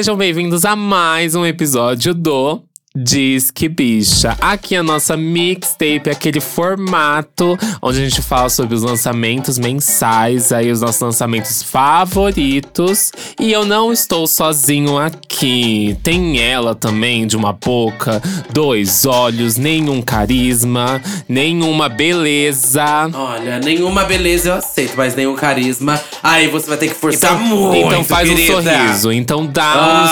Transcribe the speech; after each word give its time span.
Sejam 0.00 0.16
bem-vindos 0.16 0.64
a 0.64 0.74
mais 0.74 1.34
um 1.34 1.44
episódio 1.44 2.14
do 2.14 2.62
Diz 3.02 3.50
que 3.50 3.66
bicha. 3.66 4.36
Aqui 4.42 4.76
a 4.76 4.82
nossa 4.82 5.16
mixtape, 5.16 6.10
aquele 6.10 6.38
formato 6.38 7.58
onde 7.80 7.98
a 7.98 8.04
gente 8.06 8.20
fala 8.20 8.50
sobre 8.50 8.74
os 8.74 8.82
lançamentos 8.82 9.58
mensais, 9.58 10.52
aí 10.52 10.70
os 10.70 10.82
nossos 10.82 11.00
lançamentos 11.00 11.62
favoritos. 11.62 13.10
E 13.40 13.50
eu 13.52 13.64
não 13.64 13.90
estou 13.90 14.26
sozinho 14.26 14.98
aqui. 14.98 15.96
Tem 16.02 16.40
ela 16.40 16.74
também, 16.74 17.26
de 17.26 17.38
uma 17.38 17.54
boca, 17.54 18.20
dois 18.52 19.06
olhos, 19.06 19.56
nenhum 19.56 20.02
carisma, 20.02 21.00
nenhuma 21.26 21.88
beleza. 21.88 22.84
Olha, 23.14 23.58
nenhuma 23.60 24.04
beleza 24.04 24.50
eu 24.50 24.54
aceito, 24.56 24.92
mas 24.94 25.14
nenhum 25.14 25.34
carisma. 25.36 25.98
Aí 26.22 26.48
você 26.48 26.68
vai 26.68 26.76
ter 26.76 26.88
que 26.88 26.94
forçar 26.94 27.32
Então, 27.34 27.46
muito. 27.46 27.86
então 27.86 28.04
faz 28.04 28.28
querida. 28.28 28.58
um 28.58 28.62
sorriso. 28.62 29.12
Então 29.12 29.46
dá 29.46 29.64
Ah, 29.72 30.04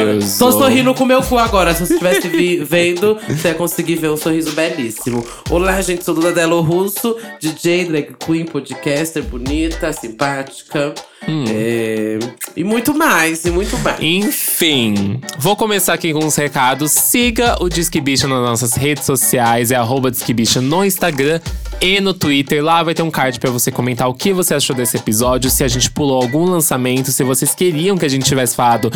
um 0.00 0.20
sorriso. 0.20 0.38
Tô 0.40 0.50
sorrindo 0.50 0.92
com 0.94 1.04
o 1.04 1.06
meu 1.06 1.22
cu 1.22 1.38
agora. 1.38 1.72
Se 1.74 1.86
você 1.86 1.98
estivesse 2.28 2.28
vi- 2.28 2.64
vendo, 2.64 3.18
você 3.28 3.48
ia 3.48 3.54
conseguir 3.54 3.96
ver 3.96 4.10
um 4.10 4.16
sorriso 4.16 4.52
belíssimo. 4.52 5.24
Olá, 5.50 5.80
gente. 5.80 6.04
Sou 6.04 6.14
Duda 6.14 6.32
Delo 6.32 6.60
Russo, 6.60 7.16
DJ, 7.40 7.84
drag 7.86 8.14
queen, 8.24 8.44
podcaster, 8.44 9.22
bonita, 9.22 9.92
simpática. 9.92 10.94
Hum. 11.26 11.44
É, 11.48 12.18
E 12.56 12.62
muito 12.62 12.94
mais, 12.94 13.44
e 13.46 13.50
muito 13.50 13.76
mais. 13.78 13.98
Enfim, 14.00 15.20
vou 15.38 15.56
começar 15.56 15.94
aqui 15.94 16.12
com 16.12 16.18
uns 16.24 16.36
recados. 16.36 16.92
Siga 16.92 17.56
o 17.60 17.68
Disque 17.68 18.00
Bicha 18.00 18.28
nas 18.28 18.40
nossas 18.42 18.74
redes 18.74 19.04
sociais, 19.06 19.70
é 19.70 19.74
arroba 19.76 20.10
Disque 20.10 20.34
Bicha 20.34 20.60
no 20.60 20.84
Instagram 20.84 21.40
e 21.80 21.98
no 22.00 22.12
Twitter. 22.12 22.62
Lá 22.62 22.82
vai 22.82 22.94
ter 22.94 23.02
um 23.02 23.10
card 23.10 23.40
pra 23.40 23.50
você 23.50 23.72
comentar 23.72 24.06
o 24.08 24.14
que 24.14 24.32
você 24.34 24.54
achou 24.54 24.76
desse 24.76 24.96
episódio, 24.98 25.50
se 25.50 25.64
a 25.64 25.68
gente 25.68 25.90
pulou 25.90 26.20
algum 26.22 26.44
lançamento, 26.44 27.10
se 27.10 27.24
vocês 27.24 27.54
queriam 27.54 27.96
que 27.96 28.04
a 28.04 28.08
gente 28.10 28.26
tivesse 28.26 28.54
falado 28.54 28.90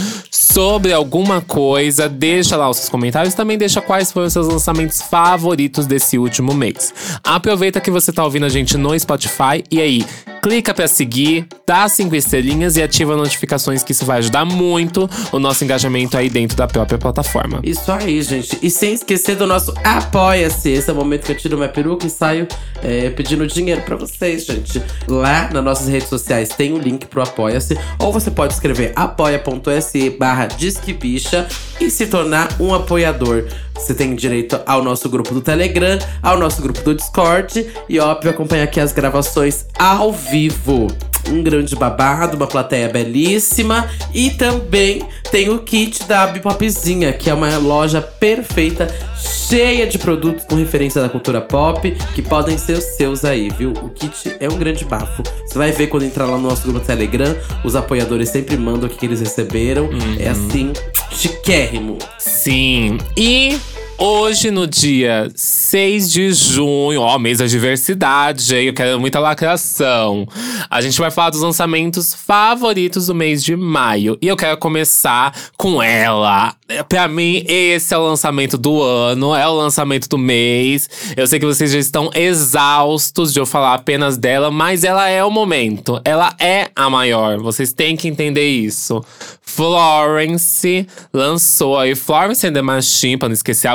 sobre 0.52 0.92
alguma 0.92 1.41
coisa. 1.41 2.08
Deixa 2.08 2.56
lá 2.56 2.68
os 2.68 2.78
seus 2.78 2.88
comentários, 2.88 3.34
também 3.34 3.58
deixa 3.58 3.80
quais 3.80 4.10
foram 4.10 4.27
os 4.27 4.32
seus 4.32 4.48
lançamentos 4.48 5.02
favoritos 5.02 5.86
desse 5.86 6.18
último 6.18 6.54
mês. 6.54 6.92
Aproveita 7.22 7.80
que 7.80 7.91
você 7.91 8.12
tá 8.12 8.24
ouvindo 8.24 8.46
a 8.46 8.48
gente 8.48 8.76
no 8.76 8.98
Spotify 8.98 9.62
e 9.70 9.80
aí, 9.80 10.04
clica 10.42 10.72
pra 10.72 10.88
seguir, 10.88 11.46
dá 11.66 11.88
cinco 11.88 12.16
estrelinhas 12.16 12.76
e 12.76 12.82
ativa 12.82 13.16
notificações 13.16 13.82
que 13.82 13.92
isso 13.92 14.04
vai 14.04 14.19
ajudar 14.19 14.44
muito 14.44 15.08
o 15.32 15.38
nosso 15.38 15.64
engajamento 15.64 16.16
aí 16.16 16.30
dentro 16.30 16.56
da 16.56 16.66
própria 16.66 16.98
plataforma. 16.98 17.60
Isso 17.62 17.91
aí, 17.92 18.22
gente. 18.22 18.58
E 18.62 18.70
sem 18.70 18.94
esquecer 18.94 19.36
do 19.36 19.46
nosso 19.46 19.74
Apoia-se. 19.84 20.70
Esse 20.70 20.91
é 20.91 20.92
o 20.92 20.96
momento 20.96 21.24
que 21.24 21.32
eu 21.32 21.36
tiro 21.36 21.56
minha 21.56 21.69
peruca 21.69 22.06
e 22.06 22.10
saio 22.10 22.48
é, 22.82 23.10
pedindo 23.10 23.46
dinheiro 23.46 23.82
pra 23.82 23.96
vocês, 23.96 24.44
gente. 24.44 24.82
Lá 25.06 25.50
nas 25.52 25.64
nossas 25.64 25.88
redes 25.88 26.08
sociais 26.08 26.48
tem 26.50 26.72
o 26.72 26.78
link 26.78 27.06
pro 27.06 27.22
Apoia-se. 27.22 27.78
Ou 27.98 28.12
você 28.12 28.30
pode 28.30 28.54
escrever 28.54 28.92
apoia.se 28.96 30.10
disquebicha 30.47 31.47
e 31.81 31.91
se 31.91 32.06
tornar 32.06 32.48
um 32.61 32.75
apoiador. 32.75 33.44
Você 33.75 33.94
tem 33.94 34.14
direito 34.14 34.61
ao 34.67 34.83
nosso 34.83 35.08
grupo 35.08 35.33
do 35.33 35.41
Telegram, 35.41 35.98
ao 36.22 36.39
nosso 36.39 36.61
grupo 36.61 36.81
do 36.83 36.94
Discord 36.94 37.67
e, 37.89 37.98
óbvio, 37.98 38.31
acompanhar 38.31 38.64
aqui 38.64 38.81
as 38.81 38.92
gravações 38.92 39.66
ao 39.78 40.12
vivo 40.12 40.89
um 41.30 41.42
grande 41.42 41.74
babado, 41.76 42.36
uma 42.36 42.46
plateia 42.46 42.88
belíssima. 42.88 43.88
E 44.12 44.30
também 44.30 45.02
tem 45.30 45.48
o 45.50 45.58
kit 45.60 46.04
da 46.04 46.26
Bipopzinha, 46.26 47.12
que 47.12 47.30
é 47.30 47.34
uma 47.34 47.56
loja 47.58 48.00
perfeita, 48.00 48.88
cheia 49.16 49.86
de 49.86 49.98
produtos 49.98 50.44
com 50.44 50.56
referência 50.56 51.00
da 51.00 51.08
cultura 51.08 51.41
pop, 51.41 51.91
que 52.14 52.22
podem 52.22 52.58
ser 52.58 52.78
os 52.78 52.84
seus 52.84 53.25
aí, 53.25 53.48
viu? 53.50 53.72
O 53.72 53.88
kit 53.88 54.36
é 54.41 54.48
um 54.48 54.58
grande 54.58 54.84
bafo. 54.84 55.22
Você 55.47 55.58
vai 55.58 55.72
ver 55.72 55.86
quando 55.86 56.04
entrar 56.04 56.26
lá 56.26 56.36
no 56.36 56.48
nosso 56.48 56.62
grupo 56.62 56.84
Telegram, 56.84 57.34
os 57.64 57.74
apoiadores 57.74 58.28
sempre 58.28 58.56
mandam 58.56 58.88
o 58.88 58.91
que, 58.91 58.98
que 58.98 59.06
eles 59.06 59.20
receberam. 59.20 59.88
É 60.19 60.28
assim, 60.28 60.72
chiquérrimo. 61.10 61.98
Sim, 62.19 62.98
e 63.16 63.58
hoje 63.98 64.53
no 64.53 64.66
dia 64.66 65.31
6 65.34 66.12
de 66.12 66.32
junho, 66.32 67.00
ó, 67.00 67.19
mês 67.19 67.38
da 67.38 67.47
diversidade, 67.47 68.54
hein? 68.54 68.66
eu 68.69 68.72
quero 68.72 69.00
muita 69.00 69.19
lacração. 69.19 70.26
A 70.70 70.81
gente 70.81 70.98
vai 71.00 71.10
falar 71.10 71.31
dos 71.31 71.41
lançamentos 71.41 72.14
favoritos 72.14 73.09
do 73.09 73.14
mês 73.14 73.42
de 73.42 73.56
maio. 73.56 74.16
E 74.22 74.28
eu 74.28 74.36
quero 74.36 74.56
começar 74.59 75.34
com 75.56 75.82
ela. 75.82 76.54
Pra 76.88 77.09
mim, 77.09 77.44
esse 77.48 77.92
é 77.92 77.98
o 77.98 78.06
lançamento 78.06 78.56
do 78.56 78.82
ano, 78.82 79.34
é 79.34 79.48
o 79.48 79.54
lançamento 79.54 80.09
do 80.09 80.19
mês. 80.19 80.88
Eu 81.16 81.26
sei 81.26 81.41
que 81.41 81.47
vocês 81.47 81.72
já 81.72 81.78
estão 81.78 82.10
exaustos 82.15 83.32
de 83.32 83.41
eu 83.41 83.47
falar 83.47 83.75
apenas 83.75 84.16
dela, 84.16 84.50
mas 84.50 84.84
ela 84.84 85.09
é 85.09 85.25
o 85.25 85.30
momento. 85.30 86.00
Ela 86.04 86.34
é 86.38 86.69
a 86.76 86.88
maior. 86.88 87.38
Vocês 87.38 87.72
têm 87.72 87.97
que 87.97 88.06
entender 88.06 88.47
isso. 88.47 89.03
Florence 89.41 90.86
lançou 91.12 91.78
aí 91.78 91.94
Florence 91.94 92.47
and 92.47 92.53
the 92.53 92.62
Machine, 92.62 93.16
pra 93.16 93.28
não 93.28 93.32
esquecer 93.32 93.66
a 93.66 93.75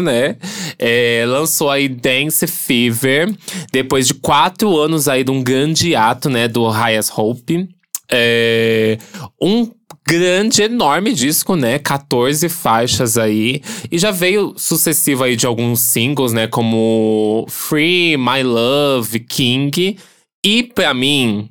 né? 0.00 0.36
É, 0.78 1.24
lançou 1.26 1.70
aí 1.70 1.88
Dance 1.88 2.46
Fever, 2.46 3.34
depois 3.72 4.06
de 4.06 4.14
quatro 4.14 4.78
anos 4.78 5.08
aí 5.08 5.24
de 5.24 5.30
um 5.30 5.42
grande 5.42 5.94
ato, 5.94 6.28
né? 6.28 6.48
Do 6.48 6.68
Highest 6.68 7.12
Hope. 7.16 7.68
É, 8.10 8.98
um 9.40 9.70
grande, 10.06 10.62
enorme 10.62 11.12
disco, 11.14 11.56
né? 11.56 11.78
14 11.78 12.48
faixas 12.48 13.16
aí. 13.16 13.62
E 13.90 13.98
já 13.98 14.10
veio 14.10 14.54
sucessivo 14.56 15.24
aí 15.24 15.36
de 15.36 15.46
alguns 15.46 15.80
singles, 15.80 16.32
né? 16.32 16.46
Como 16.46 17.46
Free, 17.48 18.16
My 18.16 18.42
Love, 18.42 19.20
King. 19.20 19.96
E 20.44 20.62
pra 20.62 20.92
mim, 20.92 21.48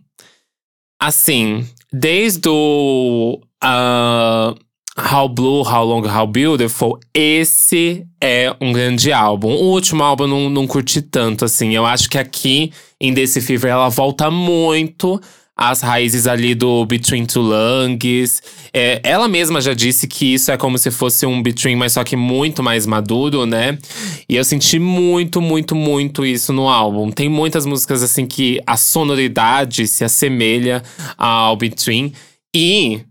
assim, 1.00 1.66
desde 1.92 2.48
o 2.50 3.42
ah, 3.64 4.54
How 5.02 5.28
Blue, 5.28 5.64
How 5.64 5.84
Long, 5.84 6.04
How 6.08 6.28
Beautiful, 6.28 7.00
esse 7.14 8.06
é 8.22 8.56
um 8.62 8.72
grande 8.72 9.12
álbum. 9.12 9.50
O 9.50 9.72
último 9.72 10.04
álbum 10.04 10.24
eu 10.26 10.28
não, 10.28 10.50
não 10.50 10.68
curti 10.68 11.02
tanto, 11.02 11.46
assim. 11.46 11.74
Eu 11.74 11.86
acho 11.86 12.10
que 12.10 12.18
aqui, 12.18 12.72
em 13.00 13.14
Desse 13.14 13.42
Fever, 13.42 13.72
ela 13.72 13.90
volta 13.90 14.30
muito 14.30 15.20
às 15.58 15.82
raízes 15.82 16.28
ali 16.28 16.56
do 16.56 16.86
Between 16.86 17.26
Two 17.26 17.44
Lungs. 17.44 18.42
É, 18.74 19.00
ela 19.04 19.28
mesma 19.28 19.62
já 19.62 19.74
disse 19.74 20.08
que 20.08 20.34
isso 20.34 20.52
é 20.52 20.58
como 20.58 20.78
se 20.78 20.90
fosse 20.90 21.26
um 21.26 21.42
Between, 21.42 21.76
mas 21.76 21.94
só 21.94 22.04
que 22.04 22.16
muito 22.16 22.64
mais 22.64 22.86
maduro, 22.86 23.46
né? 23.46 23.78
E 24.28 24.36
eu 24.36 24.44
senti 24.44 24.80
muito, 24.80 25.42
muito, 25.42 25.76
muito 25.76 26.26
isso 26.26 26.52
no 26.54 26.68
álbum. 26.68 27.12
Tem 27.12 27.30
muitas 27.30 27.66
músicas 27.66 28.02
assim 28.02 28.26
que 28.26 28.62
a 28.66 28.78
sonoridade 28.78 29.88
se 29.88 30.04
assemelha 30.04 30.82
ao 31.18 31.56
Between. 31.56 32.14
E 32.56 33.02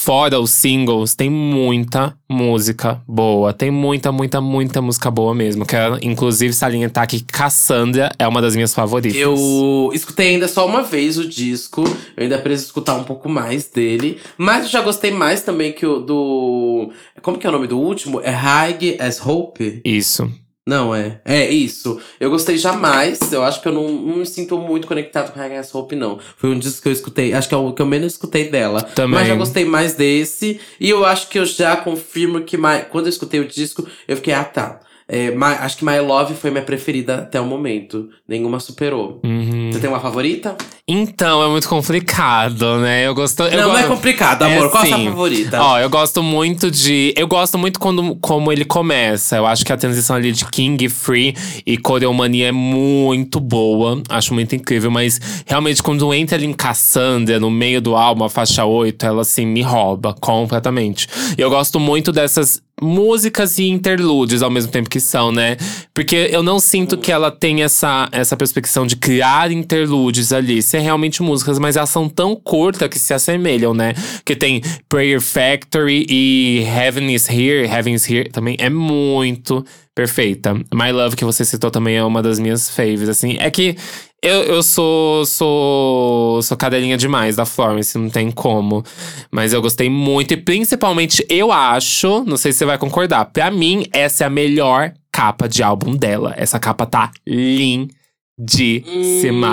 Fora 0.00 0.38
os 0.38 0.52
singles, 0.52 1.14
tem 1.14 1.28
muita 1.28 2.16
música 2.30 3.02
boa. 3.06 3.52
Tem 3.52 3.68
muita, 3.68 4.12
muita, 4.12 4.40
muita 4.40 4.80
música 4.80 5.10
boa 5.10 5.34
mesmo. 5.34 5.66
Quero, 5.66 5.98
inclusive, 6.00 6.54
salientar 6.54 7.06
que 7.06 7.22
Cassandra 7.24 8.08
é 8.16 8.26
uma 8.26 8.40
das 8.40 8.54
minhas 8.54 8.72
favoritas. 8.72 9.20
Eu 9.20 9.90
escutei 9.92 10.28
ainda 10.28 10.46
só 10.46 10.64
uma 10.64 10.82
vez 10.82 11.18
o 11.18 11.28
disco. 11.28 11.82
Eu 12.16 12.22
ainda 12.22 12.38
preciso 12.38 12.68
escutar 12.68 12.94
um 12.94 13.02
pouco 13.02 13.28
mais 13.28 13.68
dele. 13.68 14.18
Mas 14.38 14.62
eu 14.64 14.70
já 14.70 14.80
gostei 14.82 15.10
mais 15.10 15.42
também 15.42 15.72
que 15.72 15.84
o 15.84 15.98
do. 15.98 16.92
Como 17.20 17.36
que 17.36 17.46
é 17.46 17.50
o 17.50 17.52
nome 17.52 17.66
do 17.66 17.78
último? 17.78 18.20
É 18.22 18.30
High 18.30 18.98
as 19.00 19.20
Hope? 19.20 19.82
Isso. 19.84 20.30
Não, 20.68 20.94
é. 20.94 21.18
É 21.24 21.50
isso. 21.50 21.98
Eu 22.20 22.28
gostei 22.28 22.58
jamais. 22.58 23.32
Eu 23.32 23.42
acho 23.42 23.62
que 23.62 23.68
eu 23.68 23.72
não, 23.72 23.88
não 23.90 24.16
me 24.18 24.26
sinto 24.26 24.58
muito 24.58 24.86
conectado 24.86 25.32
com 25.32 25.40
as 25.40 25.74
Hope, 25.74 25.96
não. 25.96 26.18
Foi 26.36 26.50
um 26.50 26.58
disco 26.58 26.82
que 26.82 26.88
eu 26.88 26.92
escutei. 26.92 27.32
Acho 27.32 27.48
que 27.48 27.54
é 27.54 27.56
o 27.56 27.72
que 27.72 27.80
eu 27.80 27.86
menos 27.86 28.12
escutei 28.12 28.50
dela. 28.50 28.82
Também. 28.82 29.18
Mas 29.18 29.28
já 29.28 29.34
gostei 29.34 29.64
mais 29.64 29.94
desse. 29.94 30.60
E 30.78 30.90
eu 30.90 31.06
acho 31.06 31.28
que 31.28 31.38
eu 31.38 31.46
já 31.46 31.74
confirmo 31.74 32.42
que 32.42 32.58
mais, 32.58 32.86
quando 32.88 33.06
eu 33.06 33.10
escutei 33.10 33.40
o 33.40 33.48
disco, 33.48 33.88
eu 34.06 34.16
fiquei, 34.16 34.34
ah 34.34 34.44
tá. 34.44 34.80
É, 35.10 35.30
My- 35.30 35.56
acho 35.60 35.78
que 35.78 35.84
My 35.86 35.98
Love 36.00 36.34
foi 36.34 36.50
minha 36.50 36.62
preferida 36.62 37.16
até 37.16 37.40
o 37.40 37.46
momento. 37.46 38.10
Nenhuma 38.28 38.60
superou. 38.60 39.20
Uhum. 39.24 39.70
Você 39.72 39.80
tem 39.80 39.88
uma 39.88 40.00
favorita? 40.00 40.54
Então, 40.86 41.42
é 41.42 41.48
muito 41.48 41.66
complicado, 41.68 42.78
né? 42.78 43.06
Eu 43.06 43.14
gosto. 43.14 43.42
eu 43.44 43.62
não, 43.62 43.68
não 43.68 43.78
é 43.78 43.84
complicado, 43.84 44.42
É 44.44 44.56
amor. 44.56 44.70
Qual 44.70 44.82
a 44.82 44.86
sua 44.86 44.96
assim, 44.96 45.04
favorita? 45.06 45.62
Ó, 45.62 45.78
eu 45.78 45.88
gosto 45.88 46.22
muito 46.22 46.70
de. 46.70 47.14
Eu 47.16 47.26
gosto 47.26 47.56
muito 47.56 47.80
quando 47.80 48.16
como 48.16 48.52
ele 48.52 48.64
começa. 48.66 49.36
Eu 49.36 49.46
acho 49.46 49.64
que 49.64 49.72
a 49.72 49.76
transição 49.78 50.16
ali 50.16 50.30
de 50.30 50.44
King, 50.44 50.88
Free 50.90 51.34
e 51.66 51.78
Coreomania 51.78 52.48
é 52.48 52.52
muito 52.52 53.40
boa. 53.40 54.02
Acho 54.10 54.34
muito 54.34 54.54
incrível. 54.54 54.90
Mas 54.90 55.18
realmente, 55.46 55.82
quando 55.82 56.12
entra 56.12 56.36
ali 56.36 56.46
em 56.46 56.52
Cassandra, 56.52 57.40
no 57.40 57.50
meio 57.50 57.80
do 57.80 57.96
álbum, 57.96 58.24
a 58.24 58.30
faixa 58.30 58.64
8, 58.64 59.06
ela 59.06 59.22
assim 59.22 59.46
me 59.46 59.62
rouba 59.62 60.14
completamente. 60.20 61.06
E 61.36 61.40
eu 61.40 61.48
gosto 61.50 61.80
muito 61.80 62.12
dessas 62.12 62.60
músicas 62.80 63.58
e 63.58 63.68
interlúdios 63.68 64.42
ao 64.42 64.50
mesmo 64.50 64.70
tempo 64.70 64.88
que 64.88 65.00
são, 65.00 65.32
né? 65.32 65.56
Porque 65.94 66.28
eu 66.30 66.42
não 66.42 66.58
sinto 66.58 66.96
que 66.96 67.10
ela 67.12 67.30
tem 67.30 67.62
essa, 67.62 68.08
essa 68.12 68.36
perspectiva 68.36 68.86
de 68.86 68.96
criar 68.96 69.50
interlúdios 69.50 70.32
ali, 70.32 70.62
ser 70.62 70.80
realmente 70.80 71.22
músicas, 71.22 71.58
mas 71.58 71.76
elas 71.76 71.90
são 71.90 72.08
tão 72.08 72.36
curtas 72.36 72.88
que 72.88 72.98
se 72.98 73.12
assemelham, 73.14 73.74
né? 73.74 73.94
Que 74.24 74.36
tem 74.36 74.62
Prayer 74.88 75.20
Factory 75.20 76.06
e 76.08 76.64
Heaven 76.66 77.14
is 77.14 77.28
Here, 77.28 77.66
Heaven 77.66 77.94
is 77.94 78.08
Here 78.08 78.28
também 78.30 78.56
é 78.58 78.70
muito 78.70 79.64
perfeita. 79.94 80.54
My 80.72 80.92
Love, 80.92 81.16
que 81.16 81.24
você 81.24 81.44
citou 81.44 81.72
também, 81.72 81.96
é 81.96 82.04
uma 82.04 82.22
das 82.22 82.38
minhas 82.38 82.70
faves, 82.70 83.08
assim. 83.08 83.36
É 83.40 83.50
que 83.50 83.76
Eu, 84.20 84.42
eu 84.42 84.62
sou, 84.64 85.24
sou, 85.24 86.42
sou 86.42 86.56
cadelinha 86.56 86.96
demais 86.96 87.36
da 87.36 87.46
Florence, 87.46 87.96
não 87.96 88.10
tem 88.10 88.32
como. 88.32 88.84
Mas 89.30 89.52
eu 89.52 89.62
gostei 89.62 89.88
muito. 89.88 90.34
E 90.34 90.36
principalmente, 90.36 91.24
eu 91.28 91.52
acho, 91.52 92.24
não 92.24 92.36
sei 92.36 92.50
se 92.52 92.58
você 92.58 92.64
vai 92.64 92.78
concordar, 92.78 93.26
pra 93.26 93.48
mim, 93.50 93.86
essa 93.92 94.24
é 94.24 94.26
a 94.26 94.30
melhor 94.30 94.92
capa 95.12 95.48
de 95.48 95.62
álbum 95.62 95.96
dela. 95.96 96.34
Essa 96.36 96.58
capa 96.58 96.84
tá 96.84 97.12
lindíssima. 97.26 97.92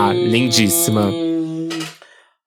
Hum... 0.10 0.28
Lindíssima. 0.30 1.14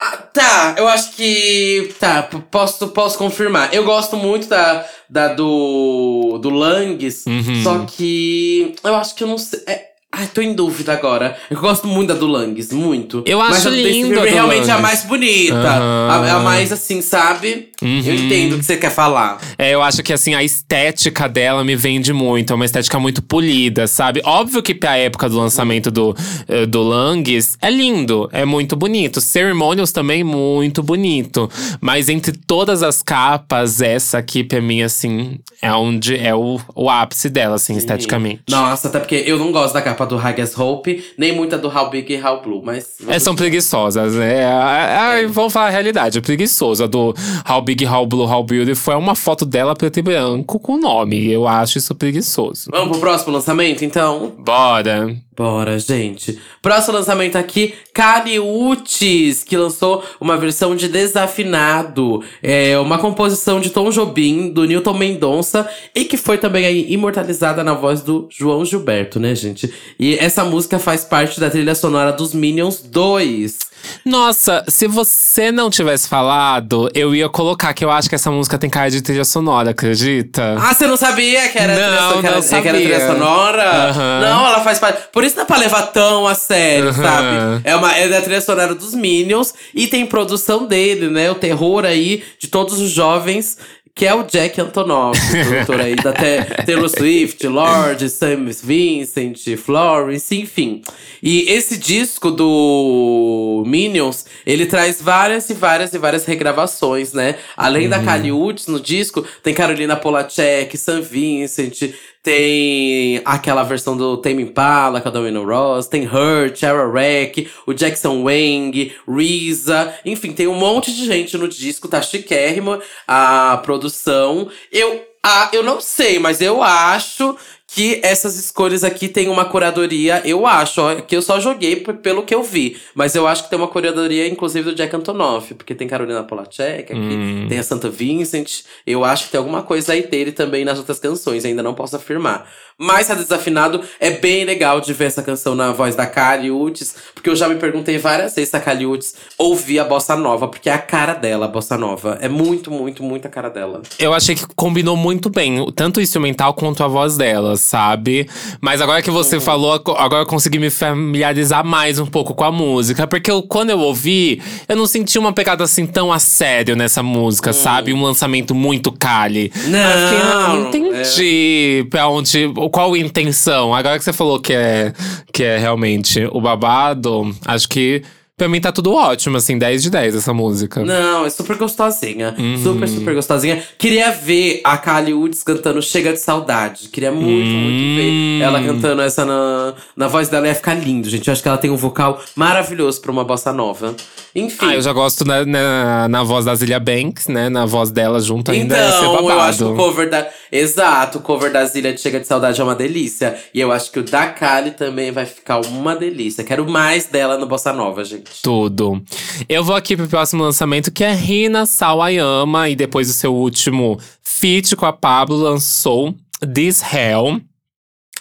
Ah, 0.00 0.16
tá, 0.16 0.74
eu 0.76 0.86
acho 0.88 1.12
que. 1.16 1.92
Tá, 1.98 2.22
posso, 2.22 2.88
posso 2.88 3.18
confirmar. 3.18 3.74
Eu 3.74 3.84
gosto 3.84 4.16
muito 4.16 4.48
da, 4.48 4.84
da 5.10 5.34
do. 5.34 6.38
do 6.40 6.50
Langs, 6.50 7.26
uhum. 7.26 7.62
só 7.64 7.84
que. 7.84 8.74
Eu 8.84 8.94
acho 8.94 9.14
que 9.16 9.24
eu 9.24 9.28
não 9.28 9.38
sei. 9.38 9.60
É, 9.66 9.88
Ai, 10.18 10.26
tô 10.26 10.40
em 10.40 10.52
dúvida 10.52 10.92
agora. 10.92 11.38
Eu 11.48 11.60
gosto 11.60 11.86
muito 11.86 12.08
da 12.08 12.14
do 12.14 12.26
Langs, 12.26 12.72
muito. 12.72 13.22
Eu 13.24 13.40
acho 13.40 13.52
Mas 13.52 13.66
a 13.66 13.70
lindo. 13.70 14.16
Mas 14.16 14.32
realmente 14.32 14.68
é 14.68 14.72
a 14.72 14.80
mais 14.80 15.04
bonita. 15.04 15.54
Uhum. 15.54 16.10
A, 16.10 16.32
a, 16.32 16.38
mais 16.40 16.72
assim, 16.72 17.00
sabe? 17.00 17.67
Uhum. 17.80 18.02
Eu 18.04 18.14
entendo 18.14 18.54
o 18.54 18.58
que 18.58 18.64
você 18.64 18.76
quer 18.76 18.90
falar. 18.90 19.38
É, 19.56 19.70
eu 19.70 19.82
acho 19.82 20.02
que 20.02 20.12
assim, 20.12 20.34
a 20.34 20.42
estética 20.42 21.28
dela 21.28 21.62
me 21.62 21.76
vende 21.76 22.12
muito. 22.12 22.52
É 22.52 22.56
uma 22.56 22.64
estética 22.64 22.98
muito 22.98 23.22
polida, 23.22 23.86
sabe? 23.86 24.20
Óbvio 24.24 24.62
que 24.62 24.74
pra 24.74 24.96
época 24.96 25.28
do 25.28 25.38
lançamento 25.38 25.90
do, 25.90 26.10
uh, 26.10 26.66
do 26.66 26.82
Langs 26.82 27.56
é 27.62 27.70
lindo, 27.70 28.28
é 28.32 28.44
muito 28.44 28.74
bonito. 28.74 29.20
Ceremonials 29.20 29.92
também, 29.92 30.24
muito 30.24 30.82
bonito. 30.82 31.48
Mas 31.80 32.08
entre 32.08 32.32
todas 32.32 32.82
as 32.82 33.02
capas, 33.02 33.80
essa 33.80 34.18
aqui, 34.18 34.42
pra 34.42 34.60
mim, 34.60 34.82
assim, 34.82 35.38
é 35.62 35.72
onde 35.72 36.16
é 36.16 36.34
o, 36.34 36.60
o 36.74 36.90
ápice 36.90 37.28
dela, 37.28 37.56
assim, 37.56 37.74
Sim. 37.74 37.78
esteticamente. 37.78 38.42
Nossa, 38.50 38.88
até 38.88 38.98
porque 38.98 39.22
eu 39.26 39.38
não 39.38 39.52
gosto 39.52 39.74
da 39.74 39.82
capa 39.82 40.04
do 40.04 40.18
Haggis 40.18 40.58
Hope, 40.58 41.04
nem 41.16 41.32
muita 41.32 41.56
do 41.56 41.68
How 41.68 41.90
Big 41.90 42.12
e 42.12 42.20
How 42.20 42.42
Blue, 42.42 42.62
mas. 42.64 42.86
É, 43.06 43.18
são 43.18 43.36
preguiçosas, 43.36 44.14
né? 44.14 44.38
É, 44.40 45.22
é, 45.22 45.26
vamos 45.28 45.52
falar 45.52 45.68
a 45.68 45.70
realidade, 45.70 46.18
é 46.18 46.20
preguiçosa. 46.20 46.88
Do 46.88 47.14
How 47.48 47.62
Big, 47.68 47.86
How 47.86 48.06
Blue, 48.06 48.26
How 48.26 48.42
Beautiful 48.42 48.94
é 48.94 48.96
uma 48.96 49.14
foto 49.14 49.44
dela 49.44 49.76
preto 49.76 49.98
e 49.98 50.02
branco 50.02 50.58
com 50.58 50.78
nome. 50.78 51.30
Eu 51.30 51.46
acho 51.46 51.76
isso 51.76 51.94
preguiçoso. 51.94 52.70
Vamos 52.70 52.92
pro 52.92 53.00
próximo 53.00 53.30
lançamento, 53.30 53.84
então? 53.84 54.32
Bora! 54.38 55.14
Bora, 55.36 55.78
gente. 55.78 56.36
Próximo 56.62 56.94
lançamento 56.94 57.36
aqui, 57.36 57.74
Kali 57.92 58.40
Uchis, 58.40 59.44
que 59.44 59.56
lançou 59.56 60.02
uma 60.18 60.36
versão 60.36 60.74
de 60.74 60.88
Desafinado. 60.88 62.24
É 62.42 62.76
uma 62.78 62.98
composição 62.98 63.60
de 63.60 63.70
Tom 63.70 63.90
Jobim, 63.90 64.50
do 64.50 64.64
Newton 64.64 64.94
Mendonça, 64.94 65.68
e 65.94 66.06
que 66.06 66.16
foi 66.16 66.38
também 66.38 66.64
aí 66.64 66.92
imortalizada 66.92 67.62
na 67.62 67.74
voz 67.74 68.00
do 68.00 68.26
João 68.30 68.64
Gilberto, 68.64 69.20
né, 69.20 69.34
gente? 69.34 69.72
E 70.00 70.16
essa 70.16 70.42
música 70.42 70.78
faz 70.78 71.04
parte 71.04 71.38
da 71.38 71.50
trilha 71.50 71.74
sonora 71.74 72.12
dos 72.12 72.32
Minions 72.32 72.80
2. 72.80 73.67
Nossa, 74.04 74.64
se 74.68 74.86
você 74.86 75.52
não 75.52 75.70
tivesse 75.70 76.08
falado, 76.08 76.90
eu 76.94 77.14
ia 77.14 77.28
colocar 77.28 77.72
que 77.74 77.84
eu 77.84 77.90
acho 77.90 78.08
que 78.08 78.14
essa 78.14 78.30
música 78.30 78.58
tem 78.58 78.70
cara 78.70 78.90
de 78.90 79.02
trilha 79.02 79.24
sonora, 79.24 79.70
acredita? 79.70 80.56
Ah, 80.58 80.74
você 80.74 80.86
não 80.86 80.96
sabia 80.96 81.48
que 81.48 81.58
era, 81.58 81.74
não, 81.74 82.12
trilha, 82.12 82.34
não 82.34 82.42
sabia. 82.42 82.62
que 82.62 82.68
era 82.68 82.78
trilha 82.78 83.06
sonora? 83.06 83.92
Uhum. 83.94 84.20
Não, 84.20 84.46
ela 84.46 84.60
faz 84.60 84.78
parte. 84.78 85.02
Por 85.12 85.24
isso 85.24 85.36
não 85.36 85.42
é 85.42 85.46
pra 85.46 85.56
levar 85.56 85.82
tão 85.88 86.26
a 86.26 86.34
sério, 86.34 86.86
uhum. 86.86 86.92
sabe? 86.94 87.60
É, 87.64 87.76
uma, 87.76 87.94
é 87.94 88.08
da 88.08 88.20
trilha 88.20 88.40
sonora 88.40 88.74
dos 88.74 88.94
Minions 88.94 89.52
e 89.74 89.86
tem 89.86 90.06
produção 90.06 90.66
dele, 90.66 91.08
né? 91.08 91.30
O 91.30 91.34
terror 91.34 91.84
aí 91.84 92.22
de 92.38 92.48
todos 92.48 92.80
os 92.80 92.90
jovens 92.90 93.58
que 93.98 94.06
é 94.06 94.14
o 94.14 94.22
Jack 94.22 94.60
Antonoff, 94.60 95.20
produtor 95.28 95.80
aí 95.80 95.96
da 95.96 96.12
Taylor 96.64 96.88
Swift, 96.88 97.44
Lorde, 97.48 98.08
Sam 98.08 98.44
Vincent, 98.44 99.56
Florence, 99.56 100.32
enfim. 100.36 100.82
E 101.20 101.50
esse 101.50 101.76
disco 101.76 102.30
do 102.30 103.64
Minions, 103.66 104.24
ele 104.46 104.66
traz 104.66 105.02
várias 105.02 105.50
e 105.50 105.54
várias 105.54 105.92
e 105.94 105.98
várias 105.98 106.24
regravações, 106.24 107.12
né? 107.12 107.34
Além 107.56 107.84
uhum. 107.84 107.90
da 107.90 107.98
Kali 107.98 108.30
Uchis 108.30 108.68
no 108.68 108.78
disco, 108.78 109.26
tem 109.42 109.52
Carolina 109.52 109.96
Polacek, 109.96 110.78
Sam 110.78 111.02
Vincent, 111.02 111.92
tem 112.22 113.20
aquela 113.24 113.62
versão 113.62 113.96
do 113.96 114.16
Tame 114.16 114.42
Impala 114.42 115.00
com 115.00 115.08
a 115.08 115.12
Domino 115.12 115.44
Ross, 115.44 115.86
tem 115.86 116.06
Hurt, 116.06 116.62
Era 116.62 116.90
Rack, 116.90 117.48
o 117.66 117.72
Jackson 117.72 118.22
Wang, 118.22 118.92
Reza, 119.06 119.94
enfim, 120.04 120.32
tem 120.32 120.46
um 120.46 120.54
monte 120.54 120.92
de 120.92 121.06
gente 121.06 121.36
no 121.36 121.48
disco, 121.48 121.88
tá 121.88 122.02
chiquérrima 122.02 122.80
a 123.06 123.60
produção. 123.62 124.50
Eu, 124.72 125.04
ah, 125.22 125.48
eu 125.52 125.62
não 125.62 125.80
sei, 125.80 126.18
mas 126.18 126.40
eu 126.40 126.62
acho 126.62 127.36
que 127.70 128.00
essas 128.02 128.36
escolhas 128.36 128.82
aqui 128.82 129.08
tem 129.08 129.28
uma 129.28 129.44
curadoria, 129.44 130.22
eu 130.24 130.46
acho, 130.46 130.80
ó, 130.80 130.94
que 130.96 131.14
eu 131.14 131.20
só 131.20 131.38
joguei 131.38 131.76
pelo 131.76 132.22
que 132.22 132.34
eu 132.34 132.42
vi. 132.42 132.78
Mas 132.94 133.14
eu 133.14 133.26
acho 133.26 133.44
que 133.44 133.50
tem 133.50 133.58
uma 133.58 133.68
curadoria, 133.68 134.26
inclusive, 134.26 134.70
do 134.70 134.74
Jack 134.74 134.96
Antonoff, 134.96 135.54
porque 135.54 135.74
tem 135.74 135.86
Carolina 135.86 136.24
Polacek 136.24 136.92
aqui, 136.92 136.94
hum. 136.94 137.46
tem 137.46 137.58
a 137.58 137.62
Santa 137.62 137.90
Vincent. 137.90 138.62
Eu 138.86 139.04
acho 139.04 139.26
que 139.26 139.32
tem 139.32 139.38
alguma 139.38 139.62
coisa 139.62 139.92
aí 139.92 140.06
dele 140.06 140.32
também 140.32 140.64
nas 140.64 140.78
outras 140.78 140.98
canções, 140.98 141.44
ainda 141.44 141.62
não 141.62 141.74
posso 141.74 141.94
afirmar. 141.94 142.48
Mas 142.80 143.10
a 143.10 143.14
Desafinado 143.14 143.82
é 143.98 144.12
bem 144.12 144.44
legal 144.44 144.80
de 144.80 144.92
ver 144.92 145.06
essa 145.06 145.20
canção 145.20 145.56
na 145.56 145.72
voz 145.72 145.96
da 145.96 146.06
Kali 146.06 146.48
Uchis, 146.48 146.94
porque 147.12 147.28
eu 147.28 147.34
já 147.34 147.48
me 147.48 147.56
perguntei 147.56 147.98
várias 147.98 148.36
vezes 148.36 148.50
se 148.50 148.56
a 148.56 148.60
Kali 148.60 148.86
Uchis 148.86 149.16
ouvia 149.36 149.82
a 149.82 149.84
bossa 149.84 150.14
nova, 150.14 150.46
porque 150.46 150.70
é 150.70 150.72
a 150.72 150.78
cara 150.78 151.12
dela, 151.12 151.46
a 151.46 151.48
bossa 151.48 151.76
nova. 151.76 152.16
É 152.20 152.28
muito, 152.28 152.70
muito, 152.70 153.02
muito 153.02 153.26
a 153.26 153.28
cara 153.28 153.50
dela. 153.50 153.82
Eu 153.98 154.14
achei 154.14 154.36
que 154.36 154.46
combinou 154.54 154.96
muito 154.96 155.28
bem, 155.28 155.70
tanto 155.72 155.98
o 155.98 156.00
instrumental 156.00 156.54
quanto 156.54 156.84
a 156.84 156.88
voz 156.88 157.16
dela, 157.16 157.57
sabe? 157.58 158.28
Mas 158.60 158.80
agora 158.80 159.02
que 159.02 159.10
você 159.10 159.38
falou, 159.40 159.72
agora 159.96 160.22
eu 160.22 160.26
consegui 160.26 160.58
me 160.58 160.70
familiarizar 160.70 161.64
mais 161.64 161.98
um 161.98 162.06
pouco 162.06 162.34
com 162.34 162.44
a 162.44 162.52
música, 162.52 163.06
porque 163.06 163.30
eu, 163.30 163.42
quando 163.42 163.70
eu 163.70 163.78
ouvi, 163.78 164.40
eu 164.68 164.76
não 164.76 164.86
senti 164.86 165.18
uma 165.18 165.32
pegada 165.32 165.64
assim 165.64 165.86
tão 165.86 166.12
a 166.12 166.18
sério 166.18 166.76
nessa 166.76 167.02
música, 167.02 167.50
uhum. 167.50 167.54
sabe? 167.54 167.92
Um 167.92 168.02
lançamento 168.02 168.54
muito 168.54 168.92
Kali. 168.92 169.52
Não, 169.66 169.78
eu 169.78 170.08
fiquei, 170.08 170.22
ah, 170.22 170.56
entendi 170.68 171.84
é. 171.84 171.90
pra 171.90 172.08
onde 172.08 172.48
qual 172.72 172.94
a 172.94 172.98
intenção? 172.98 173.74
Agora 173.74 173.98
que 173.98 174.04
você 174.04 174.12
falou 174.12 174.40
que 174.40 174.52
é, 174.52 174.92
que 175.32 175.42
é 175.42 175.58
realmente 175.58 176.28
o 176.32 176.40
babado, 176.40 177.34
acho 177.44 177.68
que 177.68 178.02
Pra 178.38 178.48
mim 178.48 178.60
tá 178.60 178.70
tudo 178.70 178.92
ótimo, 178.92 179.36
assim, 179.36 179.58
10 179.58 179.82
de 179.82 179.90
10 179.90 180.14
essa 180.14 180.32
música. 180.32 180.84
Não, 180.84 181.26
é 181.26 181.30
super 181.30 181.56
gostosinha. 181.56 182.36
Uhum. 182.38 182.62
Super, 182.62 182.88
super 182.88 183.14
gostosinha. 183.16 183.64
Queria 183.76 184.12
ver 184.12 184.60
a 184.62 184.78
Kali 184.78 185.12
Woods 185.12 185.42
cantando 185.42 185.82
Chega 185.82 186.12
de 186.12 186.20
Saudade. 186.20 186.88
Queria 186.88 187.10
muito, 187.10 187.26
uhum. 187.26 187.60
muito 187.60 187.96
ver 187.96 188.10
hum. 188.10 188.40
ela 188.40 188.62
cantando 188.62 189.02
essa 189.02 189.24
na, 189.24 189.74
na 189.96 190.06
voz 190.06 190.28
dela. 190.28 190.46
Ia 190.46 190.54
ficar 190.54 190.74
lindo, 190.74 191.10
gente. 191.10 191.26
Eu 191.26 191.32
acho 191.32 191.42
que 191.42 191.48
ela 191.48 191.58
tem 191.58 191.68
um 191.68 191.76
vocal 191.76 192.22
maravilhoso 192.36 193.00
pra 193.00 193.10
uma 193.10 193.24
bossa 193.24 193.52
nova. 193.52 193.96
Enfim. 194.32 194.66
Ah, 194.66 194.74
eu 194.74 194.82
já 194.82 194.92
gosto 194.92 195.24
na, 195.24 195.44
na, 195.44 196.08
na 196.08 196.22
voz 196.22 196.44
da 196.44 196.54
Zilia 196.54 196.78
Banks, 196.78 197.26
né? 197.26 197.48
Na 197.48 197.66
voz 197.66 197.90
dela 197.90 198.20
junto 198.20 198.52
ainda. 198.52 198.76
Então, 198.76 199.28
eu 199.28 199.40
acho 199.40 199.58
que 199.58 199.64
o 199.64 199.74
cover 199.74 200.08
da. 200.08 200.28
Exato, 200.52 201.18
o 201.18 201.20
cover 201.20 201.52
da 201.52 201.64
Zilia 201.64 201.92
de 201.92 202.00
Chega 202.00 202.20
de 202.20 202.26
Saudade 202.26 202.60
é 202.60 202.64
uma 202.64 202.76
delícia. 202.76 203.36
E 203.52 203.60
eu 203.60 203.72
acho 203.72 203.90
que 203.90 203.98
o 203.98 204.04
da 204.04 204.28
Kali 204.28 204.70
também 204.70 205.10
vai 205.10 205.26
ficar 205.26 205.58
uma 205.66 205.96
delícia. 205.96 206.44
Quero 206.44 206.70
mais 206.70 207.06
dela 207.06 207.36
no 207.36 207.46
Bossa 207.46 207.72
Nova, 207.72 208.04
gente. 208.04 208.27
Tudo. 208.42 209.02
Eu 209.48 209.62
vou 209.64 209.76
aqui 209.76 209.96
pro 209.96 210.08
próximo 210.08 210.42
lançamento, 210.42 210.90
que 210.90 211.04
é 211.04 211.12
Rina 211.12 211.66
Sawayama. 211.66 212.68
E 212.68 212.76
depois 212.76 213.08
do 213.08 213.12
seu 213.12 213.34
último 213.34 213.98
feat 214.22 214.74
com 214.76 214.86
a 214.86 214.92
Pablo, 214.92 215.36
lançou 215.36 216.14
This 216.40 216.82
Hell. 216.82 217.40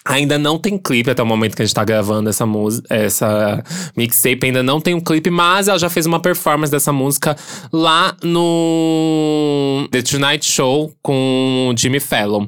Ainda 0.07 0.37
não 0.37 0.57
tem 0.57 0.77
clipe 0.77 1.09
até 1.09 1.21
o 1.21 1.25
momento 1.25 1.55
que 1.55 1.61
a 1.61 1.65
gente 1.65 1.75
tá 1.75 1.83
gravando 1.83 2.29
essa 2.29 2.45
música, 2.45 2.87
essa 2.93 3.61
mixtape 3.95 4.45
ainda 4.45 4.63
não 4.63 4.79
tem 4.79 4.93
um 4.93 5.01
clipe, 5.01 5.29
mas 5.29 5.67
ela 5.67 5.77
já 5.77 5.89
fez 5.89 6.05
uma 6.05 6.21
performance 6.21 6.71
dessa 6.71 6.93
música 6.93 7.35
lá 7.73 8.15
no 8.23 9.87
The 9.91 10.01
Tonight 10.01 10.45
Show 10.45 10.93
com 11.01 11.73
Jimmy 11.77 11.99
Fallon. 11.99 12.47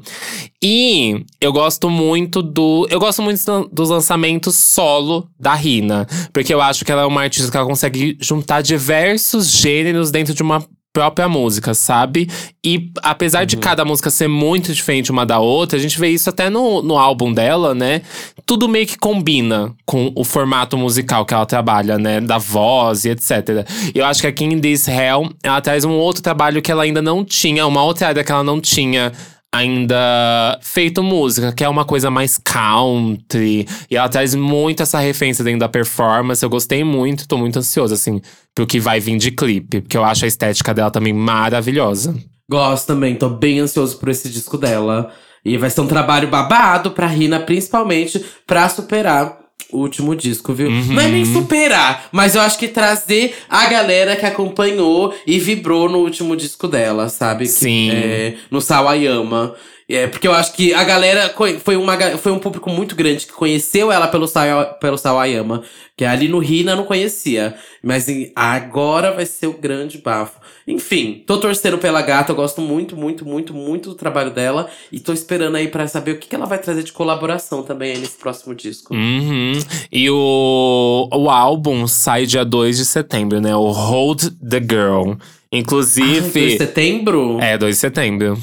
E 0.62 1.24
eu 1.40 1.52
gosto 1.52 1.88
muito 1.88 2.42
do. 2.42 2.86
Eu 2.90 2.98
gosto 2.98 3.22
muito 3.22 3.68
dos 3.72 3.90
lançamentos 3.90 4.56
solo 4.56 5.28
da 5.38 5.54
Rina. 5.54 6.06
Porque 6.32 6.52
eu 6.52 6.60
acho 6.60 6.84
que 6.84 6.92
ela 6.92 7.02
é 7.02 7.06
uma 7.06 7.22
artista 7.22 7.50
que 7.50 7.56
ela 7.56 7.66
consegue 7.66 8.16
juntar 8.20 8.62
diversos 8.62 9.50
gêneros 9.50 10.10
dentro 10.10 10.34
de 10.34 10.42
uma 10.42 10.62
própria 10.92 11.28
música, 11.28 11.72
sabe? 11.72 12.28
E 12.64 12.90
apesar 13.02 13.40
uhum. 13.40 13.46
de 13.46 13.56
cada 13.56 13.84
música 13.84 14.10
ser 14.10 14.28
muito 14.28 14.72
diferente 14.72 15.10
uma 15.10 15.24
da 15.24 15.38
outra, 15.38 15.78
a 15.78 15.82
gente 15.82 15.98
vê 15.98 16.08
isso 16.08 16.28
até 16.28 16.50
no, 16.50 16.82
no 16.82 16.98
álbum 16.98 17.32
dela, 17.32 17.74
né? 17.74 18.02
Tudo 18.44 18.68
meio 18.68 18.86
que 18.86 18.98
combina 18.98 19.72
com 19.86 20.12
o 20.16 20.24
formato 20.24 20.76
musical 20.76 21.24
que 21.24 21.32
ela 21.32 21.46
trabalha, 21.46 21.96
né? 21.96 22.20
Da 22.20 22.38
voz 22.38 23.04
e 23.04 23.10
etc. 23.10 23.66
E 23.94 23.98
eu 23.98 24.04
acho 24.04 24.20
que 24.20 24.26
aqui 24.26 24.44
em 24.44 24.58
This 24.60 24.88
Hell, 24.88 25.30
ela 25.42 25.60
traz 25.60 25.84
um 25.84 25.92
outro 25.92 26.22
trabalho 26.22 26.60
que 26.60 26.72
ela 26.72 26.82
ainda 26.82 27.00
não 27.00 27.24
tinha, 27.24 27.66
uma 27.66 27.82
outra 27.84 28.08
área 28.08 28.24
que 28.24 28.32
ela 28.32 28.44
não 28.44 28.60
tinha 28.60 29.12
ainda 29.52 30.58
feito 30.62 31.02
música, 31.02 31.52
que 31.52 31.64
é 31.64 31.68
uma 31.68 31.84
coisa 31.84 32.10
mais 32.10 32.38
country. 32.38 33.66
E 33.90 33.96
ela 33.96 34.08
traz 34.08 34.34
muito 34.34 34.82
essa 34.82 34.98
referência 34.98 35.44
dentro 35.44 35.60
da 35.60 35.68
performance. 35.68 36.42
Eu 36.42 36.50
gostei 36.50 36.84
muito, 36.84 37.26
tô 37.26 37.36
muito 37.36 37.58
ansioso, 37.58 37.94
assim, 37.94 38.20
pro 38.54 38.66
que 38.66 38.78
vai 38.78 39.00
vir 39.00 39.18
de 39.18 39.30
clipe. 39.30 39.80
Porque 39.80 39.96
eu 39.96 40.04
acho 40.04 40.24
a 40.24 40.28
estética 40.28 40.72
dela 40.72 40.90
também 40.90 41.12
maravilhosa. 41.12 42.14
Gosto 42.50 42.86
também, 42.86 43.14
tô 43.14 43.28
bem 43.28 43.60
ansioso 43.60 43.98
por 43.98 44.08
esse 44.08 44.28
disco 44.28 44.56
dela. 44.56 45.12
E 45.44 45.56
vai 45.56 45.70
ser 45.70 45.80
um 45.80 45.86
trabalho 45.86 46.28
babado 46.28 46.90
pra 46.90 47.06
Rina, 47.06 47.40
principalmente 47.40 48.24
pra 48.46 48.68
superar 48.68 49.39
o 49.70 49.78
último 49.78 50.14
disco, 50.14 50.52
viu? 50.52 50.70
Não 50.70 51.00
é 51.00 51.08
nem 51.08 51.24
superar, 51.24 52.08
mas 52.12 52.34
eu 52.34 52.40
acho 52.40 52.58
que 52.58 52.68
trazer 52.68 53.34
a 53.48 53.66
galera 53.66 54.16
que 54.16 54.26
acompanhou 54.26 55.14
e 55.26 55.38
vibrou 55.38 55.88
no 55.88 55.98
último 55.98 56.36
disco 56.36 56.66
dela, 56.68 57.08
sabe? 57.08 57.44
Que, 57.44 57.50
Sim. 57.50 57.90
é, 57.90 58.34
no 58.50 58.60
Sawayama. 58.60 59.54
É, 59.90 60.06
porque 60.06 60.28
eu 60.28 60.32
acho 60.32 60.52
que 60.54 60.72
a 60.72 60.84
galera 60.84 61.34
foi, 61.64 61.76
uma, 61.76 61.98
foi 62.18 62.30
um 62.30 62.38
público 62.38 62.70
muito 62.70 62.94
grande 62.94 63.26
que 63.26 63.32
conheceu 63.32 63.90
ela 63.90 64.06
pelo, 64.06 64.26
Sawa- 64.28 64.66
pelo 64.66 64.96
Sawayama. 64.96 65.62
Que 65.96 66.04
ali 66.04 66.28
no 66.28 66.38
Rina 66.38 66.74
não 66.76 66.84
conhecia. 66.84 67.54
Mas 67.82 68.06
agora 68.36 69.12
vai 69.12 69.26
ser 69.26 69.48
o 69.48 69.52
grande 69.52 69.98
bafo. 69.98 70.38
Enfim, 70.66 71.22
tô 71.26 71.38
torcendo 71.38 71.76
pela 71.78 72.00
gata. 72.00 72.32
Eu 72.32 72.36
gosto 72.36 72.60
muito, 72.60 72.96
muito, 72.96 73.26
muito, 73.26 73.52
muito 73.52 73.90
do 73.90 73.94
trabalho 73.94 74.30
dela. 74.30 74.68
E 74.92 75.00
tô 75.00 75.12
esperando 75.12 75.56
aí 75.56 75.68
pra 75.68 75.86
saber 75.88 76.12
o 76.12 76.18
que, 76.18 76.28
que 76.28 76.34
ela 76.34 76.46
vai 76.46 76.58
trazer 76.58 76.82
de 76.84 76.92
colaboração 76.92 77.62
também 77.62 77.92
aí 77.92 77.98
nesse 77.98 78.16
próximo 78.16 78.54
disco. 78.54 78.94
Uhum. 78.94 79.52
E 79.92 80.08
o, 80.08 81.08
o 81.12 81.28
álbum 81.28 81.86
sai 81.86 82.24
dia 82.26 82.44
2 82.44 82.76
de 82.78 82.84
setembro, 82.84 83.40
né? 83.40 83.54
O 83.56 83.70
Hold 83.70 84.28
the 84.48 84.60
Girl. 84.60 85.10
Ai, 85.12 85.16
Inclusive. 85.58 86.30
foi 86.30 86.52
em 86.54 86.58
setembro? 86.58 87.38
É, 87.40 87.58
2 87.58 87.74
de 87.74 87.80
setembro. 87.80 88.38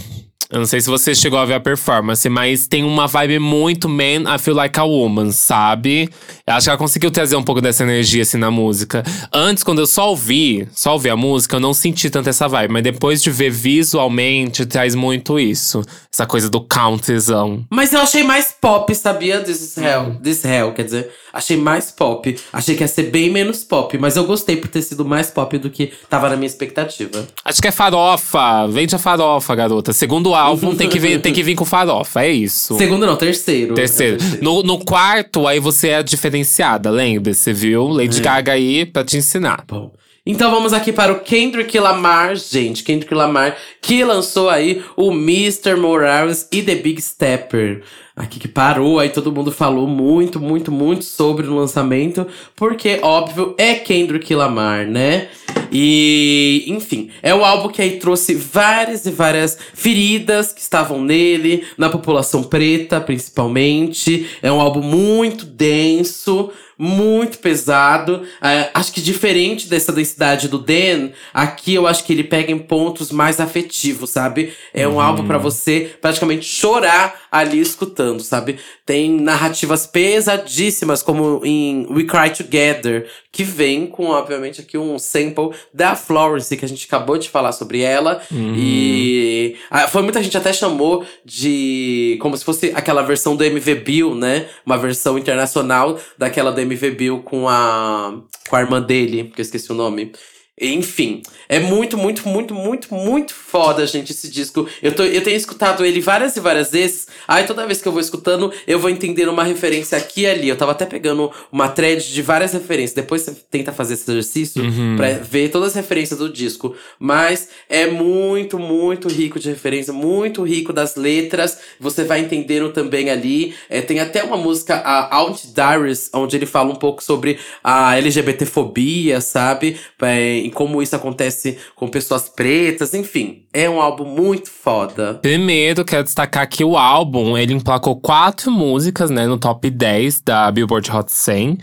Eu 0.49 0.59
não 0.59 0.65
sei 0.65 0.79
se 0.79 0.89
você 0.89 1.13
chegou 1.13 1.37
a 1.37 1.43
ver 1.43 1.55
a 1.55 1.59
performance, 1.59 2.27
mas 2.29 2.67
tem 2.67 2.81
uma 2.81 3.05
vibe 3.05 3.37
muito 3.37 3.89
Man, 3.89 4.33
I 4.33 4.39
Feel 4.39 4.55
Like 4.55 4.79
a 4.79 4.83
Woman, 4.83 5.31
sabe? 5.31 6.09
Eu 6.45 6.53
acho 6.53 6.65
que 6.65 6.69
ela 6.69 6.77
conseguiu 6.77 7.11
trazer 7.11 7.35
um 7.35 7.43
pouco 7.43 7.59
dessa 7.59 7.83
energia 7.83 8.21
assim 8.21 8.37
na 8.37 8.49
música. 8.49 9.03
Antes, 9.33 9.61
quando 9.61 9.79
eu 9.79 9.87
só 9.87 10.09
ouvi, 10.09 10.65
só 10.71 10.93
ouvi 10.93 11.09
a 11.09 11.17
música, 11.17 11.57
eu 11.57 11.59
não 11.59 11.73
senti 11.73 12.09
tanto 12.09 12.29
essa 12.29 12.47
vibe. 12.47 12.71
Mas 12.71 12.83
depois 12.83 13.21
de 13.21 13.29
ver 13.29 13.49
visualmente, 13.49 14.65
traz 14.65 14.95
muito 14.95 15.37
isso. 15.37 15.83
Essa 16.09 16.25
coisa 16.25 16.49
do 16.49 16.61
countryzão. 16.61 17.65
Mas 17.69 17.91
eu 17.91 17.99
achei 17.99 18.23
mais 18.23 18.55
pop, 18.61 18.95
sabia? 18.95 19.41
This 19.41 19.61
is 19.61 19.77
Hell. 19.77 20.15
This 20.23 20.45
Hell, 20.45 20.71
quer 20.71 20.83
dizer. 20.83 21.11
Achei 21.37 21.55
mais 21.55 21.91
pop. 21.91 22.35
Achei 22.51 22.75
que 22.75 22.83
ia 22.83 22.87
ser 22.87 23.11
bem 23.11 23.29
menos 23.29 23.63
pop. 23.63 23.95
Mas 23.99 24.15
eu 24.15 24.23
gostei 24.23 24.55
por 24.55 24.69
ter 24.69 24.81
sido 24.81 25.05
mais 25.05 25.29
pop 25.29 25.55
do 25.59 25.69
que 25.69 25.93
tava 26.09 26.29
na 26.29 26.35
minha 26.35 26.47
expectativa. 26.47 27.27
Acho 27.45 27.61
que 27.61 27.67
é 27.67 27.71
farofa. 27.71 28.65
Vende 28.67 28.95
a 28.95 28.97
farofa, 28.97 29.53
garota. 29.53 29.93
Segundo 29.93 30.33
álbum, 30.33 30.75
tem 30.75 30.89
que, 30.89 30.97
vir, 30.97 31.21
tem 31.21 31.31
que 31.31 31.43
vir 31.43 31.53
com 31.53 31.63
farofa. 31.63 32.23
É 32.23 32.31
isso. 32.31 32.75
Segundo 32.79 33.05
não, 33.05 33.15
terceiro. 33.15 33.75
Terceiro. 33.75 34.17
É 34.19 34.41
No, 34.41 34.63
no 34.63 34.83
quarto, 34.83 35.45
aí 35.45 35.59
você 35.59 35.89
é 35.89 36.01
diferenciada, 36.01 36.89
lembre-se, 36.89 37.53
viu? 37.53 37.87
Lady 37.87 38.19
Gaga 38.19 38.53
aí 38.53 38.83
pra 38.83 39.03
te 39.03 39.15
ensinar. 39.15 39.63
Bom. 39.67 39.91
Então 40.25 40.49
vamos 40.49 40.73
aqui 40.73 40.91
para 40.91 41.13
o 41.13 41.19
Kendrick 41.19 41.79
Lamar, 41.79 42.35
gente. 42.35 42.83
Kendrick 42.83 43.13
Lamar, 43.13 43.55
que 43.81 44.03
lançou 44.03 44.49
aí 44.49 44.83
o 44.97 45.11
Mr. 45.11 45.75
Morales 45.75 46.47
e 46.51 46.63
The 46.63 46.75
Big 46.75 47.01
Stepper. 47.01 47.83
Aqui 48.17 48.39
que 48.39 48.47
parou, 48.47 48.99
aí 48.99 49.09
todo 49.09 49.31
mundo 49.31 49.51
falou 49.51 49.85
muito, 49.85 50.39
muito, 50.39 50.71
muito 50.71 51.05
sobre 51.05 51.45
o 51.45 51.53
lançamento. 51.53 52.25
Porque, 52.55 52.97
óbvio, 53.03 53.53
é 53.59 53.75
Kendrick 53.75 54.33
Lamar, 54.33 54.87
né? 54.87 55.27
E, 55.71 56.65
enfim, 56.67 57.11
é 57.21 57.35
o 57.35 57.45
álbum 57.45 57.69
que 57.69 57.79
aí 57.79 57.99
trouxe 57.99 58.33
várias 58.33 59.05
e 59.05 59.11
várias 59.11 59.55
feridas 59.71 60.51
que 60.51 60.61
estavam 60.61 60.99
nele, 60.99 61.67
na 61.77 61.89
população 61.89 62.41
preta, 62.41 62.99
principalmente. 62.99 64.27
É 64.41 64.51
um 64.51 64.59
álbum 64.59 64.81
muito 64.81 65.45
denso, 65.45 66.51
muito 66.77 67.39
pesado. 67.39 68.21
É, 68.41 68.69
acho 68.73 68.93
que 68.93 69.01
diferente 69.01 69.67
dessa 69.67 69.91
densidade 69.91 70.47
do 70.47 70.59
Dan, 70.59 71.09
aqui 71.33 71.73
eu 71.73 71.87
acho 71.87 72.03
que 72.03 72.13
ele 72.13 72.23
pega 72.23 72.51
em 72.51 72.59
pontos 72.59 73.11
mais 73.11 73.39
afetivos, 73.39 74.11
sabe? 74.11 74.53
É 74.73 74.87
um 74.87 74.99
álbum 74.99 75.25
pra 75.25 75.37
você 75.37 75.91
praticamente 75.99 76.45
chorar 76.45 77.27
ali 77.31 77.59
escutando, 77.59 78.06
sabe? 78.19 78.59
Tem 78.85 79.09
narrativas 79.09 79.85
pesadíssimas, 79.85 81.01
como 81.03 81.41
em 81.43 81.85
We 81.89 82.03
Cry 82.03 82.31
Together, 82.35 83.09
que 83.31 83.43
vem 83.43 83.87
com, 83.87 84.07
obviamente, 84.07 84.61
aqui 84.61 84.77
um 84.77 84.97
sample 84.97 85.51
da 85.73 85.95
Florence, 85.95 86.55
que 86.55 86.65
a 86.65 86.67
gente 86.67 86.85
acabou 86.85 87.17
de 87.17 87.29
falar 87.29 87.51
sobre 87.51 87.81
ela. 87.81 88.21
E 88.31 89.55
ah, 89.69 89.87
foi 89.87 90.01
muita 90.01 90.21
gente 90.23 90.37
até 90.37 90.51
chamou 90.53 91.05
de 91.23 92.17
como 92.21 92.35
se 92.37 92.43
fosse 92.43 92.71
aquela 92.75 93.01
versão 93.01 93.35
do 93.35 93.43
MV 93.43 93.75
Bill, 93.75 94.15
né? 94.15 94.47
Uma 94.65 94.77
versão 94.77 95.17
internacional 95.17 95.99
daquela 96.17 96.51
do 96.51 96.61
MV 96.61 96.91
Bill 96.91 97.19
com 97.23 97.47
a 97.47 98.21
com 98.49 98.55
a 98.55 98.61
irmã 98.61 98.81
dele, 98.81 99.31
que 99.33 99.41
eu 99.41 99.43
esqueci 99.43 99.71
o 99.71 99.75
nome. 99.75 100.11
Enfim, 100.59 101.21
é 101.47 101.59
muito, 101.59 101.95
muito, 101.95 102.27
muito, 102.27 102.53
muito, 102.55 102.93
muito 102.95 103.31
foda, 103.31 103.85
gente, 103.85 104.11
esse 104.11 104.27
disco. 104.27 104.67
Eu, 104.81 104.91
tô, 104.91 105.03
eu 105.03 105.23
tenho 105.23 105.37
escutado 105.37 105.85
ele 105.85 106.01
várias 106.01 106.35
e 106.35 106.39
várias 106.39 106.71
vezes. 106.71 107.07
Aí 107.27 107.45
toda 107.45 107.67
vez 107.67 107.79
que 107.79 107.87
eu 107.87 107.91
vou 107.91 108.01
escutando, 108.01 108.51
eu 108.65 108.79
vou 108.79 108.89
entendendo 108.89 109.29
uma 109.29 109.43
referência 109.43 109.95
aqui 109.95 110.21
e 110.21 110.25
ali. 110.25 110.49
Eu 110.49 110.57
tava 110.57 110.71
até 110.71 110.83
pegando 110.83 111.31
uma 111.51 111.69
thread 111.69 112.11
de 112.11 112.21
várias 112.23 112.53
referências. 112.53 112.93
Depois 112.93 113.21
você 113.21 113.35
tenta 113.51 113.71
fazer 113.71 113.93
esse 113.93 114.09
exercício 114.09 114.63
pra 114.95 115.09
ver 115.13 115.49
todas 115.49 115.69
as 115.69 115.75
referências 115.75 116.17
do 116.17 116.27
disco. 116.27 116.75
Mas 116.97 117.49
é 117.69 117.85
muito, 117.85 118.57
muito 118.57 119.07
rico 119.07 119.39
de 119.39 119.49
referência, 119.49 119.93
muito 119.93 120.41
rico 120.41 120.73
das 120.73 120.95
letras. 120.95 121.59
Você 121.79 122.03
vai 122.03 122.21
entendendo 122.21 122.73
também 122.73 123.11
ali. 123.11 123.53
É, 123.69 123.79
tem 123.79 123.99
até 123.99 124.23
uma 124.23 124.37
música, 124.37 124.77
a 124.77 125.15
Out 125.17 125.49
Diaries, 125.53 126.09
onde 126.13 126.35
ele 126.35 126.47
fala 126.47 126.71
um 126.71 126.75
pouco 126.75 127.03
sobre 127.03 127.37
a 127.63 127.95
LGBTfobia, 127.95 129.21
sabe? 129.21 129.77
É, 130.01 130.46
e 130.47 130.51
como 130.51 130.81
isso 130.81 130.95
acontece 130.95 131.57
com 131.75 131.87
pessoas 131.87 132.29
pretas, 132.29 132.93
enfim. 132.93 133.43
É 133.53 133.69
um 133.69 133.81
álbum 133.81 134.05
muito 134.05 134.49
foda. 134.49 135.15
Primeiro, 135.21 135.85
quero 135.85 136.03
destacar 136.03 136.47
que 136.47 136.63
o 136.63 136.77
álbum, 136.77 137.37
ele 137.37 137.53
emplacou 137.53 137.95
quatro 137.97 138.51
músicas, 138.51 139.09
né, 139.09 139.27
no 139.27 139.37
top 139.37 139.69
10 139.69 140.21
da 140.21 140.49
Billboard 140.51 140.91
Hot 140.91 141.11
100. 141.11 141.57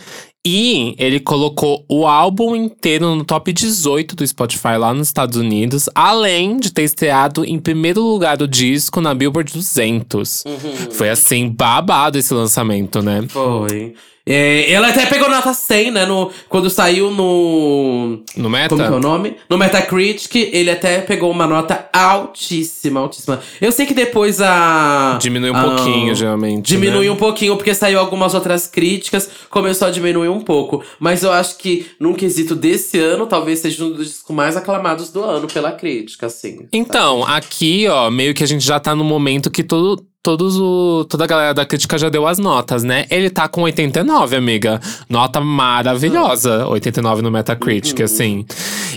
E 0.47 0.95
ele 0.99 1.21
colocou 1.21 1.87
o 1.89 2.07
álbum 2.07 2.55
inteiro 2.55 3.15
no 3.15 3.25
top 3.25 3.51
18 3.51 4.15
do 4.15 4.27
Spotify 4.27 4.77
lá 4.79 4.93
nos 4.93 5.09
Estados 5.09 5.39
Unidos, 5.39 5.89
além 5.95 6.59
de 6.59 6.71
ter 6.71 6.83
estreado 6.83 7.47
em 7.47 7.59
primeiro 7.59 8.03
lugar 8.03 8.37
do 8.37 8.47
disco 8.47 9.01
na 9.01 9.15
Billboard 9.15 9.51
200. 9.51 10.45
Foi 10.91 11.09
assim, 11.09 11.49
babado 11.49 12.19
esse 12.19 12.35
lançamento, 12.35 13.01
né? 13.01 13.25
Foi. 13.27 13.95
É, 14.27 14.73
ela 14.73 14.89
até 14.89 15.05
pegou 15.05 15.29
nota 15.29 15.53
100, 15.53 15.91
né? 15.91 16.07
No, 16.07 16.31
quando 16.49 16.71
saiu 16.71 17.11
no. 17.11 18.23
No 18.37 18.49
Meta? 18.49 18.71
Como 18.71 18.83
que 18.83 18.89
é 18.89 18.97
o 18.97 19.01
nome? 19.01 19.37
No 19.51 19.59
Metacritic, 19.59 20.35
ele 20.35 20.71
até 20.71 21.01
pegou 21.03 21.31
uma 21.31 21.47
nota 21.47 21.89
altíssima, 21.93 23.01
altíssima. 23.01 23.41
Eu 23.61 23.71
sei 23.71 23.85
que 23.85 23.93
depois 23.93 24.41
a. 24.41 25.19
Diminui 25.21 25.51
um 25.51 25.57
a- 25.57 25.63
pouquinho, 25.63 26.15
geralmente. 26.15 26.67
Diminui 26.69 27.05
né? 27.07 27.13
um 27.13 27.17
pouquinho, 27.17 27.55
porque 27.57 27.75
saiu 27.75 27.99
algumas 27.99 28.33
outras 28.33 28.67
críticas, 28.67 29.29
começou 29.51 29.89
a 29.89 29.91
diminuir 29.91 30.29
um 30.29 30.41
pouco. 30.41 30.83
Mas 30.99 31.23
eu 31.23 31.31
acho 31.31 31.59
que, 31.59 31.87
num 32.01 32.15
quesito 32.15 32.55
desse 32.55 32.99
ano, 32.99 33.27
talvez 33.27 33.59
seja 33.59 33.85
um 33.85 33.91
dos 33.91 34.07
discos 34.07 34.35
mais 34.35 34.57
aclamados 34.57 35.11
do 35.11 35.23
ano 35.23 35.47
pela 35.49 35.71
crítica, 35.73 36.27
assim. 36.27 36.67
Então, 36.73 37.25
aqui, 37.27 37.87
ó, 37.89 38.11
meio 38.11 38.33
que 38.33 38.43
a 38.43 38.47
gente 38.47 38.65
já 38.65 38.81
tá 38.81 38.95
no 38.95 39.05
momento 39.05 39.51
que 39.51 39.63
todo, 39.63 40.07
todos 40.25 40.59
o, 40.59 41.05
toda 41.05 41.25
a 41.25 41.27
galera 41.27 41.53
da 41.53 41.67
crítica 41.67 41.99
já 41.99 42.09
deu 42.09 42.27
as 42.27 42.39
notas, 42.39 42.83
né? 42.83 43.05
Ele 43.11 43.29
tá 43.29 43.47
com 43.47 43.61
89, 43.61 44.35
amiga. 44.35 44.81
Nota 45.07 45.39
maravilhosa. 45.39 46.67
89 46.67 47.21
no 47.21 47.31
Metacritic, 47.31 48.01
assim. 48.01 48.47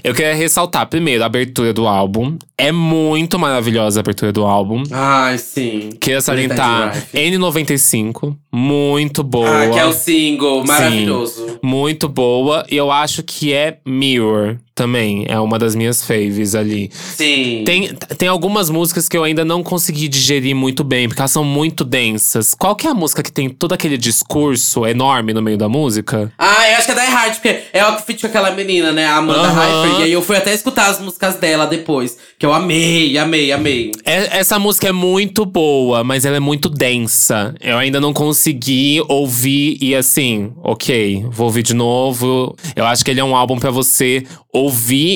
Eu 0.02 0.16
queria 0.16 0.34
ressaltar, 0.34 0.88
primeiro, 0.88 1.24
a 1.24 1.26
abertura 1.26 1.74
do 1.74 1.86
álbum. 1.86 2.38
É 2.58 2.72
muito 2.72 3.38
maravilhosa 3.38 4.00
a 4.00 4.02
abertura 4.02 4.32
do 4.32 4.46
álbum. 4.46 4.84
Ai, 4.90 5.38
sim. 5.38 5.90
Queria 6.00 6.22
salientar 6.22 6.96
N95. 7.14 8.34
Muito 8.50 9.22
boa. 9.22 9.64
Ah, 9.64 9.70
que 9.70 9.80
é 9.80 9.86
o 9.86 9.92
single, 9.92 10.66
maravilhoso. 10.66 11.60
Muito 11.62 12.08
boa. 12.08 12.66
E 12.72 12.78
eu 12.78 12.90
acho 12.90 13.22
que 13.22 13.52
é 13.52 13.80
Mirror 13.86 14.60
também. 14.78 15.26
É 15.28 15.40
uma 15.40 15.58
das 15.58 15.76
minhas 15.76 16.06
faves 16.06 16.54
ali. 16.56 16.90
Sim. 16.94 17.64
Tem, 17.66 17.90
tem 18.18 18.30
algumas 18.30 18.70
músicas 18.70 19.10
que 19.10 19.18
eu 19.18 19.24
ainda 19.24 19.44
não 19.44 19.64
consegui 19.64 20.08
digerir 20.08 20.56
muito 20.56 20.84
bem, 20.84 21.08
porque 21.08 21.20
elas 21.22 21.32
são 21.32 21.44
muito 21.44 21.84
densas. 21.84 22.54
Qual 22.54 22.76
que 22.76 22.86
é 22.88 22.92
a 22.92 22.94
música 22.94 23.24
que 23.24 23.32
tem 23.32 23.50
todo 23.50 23.74
aquele 23.74 23.98
discurso 23.98 24.86
enorme 24.86 25.34
no 25.34 25.42
meio 25.42 25.58
da 25.58 25.68
música? 25.68 26.32
Ah, 26.38 26.70
eu 26.70 26.78
acho 26.78 26.86
que 26.86 26.92
é 26.92 26.96
Die 26.96 27.12
Hard, 27.12 27.34
porque 27.34 27.60
é 27.74 27.86
o 27.86 27.96
que 27.98 28.04
feat 28.04 28.22
com 28.22 28.28
aquela 28.28 28.52
menina, 28.52 28.92
né? 28.92 29.06
A 29.08 29.18
Amanda 29.18 29.40
Aham. 29.48 29.84
Hyper. 29.84 30.00
E 30.00 30.04
aí 30.04 30.14
eu 30.14 30.22
fui 30.22 30.38
até 30.38 30.54
escutar 30.54 30.90
as 30.90 31.02
músicas 31.02 31.36
dela 31.36 31.66
depois. 31.66 32.18
Que 32.38 32.46
eu 32.46 32.54
amei, 32.54 33.18
amei, 33.18 33.52
amei. 33.52 33.92
É- 34.06 34.38
essa 34.38 34.60
música 34.60 34.88
é 34.88 34.92
muito 34.92 35.44
boa, 35.44 36.04
mas 36.04 36.24
ela 36.24 36.38
é 36.38 36.40
muito 36.40 36.70
densa. 36.70 37.56
Eu 37.60 37.78
ainda 37.78 38.00
não 38.00 38.14
consegui 38.14 39.02
ouvir 39.10 39.78
e 39.82 39.96
assim, 39.96 40.52
ok, 40.64 41.26
vou 41.32 41.48
ouvir 41.48 41.64
de 41.64 41.74
novo. 41.74 42.56
Eu 42.76 42.86
acho 42.86 43.04
que 43.04 43.10
ele 43.12 43.20
é 43.20 43.24
um 43.24 43.36
álbum 43.36 43.58
pra 43.58 43.72
você 43.72 44.24
ouvir 44.54 44.67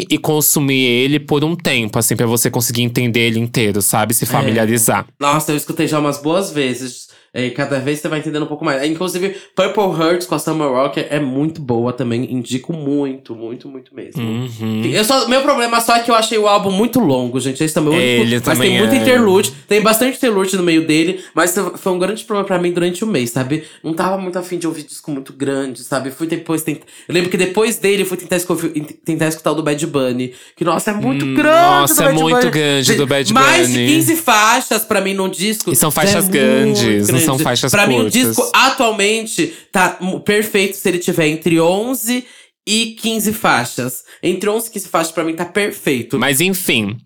e 0.09 0.17
consumir 0.17 0.85
ele 0.85 1.19
por 1.19 1.43
um 1.43 1.55
tempo, 1.55 1.99
assim, 1.99 2.15
pra 2.15 2.25
você 2.25 2.49
conseguir 2.49 2.81
entender 2.81 3.21
ele 3.21 3.39
inteiro, 3.39 3.81
sabe? 3.81 4.13
Se 4.13 4.25
familiarizar. 4.25 5.05
Nossa, 5.19 5.51
eu 5.51 5.57
escutei 5.57 5.87
já 5.87 5.99
umas 5.99 6.17
boas 6.17 6.51
vezes. 6.51 7.10
É, 7.33 7.49
cada 7.51 7.79
vez 7.79 7.99
você 7.99 8.09
vai 8.09 8.19
entendendo 8.19 8.43
um 8.43 8.47
pouco 8.47 8.65
mais. 8.65 8.83
Inclusive, 8.83 9.35
Purple 9.55 9.83
Hearts 10.03 10.27
com 10.27 10.35
a 10.35 10.39
Summer 10.39 10.67
Rocker 10.67 11.07
é 11.09 11.17
muito 11.17 11.61
boa 11.61 11.93
também. 11.93 12.29
Indico 12.33 12.73
muito, 12.73 13.33
muito, 13.33 13.69
muito 13.69 13.95
mesmo. 13.95 14.21
Uhum. 14.21 14.83
Eu 14.85 15.03
só, 15.05 15.29
meu 15.29 15.41
problema 15.41 15.79
só 15.79 15.95
é 15.95 15.99
que 16.01 16.11
eu 16.11 16.15
achei 16.15 16.37
o 16.37 16.45
álbum 16.45 16.71
muito 16.71 16.99
longo, 16.99 17.39
gente. 17.39 17.63
Esse 17.63 17.73
também 17.73 17.93
é 17.93 18.19
o 18.19 18.21
único. 18.23 18.43
Mas 18.47 18.59
tem 18.59 18.77
muito 18.77 18.93
é. 18.93 18.97
interlude. 18.97 19.53
Tem 19.65 19.81
bastante 19.81 20.17
interlude 20.17 20.57
no 20.57 20.63
meio 20.63 20.85
dele. 20.85 21.23
Mas 21.33 21.55
foi 21.77 21.91
um 21.93 21.99
grande 21.99 22.21
problema 22.25 22.45
pra 22.45 22.59
mim 22.59 22.73
durante 22.73 23.01
o 23.03 23.07
mês, 23.07 23.29
sabe? 23.29 23.63
Não 23.81 23.93
tava 23.93 24.17
muito 24.17 24.37
afim 24.37 24.57
de 24.57 24.67
ouvir 24.67 24.83
disco 24.83 25.09
muito 25.09 25.31
grande, 25.31 25.83
sabe? 25.85 26.11
Fui 26.11 26.27
depois 26.27 26.63
tentar. 26.63 26.85
Eu 27.07 27.13
lembro 27.13 27.29
que 27.29 27.37
depois 27.37 27.77
dele 27.77 28.03
fui 28.03 28.17
tentar, 28.17 28.35
esco- 28.35 28.57
tentar 29.05 29.29
escutar 29.29 29.51
o 29.51 29.55
do 29.55 29.63
Bad 29.63 29.87
Bunny. 29.87 30.33
Que, 30.57 30.65
nossa, 30.65 30.91
é 30.91 30.93
muito 30.93 31.23
Hum, 31.25 31.33
grande. 31.33 31.61
nossa, 31.61 32.03
é 32.03 32.07
Bad 32.07 32.19
muito 32.19 32.35
Bunny. 32.39 32.51
grande 32.51 32.93
do 32.95 33.07
Bad 33.07 33.33
Mais 33.33 33.67
de 33.67 33.73
Bunny. 33.73 33.87
15 33.87 34.15
faixas 34.17 34.83
pra 34.83 34.99
mim 34.99 35.13
num 35.13 35.29
disco. 35.29 35.71
E 35.71 35.75
são 35.77 35.89
já 35.89 35.95
faixas 35.95 36.27
é 36.27 36.29
grandes, 36.29 36.83
muito 36.83 37.11
não 37.13 37.20
são 37.25 37.39
faixas 37.39 37.71
Pra 37.71 37.87
mim, 37.87 37.95
um 37.95 38.01
curtas. 38.03 38.13
disco 38.13 38.51
atualmente 38.53 39.53
tá 39.71 39.97
perfeito 40.25 40.77
se 40.77 40.87
ele 40.89 40.99
tiver 40.99 41.27
entre 41.27 41.59
11 41.59 42.25
e 42.67 42.85
15 42.99 43.33
faixas. 43.33 44.03
Entre 44.21 44.49
11 44.49 44.67
e 44.69 44.71
15 44.71 44.87
faixas, 44.87 45.11
pra 45.11 45.23
mim, 45.23 45.33
tá 45.35 45.45
perfeito. 45.45 46.19
Mas 46.19 46.41
enfim. 46.41 46.97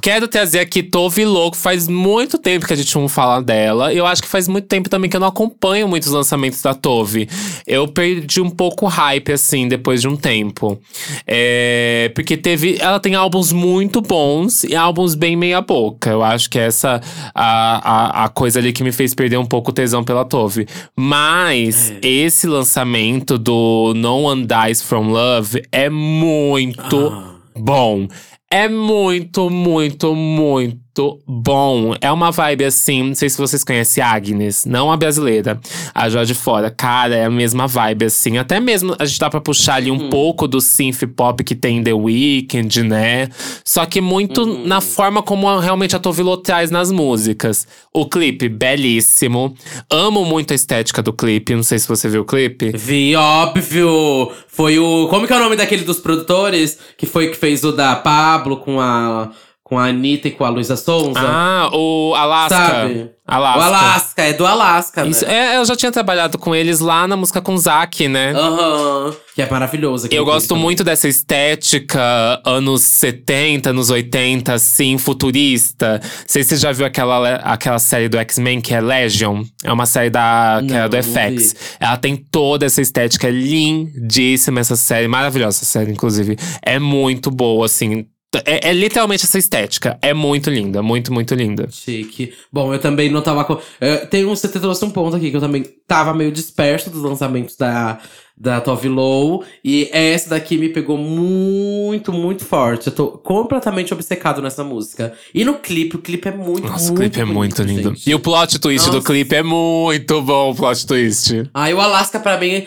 Quero 0.00 0.26
trazer 0.26 0.60
aqui 0.60 0.82
Tove 0.82 1.24
Louco. 1.24 1.56
Faz 1.56 1.86
muito 1.88 2.38
tempo 2.38 2.66
que 2.66 2.72
a 2.72 2.76
gente 2.76 2.94
não 2.96 3.08
fala 3.08 3.40
dela. 3.42 3.92
Eu 3.92 4.06
acho 4.06 4.22
que 4.22 4.28
faz 4.28 4.48
muito 4.48 4.66
tempo 4.66 4.88
também 4.88 5.08
que 5.10 5.16
eu 5.16 5.20
não 5.20 5.28
acompanho 5.28 5.86
muitos 5.86 6.08
lançamentos 6.10 6.60
da 6.62 6.74
Tove. 6.74 7.28
Eu 7.66 7.86
perdi 7.88 8.40
um 8.40 8.50
pouco 8.50 8.86
o 8.86 8.88
hype, 8.88 9.32
assim, 9.32 9.68
depois 9.68 10.00
de 10.00 10.08
um 10.08 10.16
tempo. 10.16 10.80
É, 11.26 12.10
porque 12.14 12.36
teve. 12.36 12.78
Ela 12.80 12.98
tem 12.98 13.14
álbuns 13.14 13.52
muito 13.52 14.00
bons 14.00 14.64
e 14.64 14.74
álbuns 14.74 15.14
bem 15.14 15.36
meia-boca. 15.36 16.10
Eu 16.10 16.22
acho 16.22 16.48
que 16.50 16.58
essa 16.58 17.00
a, 17.34 18.22
a, 18.22 18.24
a 18.24 18.28
coisa 18.28 18.58
ali 18.58 18.72
que 18.72 18.82
me 18.82 18.92
fez 18.92 19.14
perder 19.14 19.36
um 19.38 19.46
pouco 19.46 19.70
o 19.70 19.74
tesão 19.74 20.02
pela 20.02 20.24
Tove. 20.24 20.66
Mas 20.96 21.92
esse 22.02 22.46
lançamento 22.46 23.38
do 23.38 23.92
No 23.94 24.22
One 24.22 24.46
Dies 24.46 24.82
From 24.82 25.08
Love 25.08 25.62
é 25.70 25.88
muito 25.90 27.08
Ah. 27.12 27.34
bom. 27.56 28.08
É 28.54 28.68
muito, 28.68 29.48
muito, 29.48 30.14
muito 30.14 30.91
bom. 31.26 31.94
É 32.00 32.10
uma 32.10 32.30
vibe 32.30 32.64
assim. 32.64 33.02
Não 33.02 33.14
sei 33.14 33.28
se 33.28 33.38
vocês 33.38 33.64
conhecem 33.64 34.02
a 34.02 34.10
Agnes, 34.10 34.64
não 34.64 34.92
a 34.92 34.96
brasileira, 34.96 35.60
a 35.94 36.08
já 36.08 36.24
de 36.24 36.34
fora. 36.34 36.70
Cara, 36.70 37.14
é 37.14 37.24
a 37.24 37.30
mesma 37.30 37.66
vibe 37.66 38.06
assim. 38.06 38.38
Até 38.38 38.60
mesmo 38.60 38.94
a 38.98 39.04
gente 39.04 39.18
dá 39.18 39.30
pra 39.30 39.40
puxar 39.40 39.76
ali 39.76 39.90
um 39.90 40.10
pouco 40.10 40.46
do 40.46 40.60
synth 40.60 41.06
pop 41.16 41.42
que 41.42 41.54
tem 41.54 41.82
The 41.82 41.92
Weeknd, 41.92 42.82
né? 42.82 43.28
Só 43.64 43.86
que 43.86 44.00
muito 44.00 44.44
na 44.66 44.80
forma 44.80 45.22
como 45.22 45.58
realmente 45.58 45.96
a 45.96 45.98
Tovilo 45.98 46.36
traz 46.36 46.70
nas 46.70 46.90
músicas. 46.90 47.66
O 47.92 48.06
clipe, 48.06 48.48
belíssimo. 48.48 49.54
Amo 49.90 50.24
muito 50.24 50.52
a 50.52 50.54
estética 50.54 51.02
do 51.02 51.12
clipe. 51.12 51.54
Não 51.54 51.62
sei 51.62 51.78
se 51.78 51.88
você 51.88 52.08
viu 52.08 52.22
o 52.22 52.24
clipe. 52.24 52.72
Vi, 52.74 53.14
óbvio! 53.16 54.30
Foi 54.48 54.78
o. 54.78 55.08
Como 55.08 55.26
que 55.26 55.32
é 55.32 55.36
o 55.36 55.40
nome 55.40 55.56
daquele 55.56 55.82
dos 55.82 55.98
produtores? 55.98 56.78
Que 56.96 57.06
foi 57.06 57.28
que 57.28 57.36
fez 57.36 57.64
o 57.64 57.72
da 57.72 57.96
Pablo 57.96 58.58
com 58.58 58.80
a. 58.80 59.30
Com 59.72 59.78
a 59.78 59.86
Anitta 59.86 60.28
e 60.28 60.30
com 60.30 60.44
a 60.44 60.50
Luísa 60.50 60.76
Sonza? 60.76 61.18
Ah, 61.18 61.70
o 61.72 62.12
Alaska. 62.14 62.54
Sabe? 62.58 63.10
Alaska. 63.26 63.58
O 63.58 63.62
Alaska, 63.62 64.22
é 64.22 64.32
do 64.34 64.44
Alaska, 64.44 65.06
Isso, 65.06 65.24
né? 65.24 65.54
é, 65.54 65.56
eu 65.56 65.64
já 65.64 65.74
tinha 65.74 65.90
trabalhado 65.90 66.36
com 66.36 66.54
eles 66.54 66.80
lá 66.80 67.06
na 67.08 67.16
música 67.16 67.40
com 67.40 67.56
Zack, 67.56 68.06
né? 68.06 68.32
Aham. 68.32 69.14
Que 69.34 69.40
é 69.40 69.48
maravilhoso. 69.48 70.08
Eu 70.10 70.26
gosto 70.26 70.48
também. 70.48 70.64
muito 70.64 70.84
dessa 70.84 71.08
estética 71.08 72.02
anos 72.44 72.82
70, 72.82 73.70
anos 73.70 73.88
80, 73.88 74.52
assim, 74.52 74.98
futurista. 74.98 76.00
Não 76.02 76.10
sei 76.26 76.42
se 76.42 76.50
você 76.50 76.56
já 76.58 76.72
viu 76.72 76.84
aquela, 76.84 77.36
aquela 77.36 77.78
série 77.78 78.10
do 78.10 78.18
X-Men 78.18 78.60
que 78.60 78.74
é 78.74 78.80
Legion. 78.80 79.42
É 79.64 79.72
uma 79.72 79.86
série 79.86 80.10
da, 80.10 80.60
que 80.66 80.74
é 80.74 80.80
Não, 80.82 80.88
do 80.90 80.96
não 80.96 81.02
FX. 81.02 81.52
vi. 81.52 81.58
Ela 81.80 81.96
tem 81.96 82.16
toda 82.16 82.66
essa 82.66 82.82
estética 82.82 83.28
é 83.28 83.30
lindíssima, 83.30 84.60
essa 84.60 84.76
série. 84.76 85.08
Maravilhosa 85.08 85.58
essa 85.58 85.64
série, 85.64 85.92
inclusive. 85.92 86.36
É 86.60 86.78
muito 86.78 87.30
boa, 87.30 87.64
assim. 87.64 88.04
É, 88.44 88.70
é 88.70 88.72
literalmente 88.72 89.24
essa 89.24 89.38
estética. 89.38 89.98
É 90.00 90.14
muito 90.14 90.48
linda, 90.48 90.82
muito, 90.82 91.12
muito 91.12 91.34
linda. 91.34 91.68
Chique. 91.70 92.32
Bom, 92.50 92.72
eu 92.72 92.78
também 92.78 93.10
não 93.10 93.20
tava 93.20 93.44
com. 93.44 93.58
É, 93.80 93.98
tem 94.06 94.24
um, 94.24 94.34
você 94.34 94.48
trouxe 94.48 94.84
um 94.84 94.90
ponto 94.90 95.16
aqui 95.16 95.30
que 95.30 95.36
eu 95.36 95.40
também 95.40 95.62
tava 95.86 96.14
meio 96.14 96.32
disperso 96.32 96.88
dos 96.88 97.02
lançamentos 97.02 97.56
da, 97.56 98.00
da 98.36 98.60
Tove 98.60 98.88
Low. 98.88 99.44
E 99.64 99.88
essa 99.92 100.30
daqui 100.30 100.58
me 100.58 100.68
pegou 100.68 100.98
muito, 100.98 102.12
muito 102.12 102.44
forte. 102.44 102.88
Eu 102.88 102.94
tô 102.94 103.08
completamente 103.18 103.92
obcecado 103.92 104.42
nessa 104.42 104.64
música. 104.64 105.12
E 105.34 105.44
no 105.44 105.54
clipe, 105.54 105.96
o 105.96 106.00
clipe 106.00 106.28
é 106.28 106.32
muito, 106.32 106.66
Nossa, 106.66 106.86
muito 106.86 106.98
o 106.98 107.00
clipe 107.00 107.20
é 107.20 107.24
muito 107.24 107.62
lindo. 107.62 107.90
gente. 107.90 108.10
E 108.10 108.14
o 108.14 108.20
plot 108.20 108.58
twist 108.58 108.88
do 108.88 108.96
Nossa. 108.96 109.06
clipe 109.06 109.34
é 109.34 109.42
muito 109.42 110.22
bom, 110.22 110.50
o 110.50 110.54
plot 110.54 110.86
twist. 110.86 111.50
Ah, 111.54 111.70
e 111.70 111.74
o 111.74 111.80
Alaska, 111.80 112.20
pra 112.20 112.38
mim, 112.38 112.66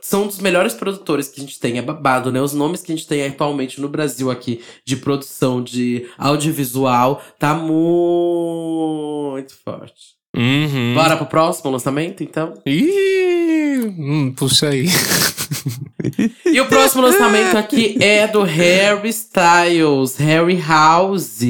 são 0.00 0.24
um 0.24 0.26
dos 0.26 0.38
melhores 0.38 0.74
produtores 0.74 1.28
que 1.28 1.40
a 1.40 1.44
gente 1.44 1.58
tem. 1.58 1.78
É 1.78 1.82
babado, 1.82 2.32
né? 2.32 2.40
Os 2.40 2.52
nomes 2.52 2.82
que 2.82 2.92
a 2.92 2.96
gente 2.96 3.06
tem 3.06 3.26
atualmente 3.26 3.80
no 3.80 3.88
Brasil 3.88 4.30
aqui 4.30 4.60
de 4.84 4.96
produção 4.96 5.62
de 5.62 6.06
audiovisual 6.18 7.22
tá 7.38 7.54
muito 7.54 9.54
forte. 9.64 10.19
Uhum. 10.36 10.94
Bora 10.94 11.16
pro 11.16 11.26
próximo 11.26 11.70
lançamento, 11.70 12.22
então? 12.22 12.54
Ih, 12.64 13.94
hum, 13.98 14.32
puxa 14.36 14.68
aí. 14.68 14.86
E 16.46 16.60
o 16.60 16.66
próximo 16.66 17.02
lançamento 17.02 17.56
aqui 17.56 17.96
é 18.00 18.26
do 18.26 18.42
Harry 18.42 19.08
Styles, 19.08 20.16
Harry 20.16 20.56
House. 20.56 21.40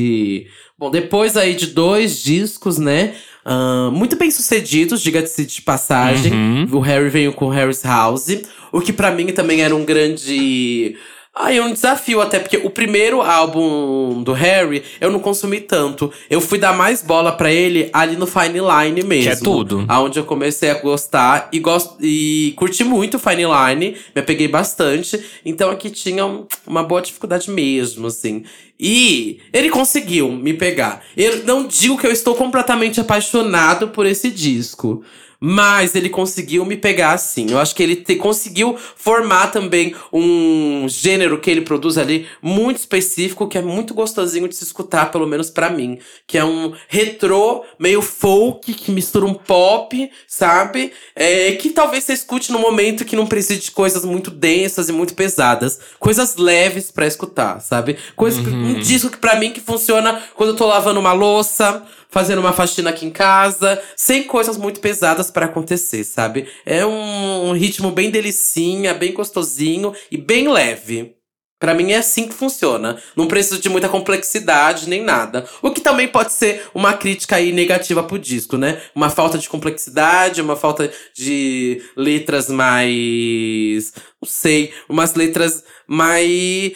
Bom, 0.79 0.91
depois 0.91 1.37
aí 1.37 1.55
de 1.55 1.69
dois 1.69 2.23
discos, 2.23 2.79
né? 2.79 3.15
ahn, 3.45 3.91
muito 3.93 4.17
bem 4.17 4.31
sucedidos, 4.31 5.03
diga-se 5.03 5.45
de 5.45 5.63
passagem. 5.63 6.33
Uhum. 6.33 6.69
O 6.73 6.81
Harry 6.81 7.09
veio 7.09 7.33
com 7.33 7.49
Harry's 7.49 7.83
House. 7.85 8.29
O 8.73 8.81
que 8.81 8.93
pra 8.93 9.11
mim 9.11 9.27
também 9.29 9.63
era 9.63 9.75
um 9.75 9.85
grande. 9.85 10.97
Ai, 11.33 11.61
um 11.61 11.73
desafio 11.73 12.21
até, 12.21 12.41
porque 12.41 12.57
o 12.57 12.69
primeiro 12.69 13.23
álbum 13.23 14.21
do 14.23 14.33
Harry 14.33 14.83
eu 15.01 15.11
não 15.13 15.21
consumi 15.21 15.61
tanto. 15.61 16.13
Eu 16.29 16.41
fui 16.41 16.59
dar 16.59 16.73
mais 16.77 17.03
bola 17.03 17.31
pra 17.33 17.53
ele 17.53 17.89
ali 17.93 18.17
no 18.17 18.27
Fine 18.27 18.59
Line 18.59 19.03
mesmo. 19.05 19.25
Que 19.25 19.29
é 19.29 19.37
tudo. 19.37 19.85
Aonde 19.89 20.19
eu 20.19 20.25
comecei 20.25 20.71
a 20.71 20.75
gostar 20.75 21.49
e, 21.53 21.61
gosto, 21.61 21.97
e 22.01 22.53
curti 22.57 22.83
muito 22.83 23.17
o 23.17 23.21
Fine 23.21 23.45
Line, 23.45 23.97
me 24.15 24.21
apeguei 24.21 24.49
bastante. 24.49 25.25
Então 25.47 25.71
aqui 25.71 25.89
tinha 25.89 26.27
um- 26.27 26.47
uma 26.67 26.83
boa 26.83 27.01
dificuldade 27.01 27.49
mesmo, 27.51 28.09
assim. 28.09 28.43
E 28.79 29.39
ele 29.53 29.71
conseguiu 29.71 30.33
me 30.33 30.53
pegar. 30.53 31.03
Eu 31.17 31.45
não 31.45 31.67
digo 31.67 31.97
que 31.97 32.07
eu 32.07 32.13
estou 32.13 32.35
completamente 32.35 33.01
apaixonado 33.01 33.89
por 33.89 34.05
esse 34.05 34.31
disco. 34.31 35.05
Mas 35.43 35.95
ele 35.95 36.11
conseguiu 36.11 36.67
me 36.67 36.77
pegar 36.77 37.13
assim. 37.13 37.47
Eu 37.51 37.59
acho 37.59 37.75
que 37.75 37.83
ele 37.83 37.97
te- 37.97 38.17
conseguiu 38.17 38.77
formar 38.95 39.51
também 39.51 39.95
um 40.13 40.87
gênero 40.87 41.41
que 41.41 41.51
ele 41.51 41.63
produz 41.63 41.97
ali 41.97 42.27
muito 42.43 42.77
específico, 42.77 43.49
que 43.49 43.57
é 43.57 43.63
muito 43.63 43.95
gostosinho 43.95 44.47
de 44.47 44.55
se 44.55 44.65
escutar, 44.65 45.11
pelo 45.11 45.27
menos 45.27 45.49
pra 45.49 45.71
mim. 45.71 45.99
Que 46.27 46.37
é 46.37 46.45
um 46.45 46.75
retrô, 46.89 47.65
meio 47.79 48.03
folk, 48.03 48.73
que 48.75 48.91
mistura 48.93 49.25
um 49.25 49.33
pop, 49.33 50.11
sabe? 50.29 50.93
É, 51.17 51.53
que 51.53 51.71
talvez 51.71 52.05
você 52.05 52.13
escute 52.13 52.53
num 52.53 52.59
momento 52.61 53.05
que 53.05 53.17
não 53.17 53.27
precise 53.27 53.61
de 53.61 53.71
coisas 53.71 54.05
muito 54.05 54.31
densas 54.31 54.89
e 54.91 54.93
muito 54.93 55.15
pesadas. 55.15 55.81
Coisas 55.99 56.37
leves 56.37 56.91
pra 56.91 57.07
escutar, 57.07 57.61
sabe? 57.61 57.97
Coisa 58.15 58.43
que- 58.43 58.49
um 58.51 58.79
disco 58.81 59.09
que 59.11 59.17
pra 59.17 59.37
mim 59.37 59.53
que 59.53 59.61
funciona 59.61 60.23
quando 60.35 60.51
eu 60.51 60.57
tô 60.57 60.67
lavando 60.67 61.01
uma 61.01 61.13
louça 61.15 61.83
fazendo 62.11 62.41
uma 62.41 62.53
faxina 62.53 62.91
aqui 62.91 63.07
em 63.07 63.11
casa, 63.11 63.81
sem 63.97 64.25
coisas 64.25 64.57
muito 64.57 64.81
pesadas 64.81 65.31
pra 65.31 65.47
acontecer, 65.47 66.05
sabe? 66.05 66.49
É 66.67 66.85
um 66.85 67.53
ritmo 67.53 67.91
bem 67.91 68.11
delicinha, 68.11 68.95
bem 68.95 69.13
gostosinho 69.13 69.95
e 70.11 70.17
bem 70.17 70.49
leve. 70.49 71.17
Pra 71.61 71.75
mim 71.75 71.93
é 71.93 71.99
assim 71.99 72.27
que 72.27 72.33
funciona. 72.33 72.97
Não 73.15 73.27
preciso 73.29 73.61
de 73.61 73.69
muita 73.69 73.87
complexidade 73.87 74.89
nem 74.89 75.03
nada. 75.03 75.45
O 75.61 75.71
que 75.71 75.83
também 75.83 76.09
pode 76.09 76.33
ser 76.33 76.63
uma 76.73 76.95
crítica 76.95 77.37
aí 77.37 77.53
negativa 77.53 78.03
pro 78.03 78.19
disco, 78.19 78.57
né? 78.57 78.81
Uma 78.95 79.11
falta 79.11 79.37
de 79.37 79.47
complexidade, 79.47 80.41
uma 80.41 80.57
falta 80.57 80.91
de 81.15 81.83
letras 81.95 82.49
mais. 82.49 83.93
Não 84.23 84.27
sei, 84.27 84.73
umas 84.89 85.15
letras 85.15 85.63
mais. 85.87 86.73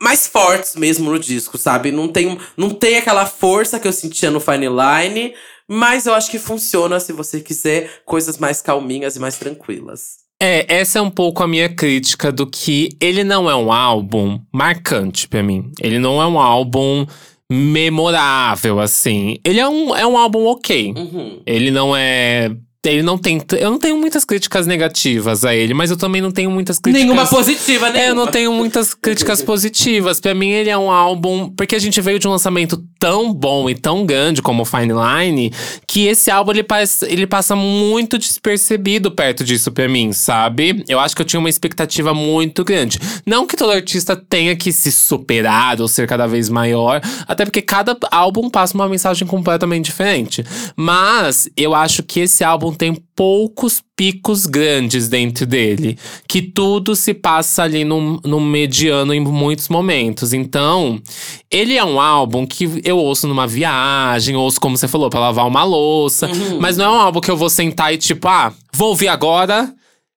Mais 0.00 0.26
fortes 0.26 0.76
mesmo 0.76 1.10
no 1.10 1.18
disco, 1.18 1.56
sabe? 1.56 1.90
Não 1.90 2.08
tem, 2.08 2.38
não 2.56 2.70
tem 2.70 2.96
aquela 2.96 3.26
força 3.26 3.80
que 3.80 3.88
eu 3.88 3.92
sentia 3.92 4.30
no 4.30 4.40
Fine 4.40 4.68
Line, 4.68 5.34
mas 5.68 6.06
eu 6.06 6.14
acho 6.14 6.30
que 6.30 6.38
funciona 6.38 7.00
se 7.00 7.12
você 7.12 7.40
quiser 7.40 8.02
coisas 8.04 8.38
mais 8.38 8.60
calminhas 8.60 9.16
e 9.16 9.20
mais 9.20 9.36
tranquilas. 9.36 10.26
É, 10.40 10.66
essa 10.68 10.98
é 10.98 11.02
um 11.02 11.10
pouco 11.10 11.42
a 11.42 11.48
minha 11.48 11.68
crítica 11.68 12.30
do 12.30 12.46
que 12.46 12.90
ele 13.00 13.24
não 13.24 13.48
é 13.48 13.56
um 13.56 13.72
álbum 13.72 14.38
marcante 14.52 15.26
pra 15.26 15.42
mim. 15.42 15.70
Ele 15.80 15.98
não 15.98 16.20
é 16.20 16.26
um 16.26 16.38
álbum 16.38 17.06
memorável, 17.50 18.80
assim. 18.80 19.38
Ele 19.44 19.60
é 19.60 19.68
um, 19.68 19.96
é 19.96 20.06
um 20.06 20.16
álbum 20.18 20.46
ok. 20.46 20.92
Uhum. 20.96 21.40
Ele 21.46 21.70
não 21.70 21.96
é. 21.96 22.54
Ele 22.92 23.02
não 23.02 23.18
tem. 23.18 23.40
Eu 23.58 23.70
não 23.70 23.78
tenho 23.78 23.96
muitas 23.96 24.24
críticas 24.24 24.66
negativas 24.66 25.44
a 25.44 25.54
ele, 25.54 25.74
mas 25.74 25.90
eu 25.90 25.96
também 25.96 26.20
não 26.20 26.30
tenho 26.30 26.50
muitas 26.50 26.78
críticas. 26.78 27.04
Nenhuma 27.04 27.26
positiva, 27.26 27.90
né? 27.90 28.10
Eu 28.10 28.14
não 28.14 28.26
tenho 28.26 28.52
muitas 28.52 28.94
críticas 28.94 29.42
positivas. 29.42 30.20
Pra 30.20 30.34
mim, 30.34 30.50
ele 30.50 30.70
é 30.70 30.78
um 30.78 30.90
álbum. 30.90 31.50
Porque 31.50 31.74
a 31.74 31.78
gente 31.78 32.00
veio 32.00 32.18
de 32.18 32.26
um 32.26 32.30
lançamento 32.30 32.82
tão 33.06 33.32
bom 33.32 33.70
e 33.70 33.74
tão 33.76 34.04
grande 34.04 34.42
como 34.42 34.64
Fine 34.64 34.92
Line 34.92 35.52
que 35.86 36.08
esse 36.08 36.28
álbum 36.28 36.50
ele, 36.50 36.66
ele 37.02 37.24
passa 37.24 37.54
muito 37.54 38.18
despercebido 38.18 39.12
perto 39.12 39.44
disso 39.44 39.70
pra 39.70 39.88
mim, 39.88 40.12
sabe? 40.12 40.82
Eu 40.88 40.98
acho 40.98 41.14
que 41.14 41.22
eu 41.22 41.26
tinha 41.26 41.38
uma 41.38 41.48
expectativa 41.48 42.12
muito 42.12 42.64
grande. 42.64 42.98
Não 43.24 43.46
que 43.46 43.56
todo 43.56 43.70
artista 43.70 44.16
tenha 44.16 44.56
que 44.56 44.72
se 44.72 44.90
superar 44.90 45.80
ou 45.80 45.86
ser 45.86 46.08
cada 46.08 46.26
vez 46.26 46.48
maior, 46.48 47.00
até 47.28 47.44
porque 47.44 47.62
cada 47.62 47.96
álbum 48.10 48.50
passa 48.50 48.74
uma 48.74 48.88
mensagem 48.88 49.24
completamente 49.24 49.84
diferente. 49.84 50.44
Mas 50.74 51.48
eu 51.56 51.72
acho 51.72 52.02
que 52.02 52.18
esse 52.18 52.42
álbum 52.42 52.74
tem 52.74 53.00
poucos 53.16 53.82
picos 53.96 54.44
grandes 54.44 55.08
dentro 55.08 55.46
dele. 55.46 55.98
Que 56.28 56.42
tudo 56.42 56.94
se 56.94 57.14
passa 57.14 57.62
ali 57.62 57.82
no, 57.82 58.20
no 58.22 58.38
mediano 58.38 59.14
em 59.14 59.20
muitos 59.20 59.70
momentos. 59.70 60.34
Então, 60.34 61.00
ele 61.50 61.76
é 61.76 61.84
um 61.84 61.98
álbum 61.98 62.46
que 62.46 62.82
eu 62.84 62.98
ouço 62.98 63.26
numa 63.26 63.46
viagem, 63.46 64.36
ouço, 64.36 64.60
como 64.60 64.76
você 64.76 64.86
falou, 64.86 65.08
pra 65.08 65.18
lavar 65.18 65.46
uma 65.46 65.64
louça. 65.64 66.28
Uhum. 66.28 66.60
Mas 66.60 66.76
não 66.76 66.84
é 66.84 66.90
um 66.90 67.00
álbum 67.00 67.20
que 67.20 67.30
eu 67.30 67.36
vou 67.36 67.48
sentar 67.48 67.94
e 67.94 67.96
tipo, 67.96 68.28
ah, 68.28 68.52
vou 68.74 68.90
ouvir 68.90 69.08
agora. 69.08 69.72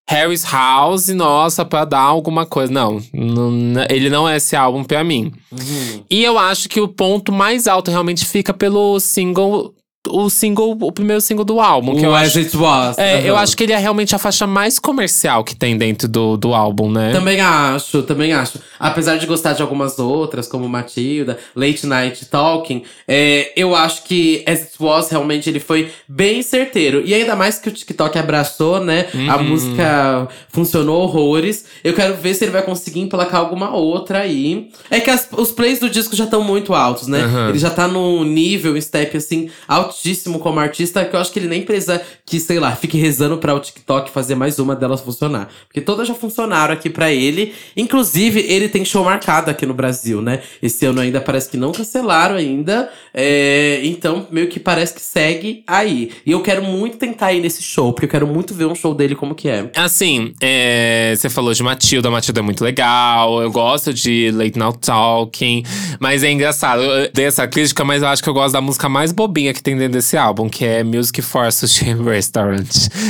Harry's 0.10 0.44
House, 0.44 1.10
nossa, 1.10 1.64
pra 1.64 1.86
dar 1.86 2.00
alguma 2.00 2.44
coisa. 2.44 2.74
Não, 2.74 3.00
não, 3.14 3.86
ele 3.92 4.10
não 4.10 4.28
é 4.28 4.38
esse 4.38 4.56
álbum 4.56 4.84
pra 4.84 5.04
mim. 5.04 5.32
Uhum. 5.52 6.04
E 6.10 6.24
eu 6.24 6.38
acho 6.40 6.68
que 6.68 6.82
o 6.82 6.88
ponto 6.88 7.32
mais 7.32 7.68
alto 7.68 7.92
realmente 7.92 8.26
fica 8.26 8.52
pelo 8.52 9.00
single. 9.00 9.72
O 10.12 10.30
single, 10.30 10.78
o 10.82 10.92
primeiro 10.92 11.22
single 11.22 11.46
do 11.46 11.60
álbum. 11.60 11.96
Que 11.96 12.02
o 12.02 12.06
eu 12.06 12.16
As 12.16 12.28
acho, 12.30 12.40
It 12.40 12.58
Was. 12.58 12.98
é, 12.98 13.28
eu 13.28 13.34
Uhum. 13.34 13.40
acho 13.40 13.56
que 13.58 13.64
ele 13.64 13.74
é 13.74 13.78
realmente 13.78 14.16
a 14.16 14.18
faixa 14.18 14.46
mais 14.48 14.80
comercial 14.80 15.44
que 15.44 15.56
tem 15.56 15.78
dentro 15.78 16.08
do, 16.08 16.38
do 16.38 16.54
álbum, 16.54 16.90
né? 16.92 17.12
Também 17.12 17.40
acho, 17.42 18.04
também 18.04 18.34
acho. 18.34 18.60
Apesar 18.80 19.18
de 19.18 19.26
gostar 19.26 19.54
de 19.54 19.62
algumas 19.62 20.00
outras, 20.00 20.48
como 20.48 20.68
Matilda, 20.70 21.38
Late 21.56 21.86
Night 21.86 22.26
Talking, 22.26 22.84
é, 23.08 23.52
eu 23.56 23.76
acho 23.76 24.04
que 24.04 24.44
As 24.48 24.60
It 24.62 24.74
Was 24.80 25.10
realmente 25.10 25.50
ele 25.50 25.60
foi 25.60 25.92
bem 26.08 26.42
certeiro. 26.42 27.02
E 27.06 27.14
ainda 27.14 27.36
mais 27.36 27.60
que 27.60 27.70
o 27.70 27.72
TikTok 27.72 28.18
abraçou, 28.18 28.80
né? 28.84 29.08
A 29.30 29.38
Uhum. 29.38 29.44
música 29.44 30.28
funcionou 30.50 31.02
horrores. 31.04 31.66
Eu 31.84 31.94
quero 31.94 32.16
ver 32.16 32.34
se 32.34 32.44
ele 32.46 32.52
vai 32.52 32.62
conseguir 32.62 33.00
emplacar 33.02 33.40
alguma 33.42 33.76
outra 33.76 34.20
aí. 34.20 34.70
É 34.90 35.00
que 35.00 35.10
as- 35.10 35.28
os 35.38 35.52
plays 35.52 35.80
do 35.80 35.90
disco 35.90 36.16
já 36.16 36.24
estão 36.26 36.44
muito 36.44 36.74
altos, 36.74 37.08
né? 37.08 37.26
Uhum. 37.26 37.50
Ele 37.50 37.60
já 37.60 37.70
tá 37.70 37.88
num 37.88 38.24
nível, 38.24 38.74
um 38.74 38.82
step 38.82 39.16
assim, 39.18 39.50
altíssimo 39.68 39.99
como 40.42 40.60
artista, 40.60 41.04
que 41.06 41.16
eu 41.16 41.20
acho 41.20 41.32
que 41.32 41.40
ele 41.40 41.48
nem 41.48 41.62
precisa 41.62 42.02
que, 42.26 42.40
sei 42.40 42.60
lá, 42.60 42.76
fique 42.76 42.98
rezando 42.98 43.38
pra 43.38 43.54
o 43.54 43.60
TikTok 43.60 44.12
fazer 44.12 44.36
mais 44.36 44.60
uma 44.60 44.76
delas 44.76 45.02
funcionar. 45.02 45.50
Porque 45.68 45.82
todas 45.82 46.08
já 46.08 46.14
funcionaram 46.14 46.74
aqui 46.74 46.90
pra 46.90 47.12
ele. 47.12 47.54
Inclusive, 47.76 48.40
ele 48.40 48.70
tem 48.70 48.86
show 48.86 49.04
marcado 49.04 49.50
aqui 49.50 49.66
no 49.66 49.74
Brasil, 49.74 50.22
né? 50.22 50.42
Esse 50.62 50.86
ano 50.86 51.02
ainda 51.02 51.20
parece 51.20 51.50
que 51.50 51.58
não 51.58 51.72
cancelaram 51.72 52.36
ainda. 52.36 52.90
É, 53.14 53.82
então, 53.84 54.28
meio 54.32 54.48
que 54.48 54.60
parece 54.60 54.94
que 54.94 55.02
segue 55.02 55.64
aí. 55.66 56.12
E 56.26 56.32
eu 56.32 56.42
quero 56.42 56.64
muito 56.64 56.98
tentar 56.98 57.34
ir 57.34 57.42
nesse 57.42 57.62
show, 57.62 57.92
porque 57.94 58.06
eu 58.06 58.10
quero 58.10 58.28
muito 58.28 58.54
ver 58.54 58.66
um 58.66 58.76
show 58.76 58.94
dele 58.94 59.16
como 59.16 59.34
que 59.36 59.50
é. 59.50 59.70
Assim, 59.76 60.34
é, 60.42 61.14
você 61.16 61.30
falou 61.30 61.54
de 61.54 61.64
Matilda, 61.64 62.10
Matilda 62.10 62.40
é 62.40 62.44
muito 62.44 62.64
legal. 62.64 63.42
Eu 63.42 63.52
gosto 63.52 63.94
de 63.94 64.32
Late 64.32 64.58
Now 64.58 64.74
Talking. 64.74 65.64
Mas 66.00 66.24
é 66.24 66.32
engraçado, 66.32 66.82
eu 66.82 67.10
dei 67.14 67.26
essa 67.26 67.48
crítica, 67.48 67.84
mas 67.84 68.02
eu 68.02 68.08
acho 68.08 68.22
que 68.22 68.30
eu 68.30 68.34
gosto 68.34 68.54
da 68.54 68.62
música 68.62 68.88
mais 68.88 69.12
bobinha 69.12 69.54
que 69.54 69.62
tem 69.62 69.76
desse 69.88 70.18
álbum, 70.18 70.50
que 70.50 70.66
é 70.66 70.84
Music 70.84 71.22
for 71.22 71.52
Sushi 71.52 71.94
Restaurant. 72.04 72.68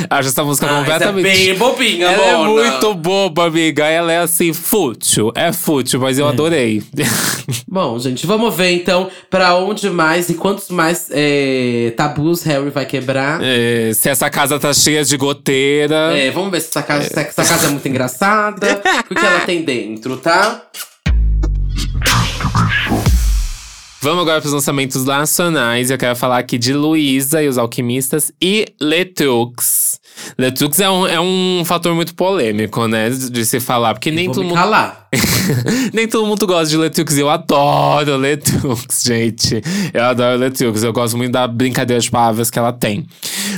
Acho 0.09 0.29
essa 0.29 0.43
música 0.43 0.67
Ah, 0.67 0.79
completamente. 0.79 1.25
essa 1.27 1.39
é 1.41 1.45
bem 1.47 1.55
bobinha, 1.57 2.05
Ela 2.07 2.25
é 2.25 2.35
Mona. 2.35 2.49
muito 2.49 2.93
boba, 2.95 3.47
amiga. 3.47 3.85
Ela 3.85 4.11
é 4.11 4.17
assim, 4.19 4.53
fútil. 4.53 5.31
É 5.35 5.51
fútil, 5.53 5.99
mas 5.99 6.19
eu 6.19 6.27
adorei. 6.27 6.83
Bom, 7.67 7.97
gente, 7.97 8.27
vamos 8.27 8.53
ver 8.55 8.71
então 8.71 9.09
pra 9.29 9.55
onde 9.55 9.89
mais 9.89 10.29
e 10.29 10.33
quantos 10.33 10.69
mais 10.69 11.07
é, 11.11 11.93
tabus 11.95 12.43
Harry 12.43 12.69
vai 12.69 12.85
quebrar. 12.85 13.39
É, 13.41 13.91
se 13.93 14.09
essa 14.09 14.29
casa 14.29 14.59
tá 14.59 14.73
cheia 14.73 15.03
de 15.03 15.15
goteira. 15.17 16.17
É, 16.17 16.29
vamos 16.31 16.51
ver 16.51 16.59
se 16.61 16.67
essa 16.67 16.83
casa, 16.83 17.07
se 17.07 17.19
essa 17.19 17.43
casa 17.45 17.67
é 17.67 17.69
muito 17.69 17.87
engraçada. 17.87 18.81
o 19.09 19.15
que 19.15 19.25
ela 19.25 19.39
tem 19.41 19.61
dentro, 19.63 20.17
tá? 20.17 20.63
Vamos 24.01 24.21
agora 24.21 24.39
para 24.39 24.47
os 24.47 24.53
lançamentos 24.53 25.03
nacionais. 25.03 25.91
Eu 25.91 25.97
quero 25.97 26.15
falar 26.15 26.37
aqui 26.37 26.57
de 26.57 26.73
Luísa 26.73 27.43
e 27.43 27.49
os 27.49 27.57
Alquimistas 27.57 28.31
e 28.41 28.65
Letrux. 28.79 29.99
Letrux 30.37 30.79
é 30.79 30.89
um, 30.89 31.05
é 31.05 31.19
um 31.19 31.63
fator 31.65 31.93
muito 31.93 32.15
polêmico, 32.15 32.87
né? 32.87 33.09
De 33.09 33.45
se 33.45 33.59
falar, 33.59 33.93
porque 33.93 34.09
nem 34.09 34.27
todo 34.31 34.43
mundo. 34.43 34.55
calar. 34.55 35.07
Nem 35.91 36.07
todo 36.07 36.27
mundo 36.27 36.45
gosta 36.45 36.67
de 36.67 36.77
Letrux. 36.77 37.17
Eu 37.17 37.29
adoro 37.29 38.15
Letrux, 38.15 39.01
gente. 39.03 39.61
Eu 39.93 40.03
adoro 40.05 40.37
Letrux. 40.37 40.83
Eu 40.83 40.93
gosto 40.93 41.17
muito 41.17 41.31
da 41.31 41.47
brincadeira 41.47 41.99
de 41.99 42.09
palavras 42.11 42.51
que 42.51 42.59
ela 42.59 42.71
tem. 42.71 43.07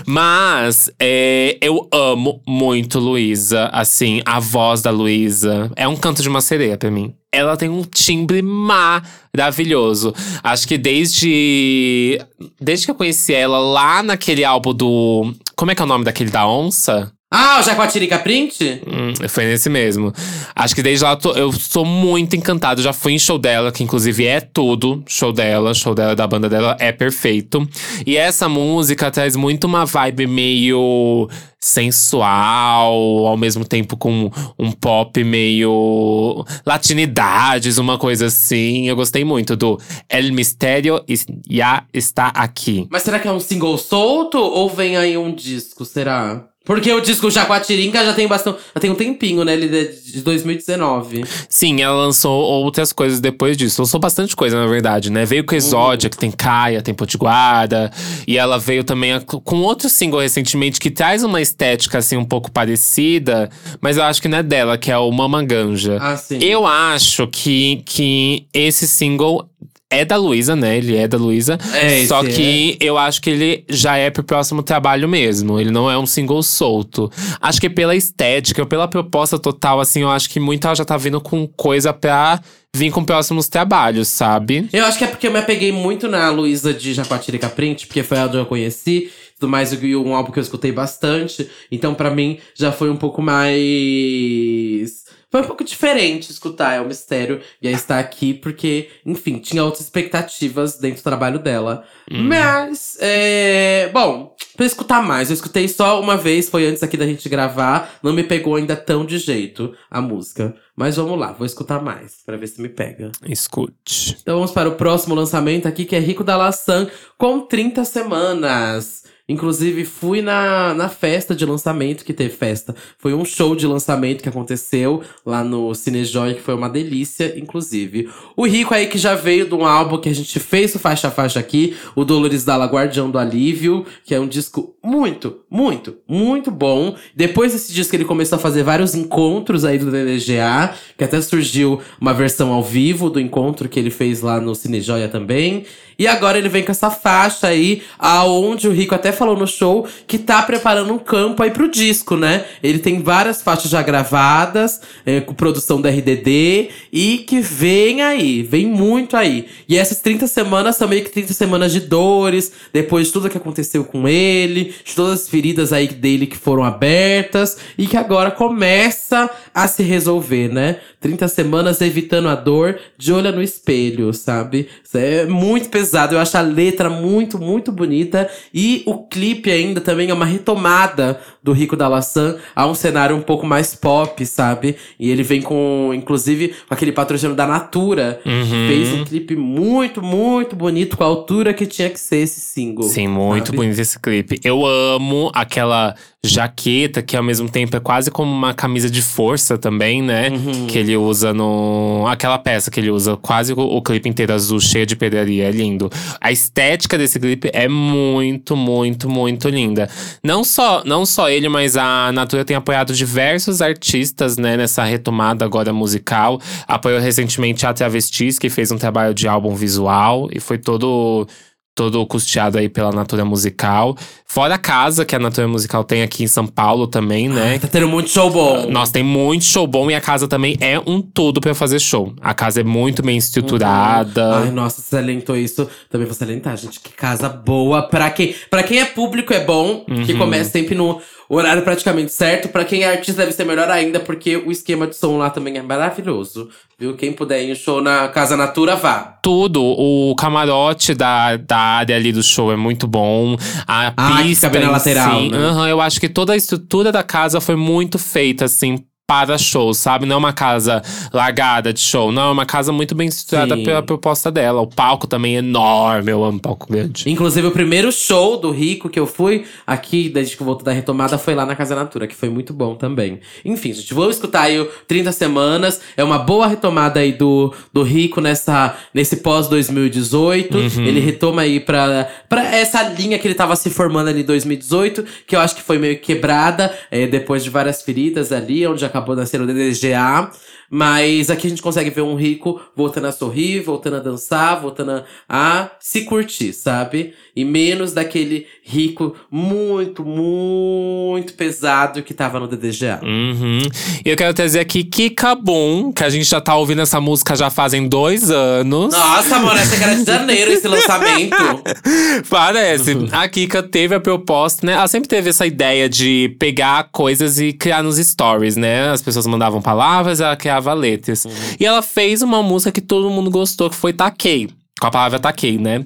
Mas 0.05 0.91
é, 0.99 1.57
eu 1.61 1.87
amo 1.91 2.41
muito 2.47 2.99
Luísa. 2.99 3.69
Assim, 3.71 4.21
a 4.25 4.39
voz 4.39 4.81
da 4.81 4.91
Luísa 4.91 5.71
é 5.75 5.87
um 5.87 5.95
canto 5.95 6.21
de 6.21 6.29
uma 6.29 6.41
sereia 6.41 6.77
pra 6.77 6.91
mim. 6.91 7.13
Ela 7.33 7.55
tem 7.55 7.69
um 7.69 7.83
timbre 7.83 8.41
maravilhoso. 8.41 10.13
Acho 10.43 10.67
que 10.67 10.77
desde. 10.77 12.19
Desde 12.59 12.85
que 12.85 12.91
eu 12.91 12.95
conheci 12.95 13.33
ela 13.33 13.57
lá 13.57 14.03
naquele 14.03 14.43
álbum 14.43 14.73
do. 14.73 15.33
Como 15.55 15.71
é 15.71 15.75
que 15.75 15.81
é 15.81 15.85
o 15.85 15.87
nome 15.87 16.03
daquele 16.03 16.29
da 16.29 16.47
onça? 16.47 17.11
Ah, 17.33 17.59
o 17.61 17.63
Jaguatirica 17.63 18.19
Print? 18.19 18.81
Hum, 18.85 19.13
foi 19.29 19.45
nesse 19.45 19.69
mesmo. 19.69 20.11
Acho 20.53 20.75
que 20.75 20.83
desde 20.83 21.05
lá 21.05 21.11
eu, 21.11 21.17
tô- 21.17 21.31
eu 21.33 21.51
sou 21.53 21.85
muito 21.85 22.35
encantado. 22.35 22.81
Já 22.81 22.91
fui 22.91 23.13
em 23.13 23.19
show 23.19 23.39
dela, 23.39 23.71
que 23.71 23.81
inclusive 23.83 24.25
é 24.25 24.41
tudo. 24.41 25.01
Show 25.07 25.31
dela, 25.31 25.73
show 25.73 25.95
dela 25.95 26.13
da 26.13 26.27
banda 26.27 26.49
dela 26.49 26.75
é 26.77 26.91
perfeito. 26.91 27.65
E 28.05 28.17
essa 28.17 28.49
música 28.49 29.09
traz 29.09 29.37
muito 29.37 29.63
uma 29.63 29.85
vibe 29.85 30.27
meio 30.27 31.29
sensual, 31.57 33.27
ao 33.27 33.37
mesmo 33.37 33.63
tempo 33.63 33.95
com 33.95 34.29
um 34.59 34.71
pop 34.71 35.23
meio 35.23 36.43
latinidades, 36.65 37.77
uma 37.77 37.97
coisa 37.97 38.25
assim. 38.25 38.89
Eu 38.89 38.95
gostei 38.97 39.23
muito 39.23 39.55
do 39.55 39.79
El 40.09 40.33
Mistério 40.33 41.01
Ya 41.49 41.83
está 41.93 42.27
aqui. 42.27 42.87
Mas 42.91 43.03
será 43.03 43.19
que 43.19 43.27
é 43.27 43.31
um 43.31 43.39
single 43.39 43.77
solto 43.77 44.37
ou 44.37 44.69
vem 44.69 44.97
aí 44.97 45.17
um 45.17 45.33
disco, 45.33 45.85
será? 45.85 46.45
Porque 46.63 46.91
o 46.93 47.01
disco 47.01 47.31
Jaguatirica 47.31 48.05
já 48.05 48.13
tem 48.13 48.27
bastante. 48.27 48.59
Já 48.75 48.79
tem 48.79 48.91
um 48.91 48.95
tempinho, 48.95 49.43
né? 49.43 49.53
Ele 49.53 49.79
é 49.79 49.83
de 49.85 50.21
2019. 50.21 51.23
Sim, 51.49 51.81
ela 51.81 51.95
lançou 51.95 52.39
outras 52.39 52.93
coisas 52.93 53.19
depois 53.19 53.57
disso. 53.57 53.81
Lançou 53.81 53.99
bastante 53.99 54.35
coisa, 54.35 54.59
na 54.59 54.67
verdade, 54.67 55.11
né? 55.11 55.25
Veio 55.25 55.43
com 55.43 55.55
Exódia, 55.55 56.07
que 56.07 56.17
tem 56.17 56.29
Caia, 56.29 56.81
tem 56.81 56.93
Potiguara. 56.93 57.91
E 58.27 58.37
ela 58.37 58.59
veio 58.59 58.83
também 58.83 59.19
com 59.21 59.57
outro 59.61 59.89
single 59.89 60.19
recentemente 60.19 60.79
que 60.79 60.91
traz 60.91 61.23
uma 61.23 61.41
estética, 61.41 61.97
assim, 61.97 62.15
um 62.15 62.25
pouco 62.25 62.51
parecida. 62.51 63.49
Mas 63.81 63.97
eu 63.97 64.03
acho 64.03 64.21
que 64.21 64.27
não 64.27 64.37
é 64.37 64.43
dela, 64.43 64.77
que 64.77 64.91
é 64.91 64.97
o 64.97 65.11
Mama 65.11 65.43
Ganja. 65.43 65.97
Ah, 65.99 66.15
sim. 66.15 66.37
Eu 66.43 66.67
acho 66.67 67.27
que, 67.27 67.81
que 67.87 68.45
esse 68.53 68.87
single 68.87 69.49
é 69.91 70.05
da 70.05 70.15
Luísa, 70.15 70.55
né? 70.55 70.77
Ele 70.77 70.95
é 70.95 71.07
da 71.07 71.17
Luísa. 71.17 71.59
É, 71.75 72.05
Só 72.05 72.23
que 72.23 72.77
eu 72.79 72.97
acho 72.97 73.21
que 73.21 73.29
ele 73.29 73.65
já 73.69 73.97
é 73.97 74.09
pro 74.09 74.23
próximo 74.23 74.63
trabalho 74.63 75.07
mesmo. 75.07 75.59
Ele 75.59 75.69
não 75.69 75.91
é 75.91 75.97
um 75.97 76.05
single 76.05 76.41
solto. 76.41 77.11
Acho 77.41 77.59
que 77.59 77.69
pela 77.69 77.95
estética, 77.95 78.65
pela 78.65 78.87
proposta 78.87 79.37
total, 79.37 79.81
assim, 79.81 80.01
eu 80.01 80.09
acho 80.09 80.29
que 80.29 80.39
muito 80.39 80.65
ela 80.65 80.75
já 80.75 80.85
tá 80.85 80.95
vindo 80.97 81.19
com 81.19 81.45
coisa 81.45 81.91
pra 81.91 82.39
vir 82.73 82.89
com 82.89 83.03
próximos 83.03 83.49
trabalhos, 83.49 84.07
sabe? 84.07 84.69
Eu 84.71 84.85
acho 84.85 84.97
que 84.97 85.03
é 85.03 85.07
porque 85.07 85.27
eu 85.27 85.31
me 85.31 85.39
apeguei 85.39 85.73
muito 85.73 86.07
na 86.07 86.29
Luísa 86.29 86.73
de 86.73 86.93
Jaguatirica 86.93 87.49
Print, 87.49 87.85
porque 87.85 88.01
foi 88.01 88.17
a 88.17 88.25
onde 88.25 88.37
eu 88.37 88.45
conheci, 88.45 89.11
tudo 89.37 89.49
mais, 89.49 89.73
e 89.73 89.95
um 89.95 90.15
álbum 90.15 90.31
que 90.31 90.39
eu 90.39 90.43
escutei 90.43 90.71
bastante. 90.71 91.49
Então, 91.69 91.93
pra 91.93 92.09
mim, 92.09 92.39
já 92.55 92.71
foi 92.71 92.89
um 92.89 92.95
pouco 92.95 93.21
mais. 93.21 95.00
Foi 95.31 95.41
um 95.41 95.45
pouco 95.45 95.63
diferente 95.63 96.29
escutar 96.29 96.73
É 96.73 96.81
o 96.81 96.85
Mistério 96.85 97.39
e 97.61 97.67
aí 97.67 97.73
estar 97.73 97.97
aqui, 97.99 98.33
porque, 98.33 98.89
enfim, 99.05 99.39
tinha 99.39 99.63
outras 99.63 99.83
expectativas 99.85 100.77
dentro 100.77 100.99
do 100.99 101.03
trabalho 101.03 101.39
dela. 101.39 101.85
Mas, 102.11 102.97
é. 102.99 103.89
Bom, 103.93 104.35
pra 104.57 104.65
escutar 104.65 105.01
mais, 105.01 105.29
eu 105.29 105.33
escutei 105.33 105.67
só 105.69 106.01
uma 106.01 106.17
vez, 106.17 106.49
foi 106.49 106.67
antes 106.67 106.83
aqui 106.83 106.97
da 106.97 107.05
gente 107.05 107.29
gravar, 107.29 107.97
não 108.03 108.11
me 108.11 108.23
pegou 108.23 108.55
ainda 108.55 108.75
tão 108.75 109.05
de 109.05 109.17
jeito 109.17 109.73
a 109.89 110.01
música. 110.01 110.53
Mas 110.75 110.97
vamos 110.97 111.17
lá, 111.17 111.31
vou 111.31 111.45
escutar 111.45 111.81
mais, 111.81 112.17
pra 112.25 112.35
ver 112.35 112.47
se 112.47 112.61
me 112.61 112.67
pega. 112.67 113.11
Escute. 113.25 114.17
Então 114.21 114.35
vamos 114.35 114.51
para 114.51 114.67
o 114.67 114.75
próximo 114.75 115.15
lançamento 115.15 115.67
aqui, 115.67 115.85
que 115.85 115.95
é 115.95 115.99
Rico 115.99 116.23
da 116.23 116.35
Laçã, 116.35 116.89
com 117.17 117.41
30 117.41 117.85
semanas. 117.85 119.03
Inclusive, 119.31 119.85
fui 119.85 120.21
na, 120.21 120.73
na 120.73 120.89
festa 120.89 121.33
de 121.33 121.45
lançamento, 121.45 122.03
que 122.03 122.13
teve 122.13 122.35
festa. 122.35 122.75
Foi 122.97 123.13
um 123.13 123.23
show 123.23 123.55
de 123.55 123.65
lançamento 123.65 124.21
que 124.21 124.29
aconteceu 124.29 125.01
lá 125.25 125.43
no 125.43 125.73
Cinejoy, 125.73 126.35
que 126.35 126.41
foi 126.41 126.53
uma 126.53 126.69
delícia, 126.69 127.33
inclusive. 127.39 128.09
O 128.35 128.45
Rico 128.45 128.73
aí 128.73 128.87
que 128.87 128.97
já 128.97 129.15
veio 129.15 129.47
de 129.47 129.55
um 129.55 129.65
álbum 129.65 129.97
que 129.97 130.09
a 130.09 130.13
gente 130.13 130.37
fez 130.39 130.75
o 130.75 130.79
faixa 130.79 131.07
a 131.07 131.11
faixa 131.11 131.39
aqui, 131.39 131.77
o 131.95 132.03
Dolores 132.03 132.43
Dalla 132.43 132.65
Guardião 132.65 133.09
do 133.09 133.17
Alívio, 133.17 133.85
que 134.03 134.13
é 134.13 134.19
um 134.19 134.27
disco 134.27 134.75
muito, 134.83 135.41
muito, 135.49 135.97
muito 136.07 136.49
bom. 136.49 136.95
Depois 137.15 137.53
desse 137.53 137.71
disco 137.71 137.95
ele 137.95 138.03
começou 138.03 138.37
a 138.37 138.39
fazer 138.39 138.63
vários 138.63 138.95
encontros 138.95 139.63
aí 139.63 139.77
do 139.77 139.91
DDGA, 139.91 140.73
que 140.97 141.03
até 141.03 141.21
surgiu 141.21 141.79
uma 141.99 142.13
versão 142.13 142.51
ao 142.51 142.63
vivo 142.63 143.09
do 143.09 143.19
encontro 143.19 143.69
que 143.69 143.79
ele 143.79 143.91
fez 143.91 144.21
lá 144.21 144.41
no 144.41 144.55
Cine 144.55 144.81
Joia 144.81 145.07
também. 145.07 145.65
E 146.01 146.07
agora 146.07 146.35
ele 146.39 146.49
vem 146.49 146.63
com 146.63 146.71
essa 146.71 146.89
faixa 146.89 147.45
aí, 147.45 147.83
aonde 147.99 148.67
o 148.67 148.71
Rico 148.71 148.95
até 148.95 149.11
falou 149.11 149.37
no 149.37 149.45
show 149.45 149.85
que 150.07 150.17
tá 150.17 150.41
preparando 150.41 150.91
um 150.91 150.97
campo 150.97 151.43
aí 151.43 151.51
pro 151.51 151.69
disco, 151.69 152.17
né? 152.17 152.43
Ele 152.63 152.79
tem 152.79 153.03
várias 153.03 153.43
faixas 153.43 153.69
já 153.69 153.83
gravadas, 153.83 154.81
é, 155.05 155.21
com 155.21 155.35
produção 155.35 155.79
da 155.79 155.91
RDD, 155.91 156.69
e 156.91 157.19
que 157.27 157.39
vem 157.39 158.01
aí, 158.01 158.41
vem 158.41 158.65
muito 158.65 159.15
aí. 159.15 159.45
E 159.69 159.77
essas 159.77 159.99
30 159.99 160.25
semanas 160.25 160.75
são 160.75 160.87
meio 160.87 161.03
que 161.03 161.11
30 161.11 161.33
semanas 161.33 161.71
de 161.71 161.81
dores, 161.81 162.51
depois 162.73 163.05
de 163.05 163.13
tudo 163.13 163.29
que 163.29 163.37
aconteceu 163.37 163.83
com 163.83 164.07
ele, 164.07 164.70
de 164.83 164.95
todas 164.95 165.21
as 165.21 165.29
feridas 165.29 165.73
aí 165.73 165.87
dele 165.87 166.27
que 166.27 166.37
foram 166.37 166.63
abertas, 166.63 167.57
e 167.77 167.87
que 167.87 167.97
agora 167.97 168.31
começa 168.31 169.29
a 169.53 169.67
se 169.67 169.83
resolver, 169.83 170.49
né? 170.49 170.77
30 170.99 171.27
semanas 171.27 171.81
evitando 171.81 172.29
a 172.29 172.35
dor, 172.35 172.79
de 172.97 173.11
olho 173.11 173.31
no 173.31 173.41
espelho, 173.41 174.13
sabe? 174.13 174.69
Isso 174.83 174.97
é 174.97 175.25
muito 175.25 175.69
pesado. 175.69 176.15
Eu 176.15 176.19
acho 176.19 176.37
a 176.37 176.41
letra 176.41 176.89
muito, 176.89 177.39
muito 177.39 177.71
bonita. 177.71 178.29
E 178.53 178.83
o 178.85 178.99
clipe 179.07 179.49
ainda 179.49 179.81
também 179.81 180.09
é 180.09 180.13
uma 180.13 180.25
retomada 180.25 181.19
do 181.43 181.53
Rico 181.53 181.75
da 181.75 181.87
Laçã 181.87 182.37
a 182.55 182.67
um 182.67 182.75
cenário 182.75 183.15
um 183.15 183.21
pouco 183.21 183.45
mais 183.45 183.73
pop, 183.73 184.25
sabe? 184.25 184.75
E 184.99 185.09
ele 185.09 185.23
vem 185.23 185.41
com, 185.41 185.91
inclusive, 185.93 186.49
com 186.67 186.73
aquele 186.73 186.91
patrocínio 186.91 187.35
da 187.35 187.47
Natura. 187.47 188.21
Uhum. 188.25 188.67
Fez 188.67 188.93
um 188.93 189.03
clipe 189.03 189.35
muito, 189.35 190.01
muito 190.01 190.55
bonito, 190.55 190.97
com 190.97 191.03
a 191.03 191.07
altura 191.07 191.53
que 191.53 191.65
tinha 191.65 191.89
que 191.89 191.99
ser 191.99 192.17
esse 192.17 192.39
single. 192.39 192.83
Sim, 192.83 193.07
muito 193.07 193.47
sabe? 193.47 193.57
bonito 193.57 193.79
esse 193.79 193.99
clipe. 193.99 194.39
Eu 194.43 194.65
amo 194.65 195.31
aquela 195.33 195.95
jaqueta 196.23 197.01
que 197.01 197.17
ao 197.17 197.23
mesmo 197.23 197.49
tempo 197.49 197.75
é 197.75 197.79
quase 197.79 198.11
como 198.11 198.31
uma 198.31 198.53
camisa 198.53 198.89
de 198.89 199.01
força 199.01 199.57
também, 199.57 200.03
né? 200.03 200.29
Uhum. 200.29 200.67
Que 200.67 200.77
ele 200.77 200.95
usa 200.95 201.33
no. 201.33 202.05
Aquela 202.07 202.37
peça 202.37 202.69
que 202.69 202.79
ele 202.79 202.91
usa 202.91 203.17
quase 203.17 203.53
o, 203.53 203.59
o 203.59 203.81
clipe 203.81 204.07
inteiro 204.07 204.31
azul, 204.31 204.59
cheio 204.59 204.85
de 204.85 204.95
pedraria. 204.95 205.45
É 205.45 205.51
lindo. 205.51 205.89
A 206.19 206.31
estética 206.31 206.95
desse 206.95 207.19
clipe 207.19 207.49
é 207.53 207.67
muito, 207.67 208.55
muito, 208.55 209.09
muito 209.09 209.49
linda. 209.49 209.89
Não 210.23 210.43
só, 210.43 210.83
não 210.85 211.07
só 211.07 211.27
ele, 211.27 211.49
mas 211.49 211.75
a 211.75 212.11
Natura 212.11 212.45
tem 212.45 212.55
apoiado 212.55 212.93
diversos 212.93 213.61
artistas, 213.61 214.37
né, 214.37 214.55
nessa 214.55 214.83
retomada 214.83 215.43
agora 215.43 215.73
musical. 215.73 216.39
Apoiou 216.67 216.99
recentemente 216.99 217.65
a 217.65 217.73
Travestis, 217.73 218.37
que 218.37 218.49
fez 218.49 218.71
um 218.71 218.77
trabalho 218.77 219.13
de 219.13 219.27
álbum 219.27 219.55
visual 219.55 220.29
e 220.31 220.39
foi 220.39 220.59
todo 220.59 221.27
todo 221.73 222.05
custeado 222.05 222.57
aí 222.57 222.67
pela 222.67 222.91
Natura 222.91 223.23
Musical. 223.23 223.95
Fora 224.25 224.55
a 224.55 224.57
casa 224.57 225.05
que 225.05 225.15
a 225.15 225.19
Natura 225.19 225.47
Musical 225.47 225.83
tem 225.83 226.03
aqui 226.03 226.23
em 226.23 226.27
São 226.27 226.45
Paulo 226.45 226.85
também, 226.87 227.29
né? 227.29 227.57
Tá 227.59 227.67
tendo 227.67 227.87
muito 227.87 228.09
show 228.09 228.29
bom. 228.29 228.69
Nossa, 228.69 228.91
tem 228.93 229.03
muito 229.03 229.45
show 229.45 229.65
bom 229.65 229.89
e 229.89 229.95
a 229.95 230.01
casa 230.01 230.27
também 230.27 230.57
é 230.59 230.79
um 230.79 231.01
tudo 231.01 231.39
pra 231.41 231.55
fazer 231.55 231.79
show. 231.79 232.13
A 232.21 232.33
casa 232.33 232.59
é 232.61 232.63
muito 232.63 233.01
bem 233.01 233.17
estruturada. 233.17 234.39
Ai, 234.39 234.51
nossa, 234.51 234.81
você 234.81 234.95
salientou 234.95 235.35
isso. 235.35 235.67
Também 235.89 236.05
vou 236.05 236.15
salientar, 236.15 236.55
gente. 236.57 236.79
Que 236.79 236.91
casa 236.91 237.29
boa. 237.29 237.83
Pra 237.83 238.09
quem, 238.09 238.35
pra 238.49 238.63
quem 238.63 238.79
é 238.79 238.85
público 238.85 239.33
é 239.33 239.43
bom, 239.43 239.85
que 240.05 240.13
Uhum. 240.13 240.17
começa 240.19 240.49
sempre 240.51 240.75
no 240.75 240.99
horário 241.35 241.61
praticamente 241.63 242.11
certo. 242.11 242.49
Pra 242.49 242.65
quem 242.65 242.83
é 242.83 242.89
artista 242.91 243.21
deve 243.21 243.31
ser 243.31 243.45
melhor 243.45 243.69
ainda, 243.69 243.99
porque 243.99 244.37
o 244.37 244.51
esquema 244.51 244.87
de 244.87 244.95
som 244.95 245.17
lá 245.17 245.29
também 245.29 245.57
é 245.57 245.61
maravilhoso. 245.61 246.49
Viu? 246.79 246.95
Quem 246.95 247.13
puder 247.13 247.41
ir 247.43 247.51
em 247.51 247.55
show 247.55 247.81
na 247.81 248.07
Casa 248.07 248.35
Natura, 248.35 248.75
vá. 248.75 249.17
Tudo. 249.21 249.61
O 249.63 250.15
camarote 250.15 250.93
da, 250.93 251.37
da 251.37 251.57
área 251.57 251.95
ali 251.95 252.11
do 252.11 252.23
show 252.23 252.51
é 252.51 252.55
muito 252.55 252.87
bom. 252.87 253.35
A 253.67 253.93
Ah, 253.95 254.17
que 254.17 254.23
pista. 254.23 254.47
fica 254.47 254.59
bem 254.59 254.67
na 254.67 254.73
lateral, 254.73 255.21
né? 255.21 255.37
aham, 255.37 255.67
eu 255.69 255.79
acho 255.79 255.99
que 255.99 256.09
toda 256.09 256.33
a 256.33 256.35
estrutura 256.37 256.91
da 256.91 257.03
casa 257.03 257.39
foi 257.39 257.55
muito 257.55 257.99
feita, 257.99 258.45
assim. 258.45 258.83
Para 259.07 259.37
show, 259.37 259.73
sabe? 259.73 260.05
Não 260.05 260.15
é 260.15 260.17
uma 260.17 260.31
casa 260.31 260.81
largada 261.11 261.73
de 261.73 261.81
show. 261.81 262.13
Não, 262.13 262.29
é 262.29 262.31
uma 262.31 262.45
casa 262.45 262.71
muito 262.71 262.95
bem 262.95 263.09
estruturada 263.09 263.57
Sim. 263.57 263.63
pela 263.65 263.83
proposta 263.83 264.31
dela. 264.31 264.61
O 264.61 264.67
palco 264.67 265.05
também 265.05 265.35
é 265.35 265.39
enorme. 265.39 266.11
Eu 266.11 266.23
amo 266.23 266.39
palco 266.39 266.71
grande. 266.71 267.09
Inclusive, 267.09 267.45
o 267.47 267.51
primeiro 267.51 267.91
show 267.91 268.37
do 268.37 268.51
Rico 268.51 268.87
que 268.87 268.97
eu 268.97 269.05
fui 269.05 269.43
aqui, 269.67 270.07
desde 270.07 270.37
que 270.37 270.41
eu 270.41 270.45
voltei 270.45 270.63
da 270.63 270.71
retomada, 270.71 271.17
foi 271.17 271.35
lá 271.35 271.45
na 271.45 271.57
Casa 271.57 271.75
Natura, 271.75 272.07
que 272.07 272.15
foi 272.15 272.29
muito 272.29 272.53
bom 272.53 272.73
também. 272.75 273.19
Enfim, 273.43 273.73
gente, 273.73 273.93
vamos 273.93 274.15
escutar 274.15 274.43
aí 274.43 274.57
o 274.57 274.65
30 274.87 275.11
Semanas. 275.11 275.81
É 275.97 276.03
uma 276.05 276.19
boa 276.19 276.47
retomada 276.47 277.01
aí 277.01 277.11
do, 277.11 277.53
do 277.73 277.83
Rico 277.83 278.21
nessa, 278.21 278.77
nesse 278.93 279.17
pós-2018. 279.17 280.55
Uhum. 280.55 280.85
Ele 280.85 281.01
retoma 281.01 281.41
aí 281.41 281.59
pra, 281.59 282.07
pra 282.29 282.43
essa 282.55 282.81
linha 282.83 283.19
que 283.19 283.27
ele 283.27 283.35
tava 283.35 283.57
se 283.57 283.69
formando 283.69 284.07
ali 284.07 284.21
em 284.21 284.25
2018, 284.25 285.03
que 285.27 285.35
eu 285.35 285.41
acho 285.41 285.55
que 285.55 285.61
foi 285.61 285.77
meio 285.77 285.99
quebrada, 285.99 286.73
é, 286.89 287.05
depois 287.07 287.43
de 287.43 287.49
várias 287.49 287.81
feridas 287.81 288.31
ali, 288.31 288.65
onde 288.65 288.85
acabou 288.85 289.00
nascendo 289.15 289.43
o 289.43 289.47
DDGA. 289.47 290.31
Mas 290.73 291.29
aqui 291.29 291.47
a 291.47 291.49
gente 291.49 291.61
consegue 291.61 291.89
ver 291.89 292.01
um 292.01 292.15
Rico 292.15 292.61
voltando 292.73 293.07
a 293.07 293.11
sorrir, 293.11 293.59
voltando 293.59 293.97
a 293.97 293.99
dançar, 293.99 294.61
voltando 294.61 294.91
a, 294.91 295.03
a 295.27 295.71
se 295.81 296.05
curtir, 296.05 296.53
sabe? 296.53 297.13
E 297.35 297.43
menos 297.43 297.91
daquele 297.91 298.47
Rico 298.63 299.13
muito, 299.29 300.05
muito 300.05 301.33
pesado 301.33 302.01
que 302.01 302.13
tava 302.13 302.39
no 302.39 302.47
DDGA. 302.47 303.01
Uhum. 303.03 303.59
E 304.05 304.09
eu 304.09 304.15
quero 304.15 304.33
trazer 304.33 304.61
aqui 304.61 304.85
Kika 304.85 305.35
Boom, 305.35 305.91
que 305.91 306.05
a 306.05 306.09
gente 306.09 306.23
já 306.23 306.39
tá 306.39 306.55
ouvindo 306.55 306.81
essa 306.81 307.01
música 307.01 307.35
já 307.35 307.49
fazem 307.49 307.89
dois 307.89 308.31
anos. 308.31 308.93
Nossa, 308.93 309.35
amor, 309.35 309.57
essa 309.57 309.75
que 309.75 309.83
era 309.83 309.95
de 309.95 310.05
janeiro 310.05 310.51
esse 310.51 310.69
lançamento. 310.69 311.35
Parece. 312.29 312.95
A 313.11 313.27
Kika 313.27 313.61
teve 313.61 313.95
a 313.95 313.99
proposta, 313.99 314.65
né? 314.65 314.73
Ela 314.73 314.87
sempre 314.87 315.09
teve 315.09 315.31
essa 315.31 315.45
ideia 315.45 315.89
de 315.89 316.33
pegar 316.39 316.87
coisas 316.93 317.41
e 317.41 317.51
criar 317.51 317.83
nos 317.83 317.97
stories, 317.97 318.55
né? 318.55 318.89
As 318.89 319.01
pessoas 319.01 319.27
mandavam 319.27 319.61
palavras, 319.61 320.21
ela 320.21 320.37
criava 320.37 320.60
letras. 320.73 321.25
E 321.59 321.65
ela 321.65 321.81
fez 321.81 322.21
uma 322.21 322.41
música 322.43 322.71
que 322.71 322.81
todo 322.81 323.09
mundo 323.09 323.29
gostou, 323.29 323.69
que 323.69 323.75
foi 323.75 323.93
Taquei. 323.93 324.49
Com 324.79 324.87
a 324.87 324.91
palavra 324.91 325.19
taquei, 325.19 325.59
né? 325.59 325.83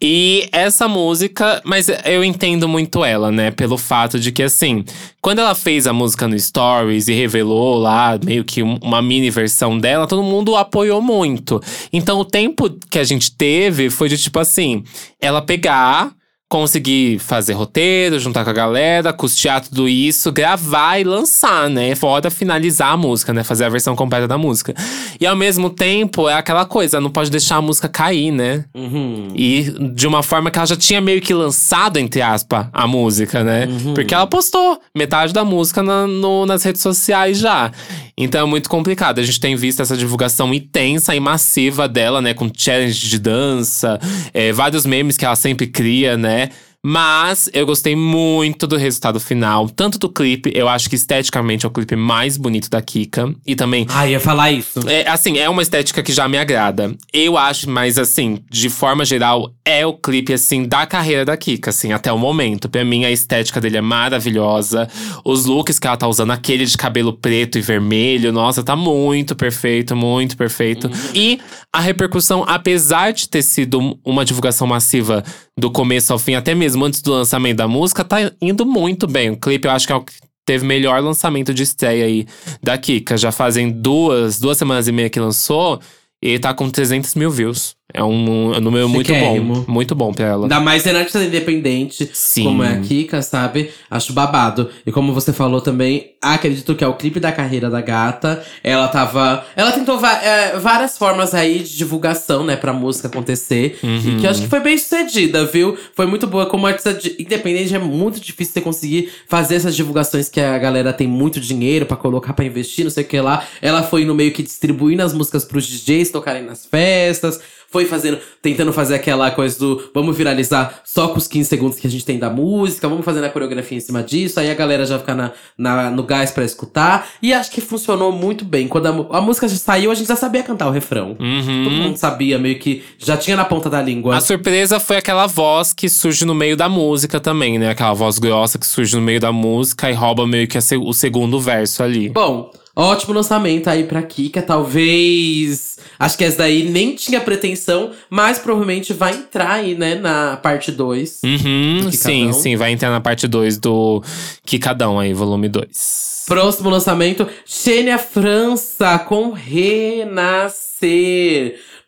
E 0.00 0.48
essa 0.50 0.88
música, 0.88 1.62
mas 1.64 1.86
eu 2.04 2.24
entendo 2.24 2.66
muito 2.68 3.04
ela, 3.04 3.30
né? 3.30 3.52
Pelo 3.52 3.78
fato 3.78 4.18
de 4.18 4.32
que, 4.32 4.42
assim, 4.42 4.84
quando 5.20 5.38
ela 5.38 5.54
fez 5.54 5.86
a 5.86 5.92
música 5.92 6.26
no 6.26 6.36
Stories 6.36 7.06
e 7.06 7.12
revelou 7.12 7.78
lá 7.78 8.18
meio 8.24 8.42
que 8.42 8.60
um- 8.60 8.78
uma 8.82 9.00
mini 9.00 9.30
versão 9.30 9.78
dela, 9.78 10.08
todo 10.08 10.24
mundo 10.24 10.56
apoiou 10.56 11.00
muito. 11.00 11.60
Então 11.92 12.18
o 12.18 12.24
tempo 12.24 12.68
que 12.90 12.98
a 12.98 13.04
gente 13.04 13.30
teve 13.30 13.88
foi 13.90 14.08
de 14.08 14.18
tipo 14.18 14.40
assim, 14.40 14.82
ela 15.20 15.40
pegar. 15.40 16.10
Conseguir 16.52 17.18
fazer 17.18 17.54
roteiro, 17.54 18.20
juntar 18.20 18.44
com 18.44 18.50
a 18.50 18.52
galera, 18.52 19.10
custear 19.10 19.62
tudo 19.62 19.88
isso, 19.88 20.30
gravar 20.30 20.98
e 21.00 21.02
lançar, 21.04 21.70
né? 21.70 21.94
Fora 21.94 22.30
finalizar 22.30 22.92
a 22.92 22.96
música, 22.98 23.32
né? 23.32 23.42
Fazer 23.42 23.64
a 23.64 23.70
versão 23.70 23.96
completa 23.96 24.28
da 24.28 24.36
música. 24.36 24.74
E 25.18 25.24
ao 25.26 25.34
mesmo 25.34 25.70
tempo, 25.70 26.28
é 26.28 26.34
aquela 26.34 26.66
coisa, 26.66 27.00
não 27.00 27.08
pode 27.08 27.30
deixar 27.30 27.56
a 27.56 27.62
música 27.62 27.88
cair, 27.88 28.30
né? 28.30 28.66
Uhum. 28.74 29.28
E 29.34 29.62
de 29.94 30.06
uma 30.06 30.22
forma 30.22 30.50
que 30.50 30.58
ela 30.58 30.66
já 30.66 30.76
tinha 30.76 31.00
meio 31.00 31.22
que 31.22 31.32
lançado, 31.32 31.96
entre 31.96 32.20
aspas, 32.20 32.66
a 32.70 32.86
música, 32.86 33.42
né? 33.42 33.66
Uhum. 33.70 33.94
Porque 33.94 34.12
ela 34.12 34.26
postou 34.26 34.78
metade 34.94 35.32
da 35.32 35.46
música 35.46 35.82
na- 35.82 36.06
no- 36.06 36.44
nas 36.44 36.62
redes 36.64 36.82
sociais 36.82 37.38
já. 37.38 37.72
Então 38.14 38.42
é 38.42 38.44
muito 38.44 38.68
complicado. 38.68 39.20
A 39.20 39.22
gente 39.22 39.40
tem 39.40 39.56
visto 39.56 39.80
essa 39.80 39.96
divulgação 39.96 40.52
intensa 40.52 41.14
e 41.16 41.18
massiva 41.18 41.88
dela, 41.88 42.20
né? 42.20 42.34
Com 42.34 42.50
challenge 42.54 43.08
de 43.08 43.18
dança, 43.18 43.98
é, 44.34 44.52
vários 44.52 44.84
memes 44.84 45.16
que 45.16 45.24
ela 45.24 45.34
sempre 45.34 45.66
cria, 45.66 46.14
né? 46.14 46.41
né? 46.42 46.50
Mas 46.84 47.48
eu 47.52 47.64
gostei 47.64 47.94
muito 47.94 48.66
do 48.66 48.76
resultado 48.76 49.20
final, 49.20 49.68
tanto 49.68 50.00
do 50.00 50.08
clipe, 50.08 50.50
eu 50.52 50.68
acho 50.68 50.90
que 50.90 50.96
esteticamente 50.96 51.64
é 51.64 51.68
o 51.68 51.70
clipe 51.70 51.94
mais 51.94 52.36
bonito 52.36 52.68
da 52.68 52.82
Kika. 52.82 53.32
E 53.46 53.54
também 53.54 53.86
Ah, 53.88 54.04
ia 54.08 54.18
falar 54.18 54.50
isso. 54.50 54.80
é, 54.88 55.08
assim, 55.08 55.38
é 55.38 55.48
uma 55.48 55.62
estética 55.62 56.02
que 56.02 56.12
já 56.12 56.26
me 56.26 56.36
agrada. 56.36 56.92
Eu 57.12 57.38
acho, 57.38 57.70
mas 57.70 57.98
assim, 57.98 58.40
de 58.50 58.68
forma 58.68 59.04
geral, 59.04 59.52
é 59.64 59.86
o 59.86 59.92
clipe, 59.92 60.32
assim, 60.32 60.64
da 60.66 60.84
carreira 60.84 61.24
da 61.24 61.36
Kika, 61.36 61.70
assim, 61.70 61.92
até 61.92 62.12
o 62.12 62.18
momento. 62.18 62.68
Pra 62.68 62.84
mim, 62.84 63.04
a 63.04 63.12
estética 63.12 63.60
dele 63.60 63.76
é 63.76 63.80
maravilhosa. 63.80 64.88
Os 65.24 65.44
looks 65.44 65.78
que 65.78 65.86
ela 65.86 65.96
tá 65.96 66.08
usando, 66.08 66.32
aquele 66.32 66.66
de 66.66 66.76
cabelo 66.76 67.12
preto 67.12 67.58
e 67.58 67.62
vermelho, 67.62 68.32
nossa, 68.32 68.60
tá 68.60 68.74
muito 68.74 69.36
perfeito, 69.36 69.94
muito 69.94 70.36
perfeito. 70.36 70.90
E 71.14 71.38
a 71.72 71.78
repercussão, 71.80 72.44
apesar 72.44 73.12
de 73.12 73.28
ter 73.28 73.42
sido 73.42 73.96
uma 74.04 74.24
divulgação 74.24 74.66
massiva 74.66 75.22
do 75.56 75.70
começo 75.70 76.12
ao 76.12 76.18
fim, 76.18 76.34
até 76.34 76.54
mesmo 76.56 76.71
antes 76.76 77.02
do 77.02 77.12
lançamento 77.12 77.58
da 77.58 77.68
música, 77.68 78.04
tá 78.04 78.18
indo 78.40 78.64
muito 78.64 79.06
bem. 79.06 79.30
O 79.30 79.36
clipe, 79.36 79.66
eu 79.66 79.72
acho 79.72 79.86
que 79.86 79.92
é 79.92 79.96
o 79.96 80.02
que 80.02 80.12
teve 80.44 80.66
melhor 80.66 81.02
lançamento 81.02 81.54
de 81.54 81.62
estreia 81.62 82.04
aí 82.04 82.26
da 82.62 82.76
Kika. 82.76 83.16
Já 83.16 83.32
fazem 83.32 83.70
duas, 83.70 84.38
duas 84.38 84.58
semanas 84.58 84.88
e 84.88 84.92
meia 84.92 85.10
que 85.10 85.20
lançou 85.20 85.80
e 86.22 86.38
tá 86.38 86.54
com 86.54 86.70
300 86.70 87.14
mil 87.14 87.30
views. 87.30 87.74
É 87.94 88.02
um, 88.02 88.54
um 88.56 88.60
número 88.60 88.88
muito 88.88 89.12
bom. 89.12 89.64
Muito 89.68 89.94
bom 89.94 90.12
pra 90.14 90.24
ela. 90.26 90.44
Ainda 90.44 90.60
mais 90.60 90.82
sendo 90.82 90.96
artista 90.96 91.22
independente, 91.22 92.08
Sim. 92.14 92.44
como 92.44 92.62
é 92.62 92.68
a 92.72 92.80
Kika, 92.80 93.20
sabe? 93.20 93.70
Acho 93.90 94.14
babado. 94.14 94.70
E 94.86 94.90
como 94.90 95.12
você 95.12 95.30
falou 95.30 95.60
também, 95.60 96.12
acredito 96.22 96.74
que 96.74 96.82
é 96.82 96.86
o 96.86 96.94
clipe 96.94 97.20
da 97.20 97.30
carreira 97.30 97.68
da 97.68 97.82
gata. 97.82 98.42
Ela 98.64 98.88
tava. 98.88 99.44
Ela 99.54 99.72
tentou 99.72 100.00
é, 100.06 100.58
várias 100.58 100.96
formas 100.96 101.34
aí 101.34 101.58
de 101.58 101.76
divulgação, 101.76 102.42
né, 102.44 102.56
pra 102.56 102.72
música 102.72 103.08
acontecer. 103.08 103.78
E 103.82 104.16
que 104.20 104.26
eu 104.26 104.30
acho 104.30 104.40
que 104.42 104.48
foi 104.48 104.60
bem 104.60 104.78
sucedida, 104.78 105.44
viu? 105.44 105.76
Foi 105.94 106.06
muito 106.06 106.26
boa. 106.26 106.46
Como 106.46 106.66
artista 106.66 106.94
de- 106.94 107.16
independente, 107.18 107.74
é 107.74 107.78
muito 107.78 108.18
difícil 108.20 108.54
você 108.54 108.60
conseguir 108.62 109.10
fazer 109.28 109.56
essas 109.56 109.76
divulgações 109.76 110.30
que 110.30 110.40
a 110.40 110.56
galera 110.56 110.94
tem 110.94 111.06
muito 111.06 111.38
dinheiro 111.38 111.84
pra 111.84 111.98
colocar 111.98 112.32
pra 112.32 112.44
investir, 112.44 112.84
não 112.84 112.90
sei 112.90 113.04
o 113.04 113.06
que 113.06 113.20
lá. 113.20 113.44
Ela 113.60 113.82
foi 113.82 114.06
no 114.06 114.14
meio 114.14 114.32
que 114.32 114.42
distribuindo 114.42 115.02
as 115.02 115.12
músicas 115.12 115.44
pros 115.44 115.66
DJs 115.66 116.10
tocarem 116.10 116.42
nas 116.42 116.64
festas. 116.64 117.38
Foi 117.72 117.86
fazendo, 117.86 118.18
tentando 118.40 118.72
fazer 118.72 118.94
aquela 118.94 119.30
coisa 119.30 119.58
do 119.58 119.90
vamos 119.94 120.16
viralizar 120.16 120.80
só 120.84 121.08
com 121.08 121.18
os 121.18 121.26
15 121.26 121.48
segundos 121.48 121.78
que 121.80 121.86
a 121.86 121.90
gente 121.90 122.04
tem 122.04 122.18
da 122.18 122.28
música, 122.30 122.86
vamos 122.88 123.04
fazendo 123.04 123.24
a 123.24 123.30
coreografia 123.30 123.78
em 123.78 123.80
cima 123.80 124.02
disso, 124.02 124.38
aí 124.38 124.50
a 124.50 124.54
galera 124.54 124.84
já 124.84 124.98
fica 124.98 125.14
na, 125.14 125.32
na- 125.56 125.90
no 125.90 126.02
gás 126.02 126.30
pra 126.30 126.44
escutar. 126.44 127.08
E 127.22 127.32
acho 127.32 127.50
que 127.50 127.60
funcionou 127.62 128.12
muito 128.12 128.44
bem. 128.44 128.68
Quando 128.68 128.86
a, 128.86 129.18
a 129.18 129.20
música 129.20 129.48
já 129.48 129.56
saiu, 129.56 129.90
a 129.90 129.94
gente 129.94 130.06
já 130.08 130.16
sabia 130.16 130.42
cantar 130.42 130.68
o 130.68 130.70
refrão. 130.70 131.14
Todo 131.14 131.24
Uhum. 131.24 131.70
mundo 131.82 131.96
sabia, 131.96 132.38
meio 132.38 132.58
que 132.58 132.82
já 132.98 133.16
tinha 133.16 133.36
na 133.36 133.44
ponta 133.44 133.70
da 133.70 133.80
língua. 133.80 134.16
A 134.16 134.20
surpresa 134.20 134.78
foi 134.78 134.98
aquela 134.98 135.26
voz 135.26 135.72
que 135.72 135.88
surge 135.88 136.24
no 136.26 136.34
meio 136.34 136.56
da 136.56 136.68
música 136.68 137.18
também, 137.18 137.58
né? 137.58 137.70
Aquela 137.70 137.94
voz 137.94 138.18
grossa 138.18 138.58
que 138.58 138.66
surge 138.66 138.94
no 138.94 139.00
meio 139.02 139.18
da 139.18 139.32
música 139.32 139.90
e 139.90 139.94
rouba 139.94 140.26
meio 140.26 140.46
que 140.46 140.58
a 140.58 140.60
o 140.80 140.92
segundo 140.92 141.40
verso 141.40 141.82
ali. 141.82 142.08
Bom, 142.10 142.50
ótimo 142.76 143.14
lançamento 143.14 143.68
aí 143.68 143.84
pra 143.84 144.02
Kika. 144.02 144.42
Talvez. 144.42 145.71
Acho 146.02 146.18
que 146.18 146.24
essa 146.24 146.38
daí 146.38 146.68
nem 146.68 146.96
tinha 146.96 147.20
pretensão, 147.20 147.92
mas 148.10 148.36
provavelmente 148.36 148.92
vai 148.92 149.12
entrar 149.14 149.52
aí, 149.52 149.76
né, 149.76 149.94
na 149.94 150.36
parte 150.36 150.72
2. 150.72 151.20
Uhum, 151.22 151.82
sim, 151.84 151.90
Quicadão. 151.90 152.32
sim, 152.32 152.56
vai 152.56 152.72
entrar 152.72 152.90
na 152.90 153.00
parte 153.00 153.28
2 153.28 153.56
do 153.58 154.02
Kikadão 154.44 154.98
aí, 154.98 155.14
volume 155.14 155.48
2. 155.48 156.24
Próximo 156.26 156.70
lançamento, 156.70 157.28
Xênia 157.46 157.98
França 157.98 158.98
com 158.98 159.30
Renascer. 159.30 160.50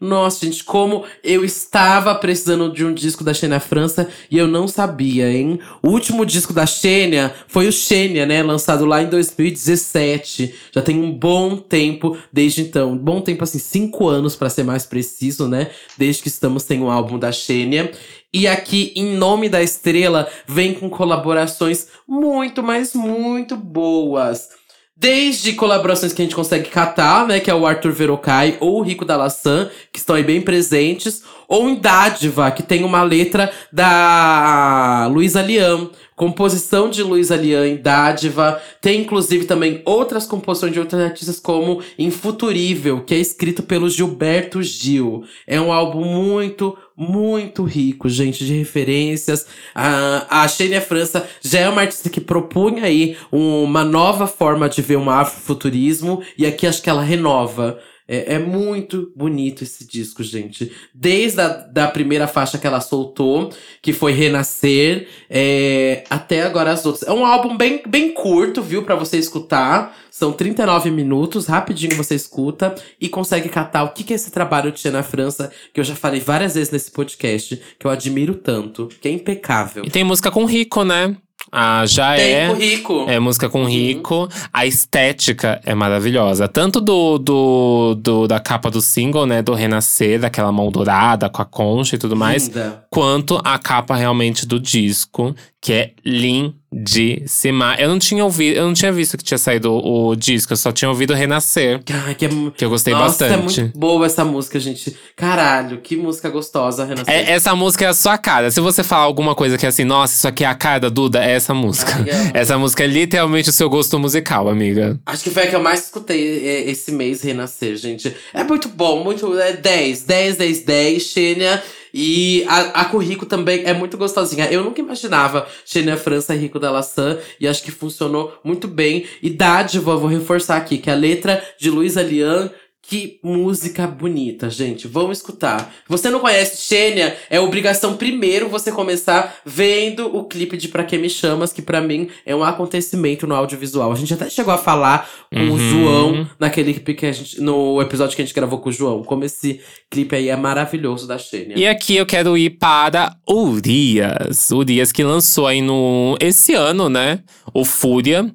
Nossa, 0.05 0.45
gente, 0.45 0.63
como 0.63 1.05
eu 1.23 1.43
estava 1.43 2.15
precisando 2.15 2.71
de 2.71 2.85
um 2.85 2.93
disco 2.93 3.25
da 3.25 3.33
Xênia 3.33 3.59
França 3.59 4.07
e 4.31 4.37
eu 4.37 4.47
não 4.47 4.69
sabia, 4.69 5.33
hein? 5.33 5.59
O 5.83 5.89
último 5.89 6.27
disco 6.27 6.53
da 6.53 6.67
Xênia 6.67 7.35
foi 7.49 7.67
o 7.67 7.73
Xênia, 7.73 8.27
né? 8.27 8.43
Lançado 8.43 8.85
lá 8.85 9.03
em 9.03 9.09
2017. 9.09 10.55
Já 10.73 10.83
tem 10.83 11.03
um 11.03 11.11
bom 11.11 11.57
tempo 11.57 12.19
desde 12.31 12.61
então. 12.61 12.95
Bom 12.95 13.23
tempo, 13.23 13.45
assim, 13.45 13.59
cinco 13.59 14.07
anos 14.07 14.37
pra 14.37 14.51
ser 14.51 14.63
mais 14.63 14.85
preciso, 14.85 15.49
né? 15.49 15.71
Desde 15.97 16.21
que 16.21 16.29
estamos 16.29 16.65
sem 16.65 16.83
um 16.83 16.91
álbum 16.91 17.19
da 17.19 17.33
Xênia. 17.33 17.91
E 18.31 18.47
aqui, 18.47 18.93
em 18.95 19.17
nome 19.17 19.49
da 19.49 19.63
estrela, 19.63 20.29
vem 20.47 20.75
com 20.75 20.91
colaborações 20.91 21.87
muito, 22.07 22.63
mas 22.63 22.93
muito 22.93 23.57
boas. 23.57 24.51
Desde 24.97 25.55
colaborações 25.55 26.13
que 26.13 26.23
a 26.23 26.25
gente 26.25 26.37
consegue 26.37 26.71
catar, 26.71 27.27
né? 27.27 27.41
Que 27.41 27.51
é 27.51 27.55
o 27.55 27.67
Arthur 27.67 27.93
Verocai 27.93 28.57
ou 28.61 28.79
o 28.79 28.83
Rico 28.83 29.05
da 29.05 29.17
Laçã, 29.17 29.69
que 29.93 29.99
estão 29.99 30.15
aí 30.15 30.23
bem 30.23 30.41
presentes. 30.41 31.23
Ou 31.49 31.69
em 31.69 31.75
Dádiva, 31.75 32.51
que 32.53 32.63
tem 32.63 32.85
uma 32.85 33.03
letra 33.03 33.53
da 33.73 35.09
Luísa 35.11 35.43
Liam. 35.43 35.91
Composição 36.17 36.89
de 36.89 37.03
Luísa 37.03 37.35
Liam 37.35 37.65
em 37.65 37.77
Dádiva. 37.77 38.61
Tem 38.81 39.01
inclusive 39.01 39.47
também 39.47 39.83
outras 39.85 40.27
composições 40.27 40.73
de 40.73 40.79
outros 40.79 41.01
artistas, 41.01 41.41
como 41.41 41.83
Infuturível, 41.99 43.03
que 43.05 43.15
é 43.15 43.19
escrito 43.19 43.63
pelo 43.63 43.91
Gilberto 43.91 44.63
Gil. 44.63 45.25
É 45.47 45.61
um 45.61 45.73
álbum 45.73 46.05
muito, 46.05 46.77
muito 46.97 47.65
rico, 47.65 48.09
gente, 48.09 48.45
de 48.45 48.55
referências. 48.55 49.47
A, 49.75 50.43
a 50.43 50.49
Xênia 50.49 50.81
França 50.81 51.29
já 51.43 51.61
é 51.61 51.69
uma 51.69 51.81
artista 51.81 52.09
que 52.09 52.21
propunha 52.21 52.85
aí 52.85 53.17
uma 53.33 53.85
nova 53.85 54.27
forma 54.27 54.69
de 54.69 54.83
ver 54.83 54.97
um 54.97 55.11
afrofuturismo. 55.11 56.23
E 56.39 56.47
aqui 56.47 56.67
acho 56.67 56.83
que 56.83 56.91
ela 56.91 57.03
renova. 57.03 57.81
É, 58.07 58.35
é 58.35 58.39
muito 58.39 59.13
bonito 59.17 59.65
esse 59.65 59.87
disco, 59.87 60.23
gente. 60.23 60.71
Desde 60.95 61.41
a 61.41 61.49
da 61.49 61.89
primeira 61.89 62.27
faixa 62.29 62.59
que 62.59 62.67
ela 62.67 62.81
soltou, 62.81 63.51
que 63.81 63.93
foi 63.93 64.13
Renascer, 64.13 65.09
é, 65.31 66.05
até 66.11 66.43
agora 66.43 66.71
as 66.71 66.85
outras. 66.85 67.09
É 67.09 67.13
um 67.13 67.25
álbum 67.25 67.57
bem, 67.57 67.83
bem 67.87 68.13
curto, 68.13 68.63
viu, 68.63 68.85
Pra 68.85 68.95
você 68.95 69.17
escutar. 69.17 69.97
São 70.11 70.33
39 70.33 70.91
minutos, 70.91 71.47
rapidinho 71.47 71.97
você 71.97 72.15
escuta 72.15 72.75
e 73.01 73.09
consegue 73.09 73.49
catar 73.49 73.83
o 73.83 73.93
que, 73.93 74.05
que 74.05 74.13
é 74.13 74.17
esse 74.17 74.31
trabalho 74.31 74.71
de 74.71 74.79
Xena 74.79 75.03
França, 75.03 75.51
que 75.73 75.81
eu 75.81 75.85
já 75.85 75.97
falei 75.97 76.21
várias 76.21 76.55
vezes 76.55 76.71
nesse 76.71 76.91
podcast, 76.91 77.61
que 77.79 77.85
eu 77.85 77.91
admiro 77.91 78.35
tanto, 78.37 78.89
que 79.01 79.09
é 79.09 79.11
impecável. 79.11 79.85
E 79.85 79.91
tem 79.91 80.05
música 80.05 80.31
com 80.31 80.45
Rico, 80.45 80.85
né? 80.85 81.17
Ah, 81.57 81.87
já 81.87 82.17
Tem 82.17 82.33
é. 82.35 82.51
o 82.51 82.55
Rico. 82.55 83.05
É 83.09 83.21
música 83.21 83.49
com 83.49 83.61
Uhum. 83.63 83.69
Rico. 83.69 84.29
A 84.53 84.67
estética 84.67 85.61
é 85.65 85.73
maravilhosa. 85.75 86.49
Tanto 86.49 86.81
do, 86.81 87.17
do, 87.19 87.95
do- 87.95 88.27
da 88.27 88.41
capa 88.41 88.71
do 88.71 88.81
single, 88.81 89.25
né? 89.25 89.41
Do 89.41 89.55
Renascer, 89.55 90.19
daquela 90.19 90.51
mão 90.51 90.71
dourada 90.71 91.29
com 91.29 91.41
a 91.41 91.45
concha 91.45 91.95
e 91.95 91.99
tudo 91.99 92.17
mais. 92.17 92.49
Linda. 92.49 92.85
Quanto 92.91 93.41
a 93.45 93.57
capa 93.59 93.95
realmente 93.95 94.47
do 94.47 94.59
disco, 94.59 95.35
que 95.65 95.73
é 95.73 95.93
lindíssima. 96.05 97.75
Eu 97.79 97.89
não 97.89 97.99
tinha 97.99 98.23
ouvido, 98.23 98.55
eu 98.55 98.67
não 98.67 98.75
tinha 98.75 98.93
visto 98.93 99.17
que 99.17 99.25
tinha 99.25 99.39
saído 99.39 99.73
o, 99.73 100.09
o 100.09 100.15
disco, 100.15 100.53
eu 100.53 100.59
só 100.59 100.71
tinha 100.71 100.91
ouvido 100.91 101.15
Renascer. 101.15 101.81
Ai, 102.07 102.15
que 102.15 102.27
é, 102.27 102.29
Que 102.55 102.67
eu 102.67 102.69
gostei 102.69 102.93
Nossa, 102.93 103.27
bastante. 103.27 103.61
é 103.61 103.63
muito 103.63 103.79
boa 103.79 104.05
essa 104.05 104.27
música, 104.27 104.61
gente. 104.61 104.95
Caralho, 105.17 105.81
que 105.81 105.97
música 105.97 106.29
gostosa, 106.29 106.85
Renascer. 106.85 107.15
É, 107.15 107.31
essa 107.31 107.57
música 107.57 107.87
é 107.87 107.89
a 107.89 107.95
sua 107.95 108.19
cara. 108.19 108.51
Se 108.51 108.61
você 108.61 108.85
falar 108.85 109.05
alguma 109.05 109.35
coisa 109.35 109.57
que 109.57 109.65
é 109.65 109.71
assim, 109.71 109.85
nossa, 109.85 110.15
isso 110.15 110.29
aqui 110.29 110.45
é 110.45 110.49
a 110.49 110.55
cara 110.55 110.81
da 110.81 110.89
Duda, 110.91 111.25
é 111.25 111.31
essa 111.31 111.55
música. 111.55 111.95
Ai, 111.95 112.11
amo. 112.11 112.31
essa 112.35 112.59
música 112.59 112.85
é 112.85 112.87
literalmente 112.87 113.49
o 113.49 113.53
seu 113.53 113.71
gosto 113.71 113.99
musical, 113.99 114.51
amiga. 114.51 115.01
Acho 115.07 115.25
que 115.25 115.31
foi 115.31 115.45
a 115.45 115.47
que 115.47 115.57
eu 115.57 115.63
mais 115.63 115.85
escutei 115.85 116.47
é, 116.47 116.71
esse 116.71 116.93
mês, 116.93 117.23
Renascer, 117.23 117.75
gente. 117.77 118.15
É 118.35 118.45
muito 118.45 118.69
bom, 118.69 119.03
muito. 119.03 119.39
É 119.39 119.55
10, 119.55 120.03
10, 120.03 120.37
10, 120.37 120.61
10, 120.63 121.03
Xênia. 121.03 121.63
E 121.97 122.45
a, 122.49 122.81
a 122.81 122.85
com 122.87 122.99
Rico 122.99 123.25
também 123.25 123.63
é 123.65 123.73
muito 123.73 123.97
gostosinha. 123.97 124.51
Eu 124.51 124.65
nunca 124.65 124.81
imaginava 124.81 125.47
Xênia 125.65 125.97
França 125.97 126.35
e 126.35 126.39
Rico 126.39 126.59
da 126.59 126.73
Laçã. 126.73 127.19
E 127.39 127.47
acho 127.47 127.63
que 127.63 127.71
funcionou 127.71 128.37
muito 128.43 128.67
bem. 128.67 129.07
E 129.23 129.31
Dádiva, 129.31 129.97
vou 129.97 130.09
reforçar 130.09 130.57
aqui, 130.57 130.79
que 130.79 130.91
a 130.91 130.95
letra 130.97 131.41
de 131.57 131.71
Luísa 131.71 132.03
Lian. 132.03 132.51
Que 132.87 133.19
música 133.23 133.87
bonita, 133.87 134.51
gente. 134.51 134.87
Vamos 134.87 135.19
escutar. 135.19 135.73
Você 135.89 136.11
não 136.11 136.21
conhece 136.21 136.63
Xênia, 136.63 137.17
é 137.31 137.41
obrigação 137.41 137.97
primeiro 137.97 138.49
você 138.49 138.71
começar 138.71 139.37
vendo 139.45 140.15
o 140.15 140.25
clipe 140.25 140.57
de 140.57 140.69
Pra 140.69 140.85
Que 140.85 140.99
Me 140.99 141.09
Chamas, 141.09 141.51
que 141.53 141.63
pra 141.63 141.81
mim 141.81 142.09
é 142.27 142.37
um 142.37 142.45
acontecimento 142.45 143.27
no 143.27 143.35
audiovisual. 143.35 143.91
A 143.91 143.97
gente 143.97 144.13
até 144.13 144.29
chegou 144.29 144.53
a 144.53 144.59
falar 144.59 145.09
com 145.33 145.41
o 145.41 145.53
Uhum. 145.55 145.59
João 145.59 146.31
naquele 146.39 146.75
clipe 146.75 146.95
que 146.95 147.07
a 147.07 147.13
gente. 147.13 147.41
No 147.41 147.81
episódio 147.81 148.15
que 148.15 148.23
a 148.23 148.25
gente 148.25 148.35
gravou 148.35 148.59
com 148.59 148.69
o 148.69 148.73
João. 148.73 149.03
Como 149.03 149.25
esse 149.25 149.61
clipe 149.91 150.15
aí 150.15 150.29
é 150.29 150.37
maravilhoso 150.37 151.07
da 151.07 151.17
Xênia. 151.17 151.59
E 151.59 151.67
aqui 151.67 151.97
eu 151.97 152.05
quero 152.05 152.37
ir 152.37 152.51
para 152.51 153.17
Urias. 153.29 154.51
Urias 154.51 154.93
que 154.93 155.03
lançou 155.03 155.47
aí 155.47 155.63
no 155.63 156.17
esse 156.21 156.55
ano, 156.55 156.91
né? 156.91 157.21
O 157.53 157.65
Fúria. 157.65 158.31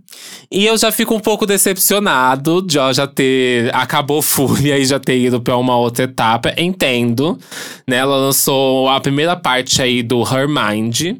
E 0.51 0.65
eu 0.65 0.77
já 0.77 0.91
fico 0.91 1.13
um 1.13 1.19
pouco 1.19 1.45
decepcionado 1.45 2.61
de 2.61 2.75
já 2.93 3.05
ter 3.05 3.73
acabou 3.75 4.21
Fúria 4.47 4.77
e 4.79 4.85
já 4.85 4.99
ter 4.99 5.19
ido 5.19 5.41
para 5.41 5.57
uma 5.57 5.75
outra 5.75 6.05
etapa. 6.05 6.53
Entendo, 6.57 7.37
né? 7.87 7.97
Ela 7.97 8.15
lançou 8.15 8.87
a 8.87 9.01
primeira 9.01 9.35
parte 9.35 9.81
aí 9.81 10.01
do 10.01 10.21
Her 10.21 10.47
Mind. 10.47 11.17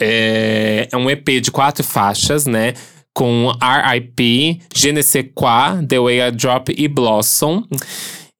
É, 0.00 0.88
é 0.90 0.96
um 0.96 1.10
EP 1.10 1.40
de 1.40 1.50
quatro 1.50 1.82
faixas, 1.82 2.46
né? 2.46 2.74
Com 3.14 3.52
R.I.P., 3.60 4.60
Je 4.74 4.92
ne 4.92 5.02
sais 5.02 5.26
quoi, 5.34 5.84
The 5.86 5.98
Way 5.98 6.28
I 6.28 6.30
Drop 6.30 6.74
e 6.76 6.88
Blossom. 6.88 7.64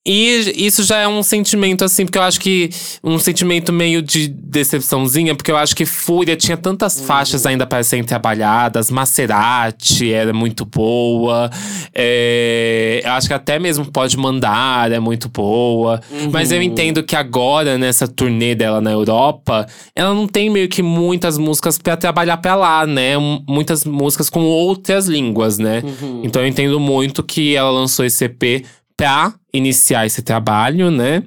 E 0.05 0.67
isso 0.67 0.83
já 0.83 0.99
é 0.99 1.07
um 1.07 1.23
sentimento, 1.23 1.85
assim, 1.85 2.05
porque 2.05 2.19
eu 2.19 2.23
acho 2.23 2.41
que. 2.41 2.71
Um 3.05 3.19
sentimento 3.21 3.73
meio 3.73 4.03
de 4.03 4.27
decepçãozinha, 4.27 5.35
porque 5.35 5.51
eu 5.51 5.57
acho 5.57 5.77
que 5.77 5.87
Fúria 5.87 6.35
tinha 6.35 6.57
tantas 6.57 7.01
faixas 7.01 7.47
ainda 7.47 7.67
para 7.67 7.85
serem 7.85 8.05
trabalhadas. 8.05 8.91
Maserati 8.91 10.13
era 10.13 10.33
muito 10.33 10.65
boa. 10.65 11.49
é, 11.95 13.01
eu 13.05 13.13
acho 13.13 13.29
que 13.29 13.35
até 13.35 13.61
mesmo 13.61 13.85
Pode 13.87 14.17
Mandar 14.17 14.91
é 14.91 14.99
muito 14.99 15.29
boa. 15.29 16.01
Mas 16.33 16.51
eu 16.51 16.61
entendo 16.61 17.03
que 17.05 17.15
agora, 17.15 17.79
nessa 17.79 18.09
turnê 18.09 18.57
dela 18.57 18.81
na 18.81 18.91
Europa, 18.91 19.67
ela 19.95 20.13
não 20.13 20.27
tem 20.27 20.51
meio 20.51 20.69
que 20.69 20.83
muitas 20.83 21.39
músicas 21.39 21.79
para 21.79 21.97
trabalhar 21.97 22.39
pra 22.39 22.57
lá, 22.57 22.85
né? 22.87 23.17
Muitas 23.49 23.85
músicas 23.85 24.29
com 24.29 24.41
outras 24.41 25.07
línguas, 25.07 25.59
né? 25.59 25.83
Então 26.25 26.43
eu 26.43 26.49
entendo 26.49 26.81
muito 26.81 27.23
que 27.23 27.55
ela 27.55 27.71
lançou 27.71 28.05
esse 28.05 28.25
EP 28.25 28.65
pra 29.03 29.35
iniciar 29.53 30.07
esse 30.07 30.23
trabalho, 30.23 30.89
né? 30.89 31.25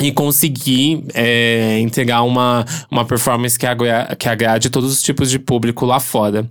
e 0.00 0.12
conseguir 0.12 1.04
é, 1.12 1.80
entregar 1.80 2.22
uma, 2.22 2.64
uma 2.88 3.04
performance 3.04 3.58
que, 3.58 3.66
agra 3.66 4.14
que 4.16 4.28
agrade 4.28 4.70
todos 4.70 4.92
os 4.92 5.02
tipos 5.02 5.28
de 5.28 5.40
público 5.40 5.84
lá 5.84 5.98
fora. 5.98 6.48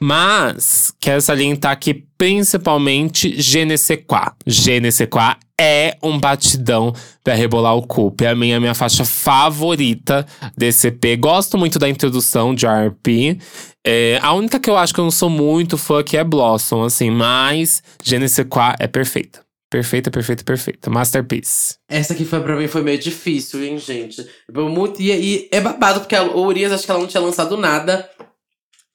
Mas 0.00 0.92
quero 1.00 1.20
salientar 1.20 1.78
que 1.78 1.94
principalmente 2.18 3.40
Je 3.40 3.64
ne 3.64 3.78
sais 3.78 4.02
quoi. 4.04 4.32
Je 4.44 4.80
ne 4.80 4.90
sais 4.90 5.08
quoi 5.08 5.36
é 5.60 5.96
um 6.02 6.18
batidão 6.18 6.92
pra 7.22 7.34
rebolar 7.34 7.76
o 7.76 7.82
cu. 7.82 8.10
Pra 8.10 8.34
mim, 8.34 8.50
é 8.50 8.56
a 8.56 8.60
minha 8.60 8.74
faixa 8.74 9.04
favorita 9.04 10.26
desse 10.56 10.88
EP. 10.88 11.18
Gosto 11.18 11.58
muito 11.58 11.78
da 11.78 11.88
introdução 11.88 12.54
de 12.54 12.66
RP. 12.66 13.38
É, 13.86 14.18
a 14.22 14.32
única 14.32 14.60
que 14.60 14.70
eu 14.70 14.76
acho 14.76 14.94
que 14.94 15.00
eu 15.00 15.04
não 15.04 15.10
sou 15.10 15.30
muito 15.30 15.78
fã 15.78 16.00
aqui 16.00 16.16
é 16.16 16.24
Blossom, 16.24 16.84
assim. 16.84 17.10
Mas 17.10 17.82
Je 18.02 18.18
ne 18.18 18.28
sais 18.28 18.46
quoi 18.48 18.74
é 18.78 18.86
perfeita. 18.86 19.47
Perfeita, 19.70 20.10
perfeita, 20.10 20.42
perfeita. 20.44 20.90
Masterpiece. 20.90 21.76
Essa 21.88 22.14
aqui 22.14 22.24
foi 22.24 22.40
pra 22.40 22.56
mim 22.56 22.66
foi 22.68 22.82
meio 22.82 22.98
difícil, 22.98 23.62
hein, 23.62 23.78
gente? 23.78 24.26
Muito, 24.50 25.00
e, 25.00 25.10
e 25.12 25.48
é 25.52 25.60
babado, 25.60 26.00
porque 26.00 26.16
a 26.16 26.22
Urias 26.24 26.72
acho 26.72 26.84
que 26.84 26.90
ela 26.90 27.00
não 27.00 27.06
tinha 27.06 27.22
lançado 27.22 27.56
nada. 27.56 28.08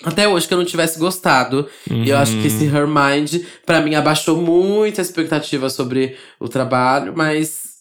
Até 0.03 0.27
hoje 0.27 0.47
que 0.47 0.53
eu 0.53 0.57
não 0.57 0.65
tivesse 0.65 0.97
gostado. 0.97 1.69
Uhum. 1.89 2.03
E 2.03 2.09
eu 2.09 2.17
acho 2.17 2.33
que 2.41 2.47
esse 2.47 2.65
Her 2.65 2.87
Mind, 2.87 3.45
pra 3.65 3.81
mim, 3.81 3.93
abaixou 3.93 4.35
muito 4.35 4.99
a 4.99 5.01
expectativa 5.01 5.69
sobre 5.69 6.17
o 6.39 6.49
trabalho, 6.49 7.13
mas 7.15 7.72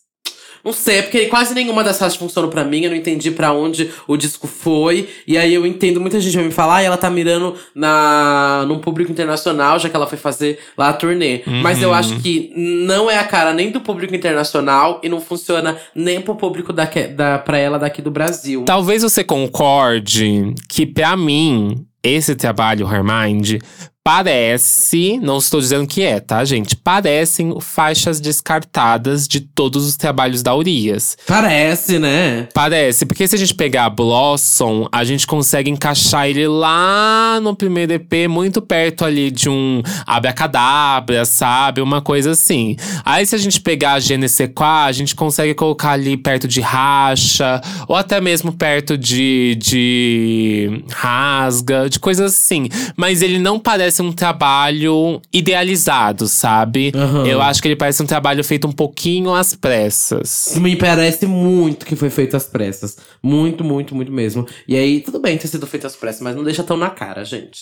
não 0.65 0.73
sei, 0.73 0.99
é 0.99 1.03
porque 1.03 1.27
quase 1.27 1.55
nenhuma 1.55 1.83
das 1.83 1.99
faixas 1.99 2.17
funcionou 2.17 2.51
para 2.51 2.65
mim. 2.65 2.85
Eu 2.85 2.91
não 2.91 2.97
entendi 2.97 3.31
para 3.31 3.53
onde 3.53 3.91
o 4.07 4.17
disco 4.17 4.47
foi. 4.47 5.09
E 5.27 5.37
aí 5.37 5.53
eu 5.53 5.67
entendo, 5.67 6.01
muita 6.01 6.21
gente 6.21 6.37
vai 6.37 6.45
me 6.45 6.53
falar, 6.53 6.83
e 6.83 6.87
ela 6.87 6.97
tá 6.97 7.11
mirando 7.11 7.55
na, 7.75 8.65
num 8.67 8.79
público 8.79 9.11
internacional, 9.11 9.79
já 9.79 9.89
que 9.89 9.97
ela 9.97 10.07
foi 10.07 10.19
fazer 10.19 10.59
lá 10.77 10.91
a 10.91 10.93
turnê. 10.93 11.43
Uhum. 11.47 11.63
Mas 11.63 11.83
eu 11.83 11.93
acho 11.93 12.21
que 12.21 12.53
não 12.57 13.11
é 13.11 13.19
a 13.19 13.25
cara 13.25 13.53
nem 13.53 13.71
do 13.71 13.81
público 13.81 14.15
internacional 14.15 15.01
e 15.03 15.09
não 15.09 15.21
funciona 15.21 15.77
nem 15.95 16.21
pro 16.21 16.37
público 16.37 16.73
da, 16.73 16.89
da, 17.15 17.39
pra 17.39 17.59
ela 17.59 17.79
daqui 17.79 18.01
do 18.01 18.11
Brasil. 18.11 18.65
Talvez 18.65 19.03
você 19.03 19.25
concorde 19.25 20.55
que, 20.69 20.87
pra 20.87 21.17
mim, 21.17 21.85
esse 22.03 22.35
trabalho, 22.35 22.87
Hermind, 22.87 23.59
parece, 24.05 25.19
não 25.23 25.39
estou 25.39 25.61
dizendo 25.61 25.87
que 25.87 26.03
é, 26.03 26.19
tá, 26.19 26.45
gente? 26.45 26.75
Parecem 26.75 27.55
faixas 27.61 28.21
descartadas 28.21 29.29
de 29.29 29.41
todos 29.41 29.87
os 29.87 29.97
trabalhos 29.97 30.43
da 30.43 30.55
Urias. 30.55 31.17
Parece, 31.27 32.01
né? 32.01 32.49
Parece, 32.53 33.07
porque 33.07 33.29
se 33.29 33.37
a 33.37 33.39
gente 33.39 33.55
pegar 33.55 33.89
Blossom, 33.91 34.89
a 34.91 35.05
gente 35.05 35.25
consegue 35.27 35.71
encaixar 35.71 36.27
ele 36.27 36.49
lá 36.49 37.39
no 37.41 37.55
primeiro 37.55 37.93
EP, 37.93 38.29
muito 38.29 38.61
perto 38.61 39.05
ali 39.05 39.31
de 39.31 39.49
um 39.49 39.81
Abracadabra, 40.05 41.25
sabe? 41.25 41.81
Uma 41.81 42.03
coisa 42.03 42.33
assim. 42.33 42.77
Aí 43.05 43.25
se 43.25 43.37
a 43.37 43.39
gente 43.39 43.61
pegar 43.61 43.93
a 43.93 44.01
Genesequa, 44.01 44.85
a 44.85 44.93
gente 44.93 45.15
consegue 45.15 45.55
colocar 45.55 45.93
ali 45.93 46.17
perto 46.17 46.49
de 46.49 46.61
Racha, 46.61 47.61
ou 47.87 47.95
até 47.95 48.21
mesmo 48.21 48.53
perto 48.53 48.99
de, 48.99 49.57
de 49.61 50.85
Rasga, 50.91 51.89
de 51.89 52.01
coisas 52.01 52.33
assim. 52.35 52.69
Mas 52.97 53.23
ele 53.23 53.39
não 53.39 53.61
parece 53.61 53.92
um 54.01 54.13
trabalho 54.13 55.21
idealizado, 55.33 56.29
sabe? 56.29 56.93
Uhum. 56.95 57.27
Eu 57.27 57.43
acho 57.43 57.61
que 57.61 57.69
ele 57.69 57.77
parece 57.77 58.03
um 58.03 58.07
trabalho 58.07 58.43
feito 58.45 58.67
um 58.67 58.73
pouquinho 58.73 59.35
às 59.35 59.55
pressas. 59.55 60.55
Me 60.57 60.77
parece 60.77 61.27
muito 61.27 61.85
que 61.85 61.97
foi 61.97 62.11
feito 62.11 62.37
às 62.37 62.45
pressas. 62.45 62.97
Muito, 63.23 63.65
muito, 63.65 63.95
muito 63.95 64.13
mesmo. 64.13 64.47
E 64.67 64.77
aí, 64.77 65.01
tudo 65.01 65.19
bem 65.19 65.37
ter 65.37 65.49
sido 65.49 65.67
feito 65.67 65.87
às 65.87 65.97
pressas, 65.97 66.23
mas 66.23 66.37
não 66.37 66.45
deixa 66.45 66.63
tão 66.63 66.77
na 66.77 66.91
cara, 66.91 67.25
gente. 67.25 67.61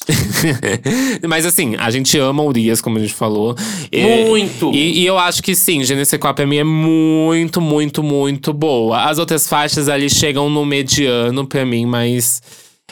mas 1.27 1.47
assim, 1.47 1.77
a 1.77 1.91
gente 1.91 2.19
ama 2.19 2.43
Urias, 2.43 2.81
como 2.81 2.99
a 2.99 3.01
gente 3.01 3.15
falou. 3.15 3.57
Muito! 3.93 4.73
E, 4.73 5.01
e 5.01 5.07
eu 5.07 5.19
acho 5.19 5.43
que 5.43 5.55
sim, 5.55 5.83
Genesis 5.83 6.19
Qual 6.19 6.35
pra 6.35 6.47
mim 6.47 6.59
é 6.59 6.65
muito, 6.65 7.61
muito, 7.61 8.03
muito 8.03 8.53
boa. 8.53 9.05
As 9.05 9.19
outras 9.19 9.49
faixas 9.49 9.89
ali 9.89 10.11
chegam 10.11 10.51
no 10.51 10.65
mediano 10.65 11.47
pra 11.47 11.65
mim, 11.65 11.87
mas 11.87 12.43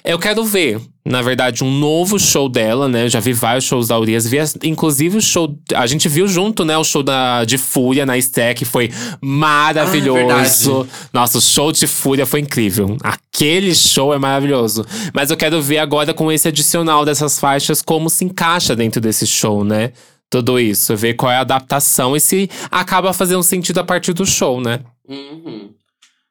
eu 0.04 0.18
quero 0.18 0.44
ver 0.44 0.80
na 1.08 1.22
verdade, 1.22 1.64
um 1.64 1.70
novo 1.70 2.18
show 2.18 2.50
dela, 2.50 2.86
né? 2.86 3.04
Eu 3.06 3.08
já 3.08 3.18
vi 3.18 3.32
vários 3.32 3.64
shows 3.64 3.88
da 3.88 3.98
Urias. 3.98 4.26
Vi, 4.26 4.36
inclusive, 4.62 5.16
o 5.16 5.22
show. 5.22 5.58
A 5.74 5.86
gente 5.86 6.06
viu 6.06 6.28
junto, 6.28 6.66
né? 6.66 6.76
O 6.76 6.84
show 6.84 7.02
da, 7.02 7.44
de 7.44 7.56
Fúria 7.56 8.04
na 8.04 8.18
Stack. 8.18 8.66
Foi 8.66 8.90
maravilhoso. 9.22 10.86
Ah, 10.86 11.08
Nossa, 11.10 11.38
o 11.38 11.40
show 11.40 11.72
de 11.72 11.86
Fúria 11.86 12.26
foi 12.26 12.40
incrível. 12.40 12.98
Aquele 13.02 13.74
show 13.74 14.12
é 14.12 14.18
maravilhoso. 14.18 14.84
Mas 15.14 15.30
eu 15.30 15.36
quero 15.36 15.62
ver 15.62 15.78
agora 15.78 16.12
com 16.12 16.30
esse 16.30 16.46
adicional 16.48 17.06
dessas 17.06 17.38
faixas 17.40 17.80
como 17.80 18.10
se 18.10 18.26
encaixa 18.26 18.76
dentro 18.76 19.00
desse 19.00 19.26
show, 19.26 19.64
né? 19.64 19.92
Tudo 20.28 20.60
isso. 20.60 20.94
Ver 20.94 21.14
qual 21.14 21.32
é 21.32 21.36
a 21.36 21.40
adaptação 21.40 22.14
e 22.14 22.20
se 22.20 22.50
acaba 22.70 23.14
fazendo 23.14 23.42
sentido 23.42 23.78
a 23.78 23.84
partir 23.84 24.12
do 24.12 24.26
show, 24.26 24.60
né? 24.60 24.80
Uhum. 25.08 25.70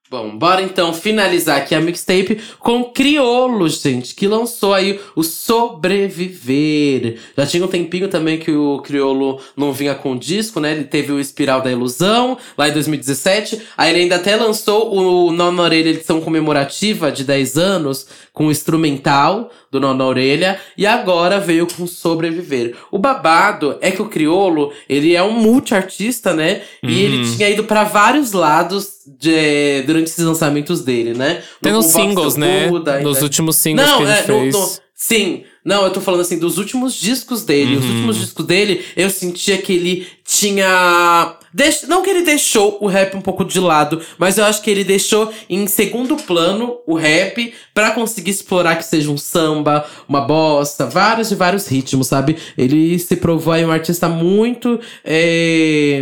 Bom, 0.10 0.38
bora 0.38 0.62
então 0.62 0.93
finalizar 0.93 1.58
aqui 1.58 1.76
a 1.76 1.82
mixtape 1.82 2.39
com 2.60 2.82
Criolo, 2.86 3.68
gente, 3.68 4.16
que 4.16 4.26
lançou 4.26 4.74
aí 4.74 5.01
o 5.18 5.22
Sobreviver. 5.24 7.18
Já 7.38 7.45
tinha 7.45 7.66
um 7.66 7.68
tempinho 7.68 8.08
também 8.08 8.38
que 8.38 8.51
o 8.51 8.80
Criolo 8.80 9.39
não 9.55 9.74
vinha 9.74 9.93
com 9.95 10.16
disco, 10.18 10.62
né? 10.62 10.72
Ele 10.72 10.86
teve 10.86 11.12
o 11.12 11.20
Espiral 11.20 11.62
da 11.62 11.70
Ilusão, 11.72 12.38
lá 12.58 12.70
em 12.70 12.74
2017. 12.74 13.62
Aí 13.78 13.91
ele 13.91 14.03
ainda 14.03 14.16
até 14.16 14.36
lançou 14.38 14.95
o 14.95 15.32
Nó 15.32 15.51
na 15.51 15.64
Orelha 15.64 15.89
edição 15.89 16.22
comemorativa 16.22 17.12
de 17.12 17.24
10 17.26 17.58
anos, 17.58 18.08
com 18.32 18.47
o 18.47 18.51
instrumental 18.51 19.49
do 19.70 19.80
Nó 19.80 19.93
na 19.93 20.05
Orelha. 20.05 20.60
E 20.78 20.86
agora 20.86 21.39
veio 21.39 21.68
com 21.68 21.86
Sobreviver. 21.86 22.76
O 22.91 22.97
babado 22.97 23.78
é 23.82 23.91
que 23.91 24.01
o 24.01 24.08
Criolo, 24.08 24.72
ele 24.88 25.16
é 25.16 25.22
um 25.24 25.34
multiartista, 25.34 26.34
né? 26.34 26.62
E 26.82 26.88
Uhum. 26.88 26.93
ele 26.93 27.36
tinha 27.36 27.49
ido 27.49 27.64
para 27.66 27.84
vários 27.84 28.32
lados 28.32 28.97
de, 29.20 29.84
durante 29.98 30.08
esses 30.12 30.24
lançamentos 30.24 30.82
dele, 30.82 31.14
né? 31.14 31.41
Tem 31.62 31.74
nos 31.74 31.86
Box 31.88 31.95
singles, 31.95 32.36
né? 32.36 32.68
Buda, 32.68 33.00
Nos 33.02 33.22
últimos 33.22 33.56
singles 33.56 33.88
não, 33.88 33.98
que 33.98 34.04
ele 34.04 34.12
é, 34.12 34.24
fez. 34.24 34.54
no- 34.56 34.70
sim. 34.93 35.43
Não, 35.66 35.84
eu 35.84 35.89
tô 35.91 36.00
falando 36.00 36.22
assim, 36.22 36.39
dos 36.39 36.58
últimos 36.58 36.93
discos 36.93 37.43
dele. 37.43 37.76
Os 37.76 37.84
Uhum. 37.84 37.91
últimos 37.91 38.18
discos 38.18 38.45
dele, 38.45 38.86
eu 38.95 39.10
sentia 39.10 39.58
que 39.58 39.74
ele 39.74 40.08
tinha. 40.24 41.36
Deix... 41.54 41.84
Não 41.89 42.02
que 42.02 42.10
ele 42.10 42.22
deixou 42.22 42.78
o 42.80 42.88
rap 42.88 43.16
um 43.18 43.22
pouco 43.22 43.43
de 43.43 43.60
lado, 43.60 44.00
mas 44.18 44.38
eu 44.38 44.45
acho 44.45 44.62
que 44.62 44.70
ele 44.72 44.86
deixou 44.86 45.30
em 45.50 45.68
segundo 45.68 46.16
plano 46.16 46.78
o 46.88 46.93
rap 46.95 47.54
pra 47.74 47.91
conseguir 47.91 48.32
explorar 48.32 48.78
que 48.78 48.86
seja 48.86 49.12
um 49.12 49.18
samba, 49.18 49.86
uma 50.08 50.22
bossa, 50.22 50.86
vários 50.86 51.32
e 51.32 51.36
vários 51.36 51.68
ritmos, 51.68 52.08
sabe? 52.08 52.38
Ele 52.58 52.98
se 52.98 53.18
provou 53.18 53.52
aí 53.54 53.66
um 53.66 53.72
artista 53.72 54.08
muito. 54.08 54.80
é, 55.04 56.02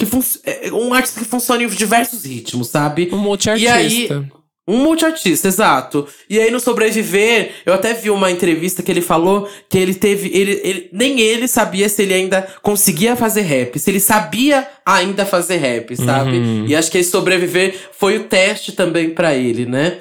Que 0.00 0.06
fun... 0.06 0.20
é, 0.44 0.72
um 0.72 0.92
artista 0.94 1.20
que 1.20 1.26
funciona 1.26 1.62
em 1.62 1.68
diversos 1.68 2.24
ritmos, 2.24 2.68
sabe? 2.68 3.08
Um 3.12 3.18
multiartista. 3.18 4.28
Um 4.68 4.76
multiartista, 4.84 5.48
exato. 5.48 6.06
E 6.28 6.38
aí 6.38 6.50
no 6.50 6.60
Sobreviver, 6.60 7.50
eu 7.66 7.74
até 7.74 7.92
vi 7.92 8.08
uma 8.08 8.30
entrevista 8.30 8.82
que 8.84 8.90
ele 8.90 9.00
falou 9.00 9.48
que 9.68 9.76
ele 9.76 9.94
teve. 9.94 10.28
Ele, 10.32 10.60
ele, 10.62 10.88
nem 10.92 11.20
ele 11.20 11.48
sabia 11.48 11.88
se 11.88 12.02
ele 12.02 12.14
ainda 12.14 12.42
conseguia 12.62 13.16
fazer 13.16 13.40
rap, 13.42 13.78
se 13.78 13.90
ele 13.90 13.98
sabia 13.98 14.66
ainda 14.86 15.26
fazer 15.26 15.56
rap, 15.56 15.96
sabe? 15.96 16.38
Uhum. 16.38 16.66
E 16.68 16.76
acho 16.76 16.90
que 16.90 16.98
esse 16.98 17.10
Sobreviver 17.10 17.74
foi 17.98 18.18
o 18.18 18.24
teste 18.24 18.70
também 18.72 19.10
pra 19.10 19.34
ele, 19.34 19.66
né? 19.66 19.98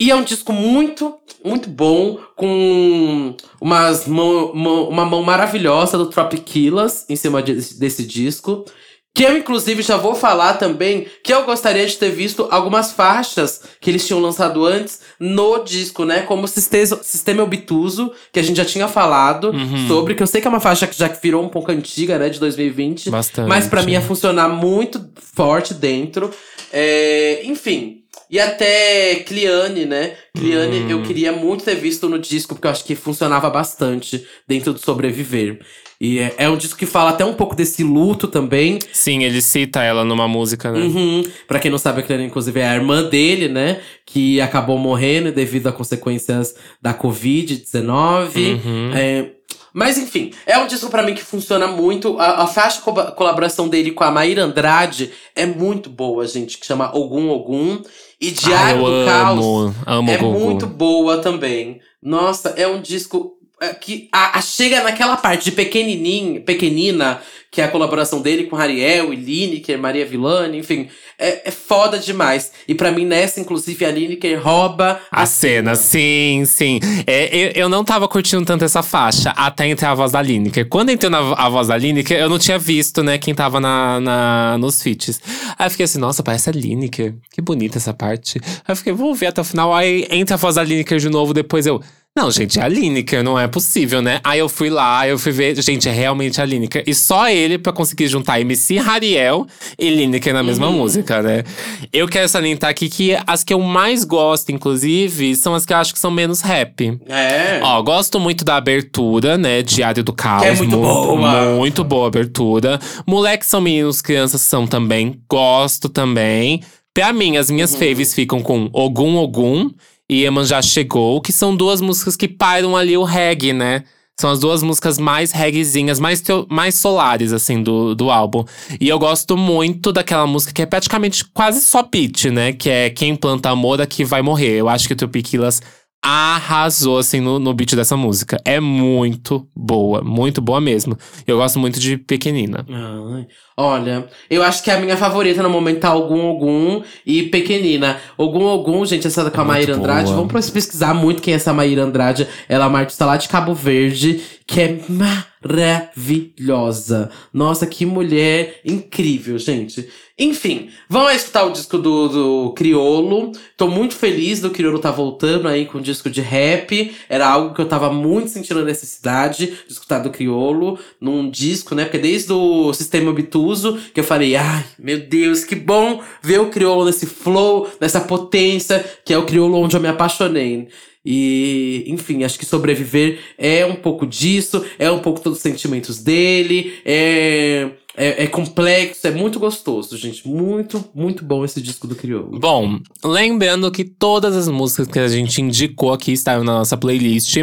E 0.00 0.10
é 0.10 0.14
um 0.14 0.22
disco 0.24 0.52
muito, 0.52 1.14
muito 1.44 1.68
bom, 1.68 2.18
com 2.36 3.34
umas 3.60 4.06
mão, 4.06 4.54
mão- 4.54 4.88
uma 4.88 5.04
mão 5.04 5.22
maravilhosa 5.22 5.98
do 5.98 6.06
Tropiquilas 6.06 7.04
em 7.08 7.16
cima 7.16 7.42
de- 7.42 7.74
desse 7.74 8.04
disco. 8.04 8.64
Que 9.12 9.24
eu, 9.24 9.36
inclusive, 9.36 9.82
já 9.82 9.96
vou 9.96 10.14
falar 10.14 10.54
também 10.54 11.06
que 11.24 11.34
eu 11.34 11.44
gostaria 11.44 11.84
de 11.84 11.96
ter 11.96 12.10
visto 12.10 12.46
algumas 12.50 12.92
faixas 12.92 13.60
que 13.80 13.90
eles 13.90 14.06
tinham 14.06 14.20
lançado 14.20 14.64
antes 14.64 15.00
no 15.18 15.64
disco, 15.64 16.04
né? 16.04 16.20
Como 16.22 16.46
Sistema, 16.46 17.00
Sistema 17.02 17.42
Obtuso, 17.42 18.12
que 18.32 18.38
a 18.38 18.42
gente 18.42 18.56
já 18.56 18.64
tinha 18.64 18.86
falado 18.86 19.50
Uhum. 19.50 19.88
sobre, 19.88 20.14
que 20.14 20.22
eu 20.22 20.26
sei 20.28 20.40
que 20.40 20.46
é 20.46 20.50
uma 20.50 20.60
faixa 20.60 20.86
que 20.86 20.96
já 20.96 21.08
virou 21.08 21.42
um 21.44 21.48
pouco 21.48 21.72
antiga, 21.72 22.18
né? 22.18 22.28
De 22.28 22.38
2020. 22.38 23.10
Bastante. 23.10 23.48
Mas 23.48 23.66
pra 23.66 23.82
mim 23.82 23.92
ia 23.92 24.00
funcionar 24.00 24.48
muito 24.48 25.04
forte 25.34 25.74
dentro. 25.74 26.30
É, 26.72 27.42
enfim. 27.44 27.99
E 28.30 28.38
até 28.38 29.16
Cliane, 29.26 29.84
né? 29.84 30.12
Cliane 30.36 30.84
Hum. 30.84 30.90
eu 30.90 31.02
queria 31.02 31.32
muito 31.32 31.64
ter 31.64 31.74
visto 31.74 32.08
no 32.08 32.18
disco, 32.18 32.54
porque 32.54 32.68
eu 32.68 32.70
acho 32.70 32.84
que 32.84 32.94
funcionava 32.94 33.50
bastante 33.50 34.24
dentro 34.46 34.72
do 34.72 34.78
Sobreviver. 34.78 35.58
E 36.00 36.18
é, 36.20 36.34
é 36.38 36.48
um 36.48 36.56
disco 36.56 36.78
que 36.78 36.86
fala 36.86 37.10
até 37.10 37.24
um 37.24 37.34
pouco 37.34 37.54
desse 37.54 37.82
luto 37.82 38.28
também. 38.28 38.78
Sim, 38.92 39.24
ele 39.24 39.42
cita 39.42 39.82
ela 39.82 40.04
numa 40.04 40.28
música, 40.28 40.70
né? 40.70 40.78
Uhum. 40.78 41.22
Pra 41.46 41.58
quem 41.58 41.70
não 41.70 41.76
sabe, 41.76 42.00
a 42.00 42.02
Cliane, 42.02 42.24
inclusive, 42.24 42.60
é 42.60 42.68
a 42.68 42.74
irmã 42.74 43.02
dele, 43.02 43.48
né? 43.48 43.80
Que 44.06 44.40
acabou 44.40 44.78
morrendo 44.78 45.32
devido 45.32 45.66
a 45.66 45.72
consequências 45.72 46.54
da 46.80 46.94
Covid-19. 46.94 48.62
Uhum. 48.64 48.90
É, 48.94 49.30
mas 49.72 49.98
enfim, 49.98 50.32
é 50.46 50.58
um 50.58 50.66
disco 50.66 50.90
pra 50.90 51.02
mim 51.02 51.14
que 51.14 51.22
funciona 51.22 51.66
muito. 51.66 52.18
A, 52.18 52.44
a 52.44 52.46
faixa 52.46 52.80
co 52.80 52.92
colaboração 53.12 53.68
dele 53.68 53.92
com 53.92 54.04
a 54.04 54.10
Maíra 54.10 54.44
Andrade 54.44 55.10
é 55.34 55.46
muito 55.46 55.88
boa, 55.90 56.26
gente, 56.26 56.58
que 56.58 56.66
chama 56.66 56.96
Ogum 56.96 57.28
Ogum. 57.28 57.82
E 58.20 58.30
Diário 58.30 58.82
do 58.84 59.06
Caos 59.06 59.38
amo, 59.38 59.74
amo 59.86 60.10
é 60.10 60.16
Gugu. 60.18 60.38
muito 60.38 60.66
boa 60.66 61.18
também. 61.18 61.80
Nossa, 62.02 62.50
é 62.50 62.66
um 62.66 62.80
disco. 62.80 63.38
É, 63.60 63.74
que 63.74 64.08
a, 64.10 64.38
a 64.38 64.42
chega 64.42 64.82
naquela 64.82 65.16
parte 65.16 65.44
de 65.44 65.52
pequenininho, 65.52 66.40
pequenina, 66.40 67.20
que 67.50 67.60
é 67.60 67.64
a 67.64 67.68
colaboração 67.68 68.22
dele 68.22 68.44
com 68.44 68.56
Ariel 68.56 69.12
e 69.12 69.16
Lineker, 69.16 69.76
Maria 69.76 70.06
Villani, 70.06 70.58
enfim, 70.58 70.88
é, 71.18 71.48
é 71.48 71.50
foda 71.50 71.98
demais. 71.98 72.52
E 72.68 72.74
para 72.74 72.92
mim, 72.92 73.04
nessa, 73.04 73.40
inclusive, 73.40 73.84
a 73.84 73.90
Lineker 73.90 74.40
rouba 74.40 75.00
a, 75.10 75.22
a 75.22 75.26
cena. 75.26 75.74
cena. 75.74 75.76
Sim, 75.76 76.44
sim. 76.46 76.80
É, 77.06 77.36
eu, 77.36 77.50
eu 77.64 77.68
não 77.68 77.84
tava 77.84 78.06
curtindo 78.06 78.44
tanto 78.44 78.64
essa 78.64 78.82
faixa 78.82 79.30
até 79.30 79.66
entrar 79.66 79.90
a 79.90 79.94
voz 79.94 80.12
da 80.12 80.22
Lineker. 80.22 80.68
Quando 80.68 80.90
entrou 80.90 81.10
na, 81.10 81.18
a 81.18 81.48
voz 81.48 81.68
da 81.68 81.76
Lineker, 81.76 82.18
eu 82.18 82.30
não 82.30 82.38
tinha 82.38 82.58
visto, 82.58 83.02
né, 83.02 83.18
quem 83.18 83.34
tava 83.34 83.58
na, 83.60 84.00
na, 84.00 84.58
nos 84.58 84.80
feats. 84.80 85.20
Aí 85.58 85.66
eu 85.66 85.70
fiquei 85.70 85.84
assim, 85.84 85.98
nossa, 85.98 86.22
parece 86.22 86.48
a 86.48 86.52
Lineker. 86.52 87.14
Que 87.32 87.42
bonita 87.42 87.78
essa 87.78 87.92
parte. 87.92 88.40
Aí 88.44 88.72
eu 88.72 88.76
fiquei, 88.76 88.92
vou 88.92 89.12
ver 89.12 89.26
até 89.26 89.40
o 89.40 89.44
final. 89.44 89.74
Aí 89.74 90.06
entra 90.08 90.36
a 90.36 90.38
voz 90.38 90.54
da 90.54 90.62
Lineker 90.62 90.98
de 90.98 91.10
novo, 91.10 91.34
depois 91.34 91.66
eu. 91.66 91.82
Não, 92.18 92.28
gente, 92.28 92.58
é 92.58 92.62
a 92.62 92.68
Lineker, 92.68 93.22
não 93.22 93.38
é 93.38 93.46
possível, 93.46 94.02
né? 94.02 94.20
Aí 94.24 94.40
eu 94.40 94.48
fui 94.48 94.68
lá, 94.68 95.06
eu 95.06 95.16
fui 95.16 95.30
ver, 95.30 95.62
gente, 95.62 95.88
é 95.88 95.92
realmente 95.92 96.40
a 96.40 96.44
Lineker. 96.44 96.82
E 96.84 96.92
só 96.92 97.28
ele 97.28 97.56
pra 97.56 97.72
conseguir 97.72 98.08
juntar 98.08 98.40
MC 98.40 98.78
Hariel 98.78 99.46
e 99.78 99.88
Lineker 99.88 100.34
na 100.34 100.42
mesma 100.42 100.66
uhum. 100.66 100.78
música, 100.78 101.22
né? 101.22 101.44
Eu 101.92 102.08
quero 102.08 102.28
salientar 102.28 102.68
aqui 102.68 102.88
que 102.88 103.16
as 103.24 103.44
que 103.44 103.54
eu 103.54 103.60
mais 103.60 104.02
gosto, 104.02 104.50
inclusive, 104.50 105.36
são 105.36 105.54
as 105.54 105.64
que 105.64 105.72
eu 105.72 105.76
acho 105.76 105.92
que 105.92 106.00
são 106.00 106.10
menos 106.10 106.40
rap. 106.40 106.98
É. 107.06 107.60
Ó, 107.62 107.80
gosto 107.80 108.18
muito 108.18 108.44
da 108.44 108.56
abertura, 108.56 109.38
né? 109.38 109.62
Diário 109.62 110.02
do 110.02 110.12
Caos. 110.12 110.42
Que 110.42 110.48
é 110.48 110.54
muito, 110.56 110.76
muito 110.76 111.16
boa. 111.16 111.56
Muito 111.56 111.84
boa 111.84 112.08
abertura. 112.08 112.80
Moleques 113.06 113.48
são 113.48 113.60
meninos, 113.60 114.02
crianças 114.02 114.40
são 114.40 114.66
também. 114.66 115.20
Gosto 115.30 115.88
também. 115.88 116.60
Pra 116.92 117.12
mim, 117.12 117.36
as 117.36 117.52
minhas 117.52 117.72
uhum. 117.72 117.78
faves 117.78 118.12
ficam 118.12 118.42
com 118.42 118.68
Ogum 118.72 119.16
Ogum 119.16 119.70
e 120.12 120.28
já 120.44 120.60
Chegou, 120.60 121.20
que 121.20 121.32
são 121.32 121.54
duas 121.54 121.80
músicas 121.80 122.16
que 122.16 122.26
pairam 122.26 122.76
ali 122.76 122.96
o 122.96 123.04
reggae, 123.04 123.52
né? 123.52 123.84
São 124.20 124.28
as 124.28 124.40
duas 124.40 124.60
músicas 124.60 124.98
mais 124.98 125.30
reggaezinhas, 125.30 126.00
mais, 126.00 126.20
mais 126.48 126.74
solares, 126.74 127.32
assim, 127.32 127.62
do, 127.62 127.94
do 127.94 128.10
álbum. 128.10 128.44
E 128.80 128.88
eu 128.88 128.98
gosto 128.98 129.36
muito 129.36 129.92
daquela 129.92 130.26
música 130.26 130.52
que 130.52 130.62
é 130.62 130.66
praticamente 130.66 131.24
quase 131.24 131.60
só 131.60 131.82
beat, 131.84 132.24
né? 132.24 132.52
Que 132.52 132.68
é 132.68 132.90
Quem 132.90 133.14
Planta 133.14 133.50
Amor 133.50 133.80
Aqui 133.80 134.04
Vai 134.04 134.20
Morrer. 134.20 134.56
Eu 134.56 134.68
acho 134.68 134.88
que 134.88 134.92
o 134.92 134.96
Tropiquilas 134.96 135.62
arrasou, 136.02 136.98
assim, 136.98 137.20
no, 137.20 137.38
no 137.38 137.52
beat 137.52 137.74
dessa 137.74 137.94
música. 137.96 138.40
É 138.44 138.58
muito 138.58 139.46
boa, 139.54 140.02
muito 140.02 140.40
boa 140.40 140.60
mesmo. 140.60 140.96
Eu 141.26 141.36
gosto 141.36 141.58
muito 141.58 141.78
de 141.78 141.98
Pequenina. 141.98 142.64
Ai. 142.68 143.26
Olha, 143.56 144.08
eu 144.30 144.42
acho 144.42 144.64
que 144.64 144.70
a 144.70 144.80
minha 144.80 144.96
favorita 144.96 145.42
no 145.42 145.50
momento 145.50 145.80
tá 145.80 145.94
Ogum 145.94 146.30
Ogum 146.30 146.82
e 147.04 147.24
Pequenina. 147.24 147.98
Ogum 148.16 148.44
Ogum, 148.44 148.86
gente, 148.86 149.06
essa 149.06 149.30
com 149.30 149.40
a 149.42 149.44
Maíra 149.44 149.76
Andrade. 149.76 150.10
Boa. 150.10 150.26
Vamos 150.26 150.48
pesquisar 150.48 150.94
muito 150.94 151.20
quem 151.20 151.34
é 151.34 151.36
essa 151.36 151.52
Maíra 151.52 151.84
Andrade. 151.84 152.26
Ela 152.48 152.64
é 152.64 152.68
uma 152.68 152.78
artista 152.78 153.04
lá 153.04 153.18
de 153.18 153.28
Cabo 153.28 153.52
Verde, 153.52 154.22
que 154.46 154.62
é 154.62 154.80
maravilhosa. 154.88 157.10
Nossa, 157.34 157.66
que 157.66 157.84
mulher 157.84 158.62
incrível, 158.64 159.38
gente. 159.38 159.86
Enfim, 160.22 160.68
vamos 160.86 161.14
escutar 161.14 161.44
o 161.44 161.50
disco 161.50 161.78
do, 161.78 162.08
do 162.08 162.52
Criolo. 162.52 163.32
Tô 163.56 163.68
muito 163.68 163.94
feliz 163.94 164.38
do 164.38 164.50
Criolo 164.50 164.78
tá 164.78 164.90
voltando 164.90 165.48
aí 165.48 165.64
com 165.64 165.78
o 165.78 165.80
disco 165.80 166.10
de 166.10 166.20
rap. 166.20 166.94
Era 167.08 167.26
algo 167.26 167.54
que 167.54 167.60
eu 167.62 167.66
tava 167.66 167.90
muito 167.90 168.28
sentindo 168.28 168.60
a 168.60 168.64
necessidade 168.64 169.46
de 169.46 169.72
escutar 169.72 170.00
do 170.00 170.10
Criolo 170.10 170.78
num 171.00 171.30
disco, 171.30 171.74
né? 171.74 171.84
Porque 171.84 171.96
desde 171.96 172.34
o 172.34 172.70
Sistema 172.74 173.10
Obtuso 173.10 173.80
que 173.94 174.00
eu 174.00 174.04
falei, 174.04 174.36
ai, 174.36 174.62
meu 174.78 175.00
Deus, 175.00 175.42
que 175.42 175.54
bom 175.54 176.02
ver 176.22 176.38
o 176.38 176.50
Criolo 176.50 176.84
nesse 176.84 177.06
flow, 177.06 177.70
nessa 177.80 178.02
potência, 178.02 178.84
que 179.02 179.14
é 179.14 179.18
o 179.18 179.24
Criolo 179.24 179.56
onde 179.56 179.74
eu 179.74 179.80
me 179.80 179.88
apaixonei. 179.88 180.68
E, 181.02 181.84
enfim, 181.86 182.24
acho 182.24 182.38
que 182.38 182.44
sobreviver 182.44 183.20
é 183.38 183.64
um 183.64 183.76
pouco 183.76 184.06
disso, 184.06 184.62
é 184.78 184.90
um 184.90 184.98
pouco 184.98 185.20
todos 185.20 185.38
os 185.38 185.42
sentimentos 185.42 185.98
dele, 186.02 186.74
é, 186.84 187.70
é, 188.00 188.24
é, 188.24 188.26
complexo, 188.26 189.06
é 189.06 189.10
muito 189.10 189.38
gostoso, 189.38 189.94
gente. 189.98 190.26
Muito, 190.26 190.82
muito 190.94 191.22
bom 191.22 191.44
esse 191.44 191.60
disco 191.60 191.86
do 191.86 191.94
Crioulo. 191.94 192.40
Bom, 192.40 192.80
lembrando 193.04 193.70
que 193.70 193.84
todas 193.84 194.34
as 194.34 194.48
músicas 194.48 194.88
que 194.88 194.98
a 194.98 195.06
gente 195.06 195.42
indicou 195.42 195.92
aqui 195.92 196.12
estão 196.12 196.42
na 196.42 196.52
nossa 196.52 196.78
playlist. 196.78 197.36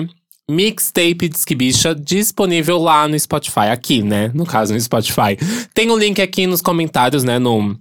Mixtape 0.50 1.30
Disque 1.30 1.54
Bicha 1.54 1.94
disponível 1.94 2.80
lá 2.80 3.08
no 3.08 3.20
Spotify, 3.20 3.68
aqui, 3.72 4.02
né? 4.02 4.32
No 4.34 4.46
caso, 4.46 4.74
no 4.74 4.80
Spotify. 4.80 5.38
Tem 5.76 5.92
o 5.92 5.94
um 5.94 5.98
link 5.98 6.20
aqui 6.22 6.48
nos 6.48 6.62
comentários, 6.62 7.24
né? 7.24 7.38
No, 7.38 7.78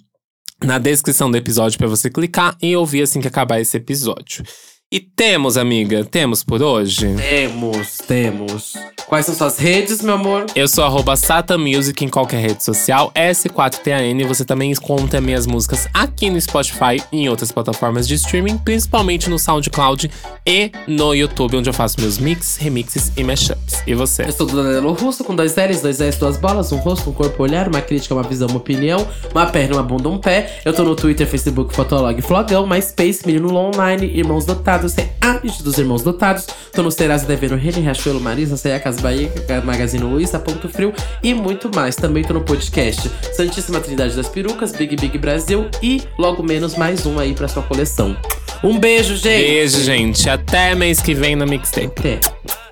na 0.62 0.78
descrição 0.78 1.30
do 1.30 1.36
episódio 1.38 1.78
para 1.78 1.86
você 1.86 2.10
clicar 2.10 2.58
e 2.60 2.76
ouvir 2.76 3.02
assim 3.02 3.22
que 3.22 3.28
acabar 3.28 3.58
esse 3.58 3.76
episódio. 3.76 4.44
E 4.88 5.00
temos, 5.00 5.56
amiga, 5.56 6.04
temos 6.04 6.44
por 6.44 6.62
hoje? 6.62 7.12
Temos, 7.16 7.98
temos. 8.06 8.74
Quais 9.08 9.26
são 9.26 9.34
suas 9.34 9.58
redes, 9.58 10.00
meu 10.00 10.14
amor? 10.14 10.46
Eu 10.54 10.68
sou 10.68 10.84
arroba 10.84 11.14
Music 11.58 12.04
em 12.04 12.08
qualquer 12.08 12.40
rede 12.40 12.62
social, 12.62 13.10
S4TAN. 13.12 14.24
Você 14.28 14.44
também 14.44 14.70
encontra 14.70 15.20
minhas 15.20 15.44
músicas 15.44 15.88
aqui 15.92 16.30
no 16.30 16.40
Spotify 16.40 17.02
e 17.10 17.22
em 17.22 17.28
outras 17.28 17.50
plataformas 17.50 18.06
de 18.06 18.14
streaming, 18.14 18.58
principalmente 18.58 19.28
no 19.28 19.40
SoundCloud 19.40 20.08
e 20.46 20.70
no 20.86 21.14
YouTube, 21.14 21.56
onde 21.56 21.68
eu 21.68 21.74
faço 21.74 22.00
meus 22.00 22.18
mix, 22.18 22.56
remixes 22.56 23.10
e 23.16 23.24
mashups. 23.24 23.82
E 23.88 23.94
você? 23.94 24.22
Eu 24.22 24.32
sou 24.32 24.46
do 24.46 24.62
Danilo 24.62 24.92
Russo, 24.92 25.24
com 25.24 25.34
dois 25.34 25.56
L's, 25.56 25.80
dois 25.80 26.00
S, 26.00 26.18
duas 26.18 26.36
bolas, 26.36 26.70
um 26.70 26.76
rosto, 26.76 27.10
um 27.10 27.12
corpo, 27.12 27.42
um 27.42 27.46
olhar, 27.46 27.66
uma 27.66 27.80
crítica, 27.80 28.14
uma 28.14 28.22
visão, 28.22 28.46
uma 28.48 28.58
opinião, 28.58 29.04
uma 29.32 29.46
perna, 29.46 29.76
uma 29.76 29.82
bunda, 29.82 30.08
um 30.08 30.18
pé. 30.18 30.60
Eu 30.64 30.72
tô 30.72 30.84
no 30.84 30.94
Twitter, 30.94 31.26
Facebook, 31.26 31.74
Fotolog, 31.74 32.20
Flogão, 32.22 32.66
MySpace, 32.68 33.26
Menino 33.26 33.52
Online, 33.54 34.06
Irmãos 34.06 34.44
Dotados, 34.44 34.75
é 34.98 35.10
a 35.20 35.36
dos 35.62 35.78
Irmãos 35.78 36.02
Dotados. 36.02 36.46
Tô 36.72 36.82
no 36.82 36.90
Serasa 36.90 37.26
devendo 37.26 37.56
Rene, 37.56 37.80
Riachuelo, 37.80 38.20
Marisa, 38.20 38.56
Ceia, 38.56 38.78
Casa 38.78 39.00
Bahia, 39.00 39.30
Magazine 39.64 40.02
Luiza, 40.04 40.38
Ponto 40.38 40.68
Frio 40.68 40.92
e 41.22 41.32
muito 41.32 41.70
mais. 41.74 41.96
Também 41.96 42.22
tô 42.22 42.34
no 42.34 42.42
podcast 42.42 43.10
Santíssima 43.32 43.80
Trindade 43.80 44.14
das 44.14 44.28
Perucas, 44.28 44.72
Big 44.72 44.96
Big 44.96 45.16
Brasil 45.18 45.68
e 45.82 46.02
logo 46.18 46.42
menos 46.42 46.76
mais 46.76 47.06
um 47.06 47.18
aí 47.18 47.34
pra 47.34 47.48
sua 47.48 47.62
coleção. 47.62 48.16
Um 48.62 48.78
beijo, 48.78 49.16
gente! 49.16 49.46
Beijo, 49.46 49.80
gente. 49.82 50.28
Até 50.28 50.74
mês 50.74 51.00
que 51.00 51.14
vem 51.14 51.36
na 51.36 51.46
Mixtape. 51.46 51.86
Até. 51.86 52.65